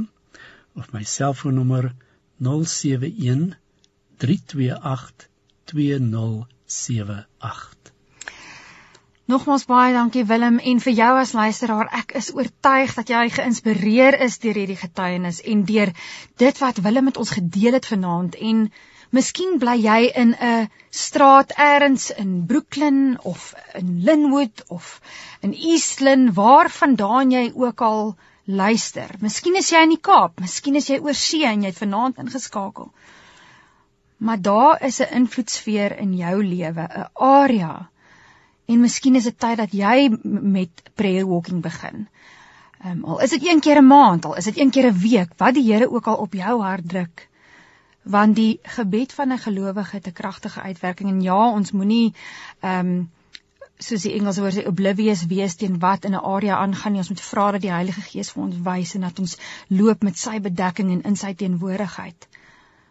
of 0.75 0.93
my 0.93 1.03
selfoonnommer 1.03 1.93
071 2.41 3.55
328 4.17 5.34
2078 5.75 7.91
Nogmaals 9.27 9.65
baie 9.67 9.91
dankie 9.91 10.23
Willem 10.29 10.61
en 10.71 10.77
vir 10.83 10.93
jou 10.95 11.07
as 11.19 11.33
luisteraar 11.35 11.89
ek 11.97 12.13
is 12.19 12.29
oortuig 12.37 12.93
dat 12.95 13.09
jy 13.11 13.23
geïnspireer 13.33 14.15
is 14.23 14.37
deur 14.43 14.59
hierdie 14.61 14.77
getuienis 14.79 15.41
en 15.53 15.65
deur 15.71 15.91
dit 16.43 16.61
wat 16.63 16.79
Willem 16.85 17.05
met 17.09 17.19
ons 17.23 17.33
gedeel 17.37 17.75
het 17.75 17.89
vanaand 17.91 18.37
en 18.51 18.61
miskien 19.19 19.59
bly 19.63 19.75
jy 19.81 19.97
in 20.23 20.31
'n 20.49 20.69
straat 21.01 21.51
elders 21.65 22.05
in 22.23 22.31
Brooklyn 22.53 23.01
of 23.33 23.41
in 23.81 23.89
Linwood 24.07 24.63
of 24.77 24.85
in 25.41 25.51
Eastland 25.73 26.25
waarvandaan 26.39 27.35
jy 27.35 27.45
ook 27.55 27.79
al 27.81 28.15
luister. 28.45 29.09
Miskien 29.19 29.59
is 29.59 29.73
jy 29.73 29.83
in 29.83 29.97
die 29.97 30.05
Kaap, 30.11 30.39
miskien 30.39 30.75
is 30.75 30.87
jy 30.87 31.01
oor 31.01 31.17
see 31.17 31.43
en 31.43 31.61
jy 31.65 31.73
het 31.73 31.83
vanaand 31.83 32.21
ingeskakel. 32.21 32.93
Maar 34.17 34.41
daar 34.41 34.83
is 34.83 34.99
'n 34.99 35.13
invloedsfeer 35.13 35.97
in 35.97 36.15
jou 36.15 36.45
lewe, 36.45 36.81
'n 36.81 37.09
area. 37.13 37.89
En 38.65 38.79
miskien 38.79 39.15
is 39.15 39.23
dit 39.23 39.39
tyd 39.39 39.57
dat 39.57 39.71
jy 39.71 40.17
met 40.23 40.69
prayer 40.93 41.27
walking 41.27 41.61
begin. 41.61 42.07
Ehm 42.81 42.91
um, 42.91 43.03
al 43.03 43.21
is 43.21 43.29
dit 43.29 43.45
een 43.47 43.59
keer 43.59 43.81
'n 43.81 43.87
maand, 43.87 44.25
al 44.25 44.35
is 44.35 44.43
dit 44.43 44.57
een 44.57 44.69
keer 44.69 44.91
'n 44.91 44.99
week, 44.99 45.31
wat 45.37 45.53
die 45.53 45.73
Here 45.73 45.91
ook 45.91 46.07
al 46.07 46.15
op 46.15 46.33
jou 46.33 46.61
hart 46.61 46.89
druk. 46.89 47.29
Want 48.01 48.35
die 48.35 48.59
gebed 48.63 49.13
van 49.13 49.31
'n 49.31 49.37
gelowige 49.37 49.95
het 49.95 50.07
'n 50.07 50.11
kragtige 50.11 50.61
uitwerking 50.61 51.09
en 51.09 51.21
ja, 51.21 51.51
ons 51.51 51.71
moenie 51.71 52.13
ehm 52.59 52.87
um, 52.87 53.11
soos 53.77 54.01
die 54.01 54.13
Engelse 54.13 54.41
woord 54.41 54.55
sê 54.55 54.67
oblivious 54.67 55.25
wees 55.25 55.55
teen 55.55 55.79
wat 55.79 56.05
in 56.05 56.11
'n 56.11 56.25
area 56.35 56.57
aangaan 56.57 56.91
nie. 56.91 57.01
Ons 57.01 57.09
moet 57.09 57.21
vra 57.21 57.51
dat 57.51 57.61
die 57.61 57.71
Heilige 57.71 58.01
Gees 58.01 58.31
vir 58.31 58.43
ons 58.43 58.55
wys 58.63 58.95
en 58.95 59.01
dat 59.01 59.19
ons 59.19 59.37
loop 59.67 60.03
met 60.03 60.17
sy 60.17 60.39
bedekking 60.39 60.91
en 60.91 61.01
in 61.01 61.15
sy 61.15 61.33
teenwoordigheid. 61.33 62.27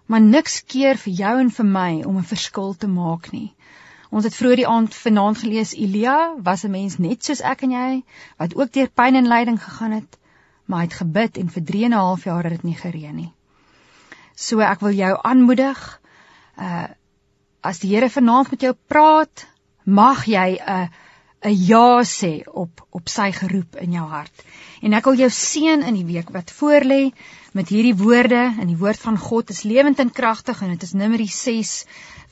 Maar 0.06 0.20
niks 0.20 0.62
keer 0.64 0.98
vir 1.00 1.12
jou 1.12 1.34
en 1.40 1.50
vir 1.50 1.66
my 1.66 2.02
om 2.04 2.16
'n 2.18 2.32
verskil 2.32 2.74
te 2.74 2.86
maak 2.86 3.30
nie. 3.32 3.54
Ons 4.10 4.24
het 4.24 4.34
vroeër 4.34 4.56
die 4.56 4.68
aand 4.68 4.94
vanaand 4.94 5.38
gelees 5.38 5.72
Elia 5.74 6.34
was 6.38 6.64
'n 6.64 6.70
mens 6.70 6.98
net 6.98 7.24
soos 7.24 7.40
ek 7.40 7.62
en 7.62 7.70
jy 7.70 8.02
wat 8.38 8.54
ook 8.54 8.72
deur 8.72 8.88
pyn 8.88 9.16
en 9.16 9.28
lyding 9.28 9.62
gegaan 9.62 9.92
het, 9.92 10.18
maar 10.66 10.78
hy 10.78 10.84
het 10.84 11.00
gebid 11.00 11.38
en 11.38 11.48
vir 11.48 11.64
3 11.64 11.84
en 11.84 11.90
'n 11.90 12.04
half 12.04 12.24
jaar 12.24 12.42
het 12.42 12.52
dit 12.52 12.62
nie 12.62 12.76
gereën 12.76 13.16
nie. 13.16 13.32
So 14.36 14.60
ek 14.60 14.80
wil 14.80 14.92
jou 14.92 15.18
aanmoedig 15.22 16.00
uh 16.58 16.86
as 17.64 17.78
die 17.78 17.94
Here 17.94 18.10
vanaand 18.10 18.50
met 18.50 18.60
jou 18.60 18.74
praat, 18.86 19.46
mag 19.84 20.26
jy 20.26 20.60
'n 20.60 20.88
'n 21.44 21.56
ja 21.66 22.02
sê 22.04 22.42
op 22.46 22.86
op 22.90 23.08
sy 23.08 23.32
geroep 23.32 23.76
in 23.76 23.92
jou 23.92 24.06
hart. 24.08 24.44
En 24.82 24.92
ek 24.92 25.04
wil 25.04 25.14
jou 25.14 25.30
seën 25.30 25.82
in 25.82 25.94
die 25.94 26.04
week 26.04 26.30
wat 26.30 26.52
voorlê 26.52 27.12
met 27.54 27.70
hierdie 27.70 27.94
woorde 27.94 28.40
in 28.58 28.66
die 28.66 28.78
woord 28.78 28.98
van 28.98 29.14
God 29.20 29.52
is 29.54 29.62
lewend 29.62 30.00
en 30.02 30.10
kragtig 30.10 30.58
en 30.62 30.72
dit 30.74 30.82
is 30.82 30.94
Numeri 30.98 31.28
6 31.30 31.84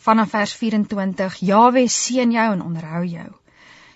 vanaf 0.03 0.33
vers 0.35 0.55
24. 0.59 1.37
Jawe 1.47 1.85
seën 1.87 2.35
jou 2.35 2.49
en 2.57 2.65
onderhou 2.65 3.05
jou. 3.07 3.29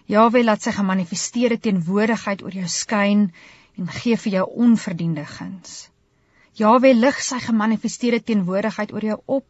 Jawe 0.06 0.44
laat 0.44 0.62
sy 0.62 0.70
gemanifesteerde 0.76 1.58
teenwoordigheid 1.58 2.46
oor 2.46 2.54
jou 2.54 2.70
skyn 2.70 3.26
en 3.74 3.90
gee 3.98 4.14
vir 4.22 4.38
jou 4.38 4.46
onverdiende 4.68 5.26
guns. 5.26 5.88
Jawe 6.54 6.94
lig 6.94 7.18
sy 7.18 7.42
gemanifesteerde 7.42 8.22
teenwoordigheid 8.22 8.94
oor 8.94 9.10
jou 9.10 9.20
op 9.40 9.46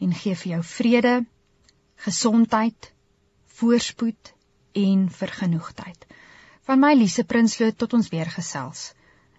en 0.00 0.16
gee 0.16 0.34
vir 0.34 0.54
jou 0.56 0.64
vrede, 0.64 1.16
gesondheid, 2.08 2.92
voorspoed 3.60 4.32
en 4.80 5.10
vergenoegdheid. 5.12 6.08
Van 6.64 6.80
my 6.80 6.96
Lise 6.96 7.28
Prinsloo 7.28 7.76
tot 7.76 8.00
ons 8.00 8.08
weer 8.08 8.32
gesels. 8.32 8.94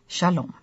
Shalom. 0.08 0.54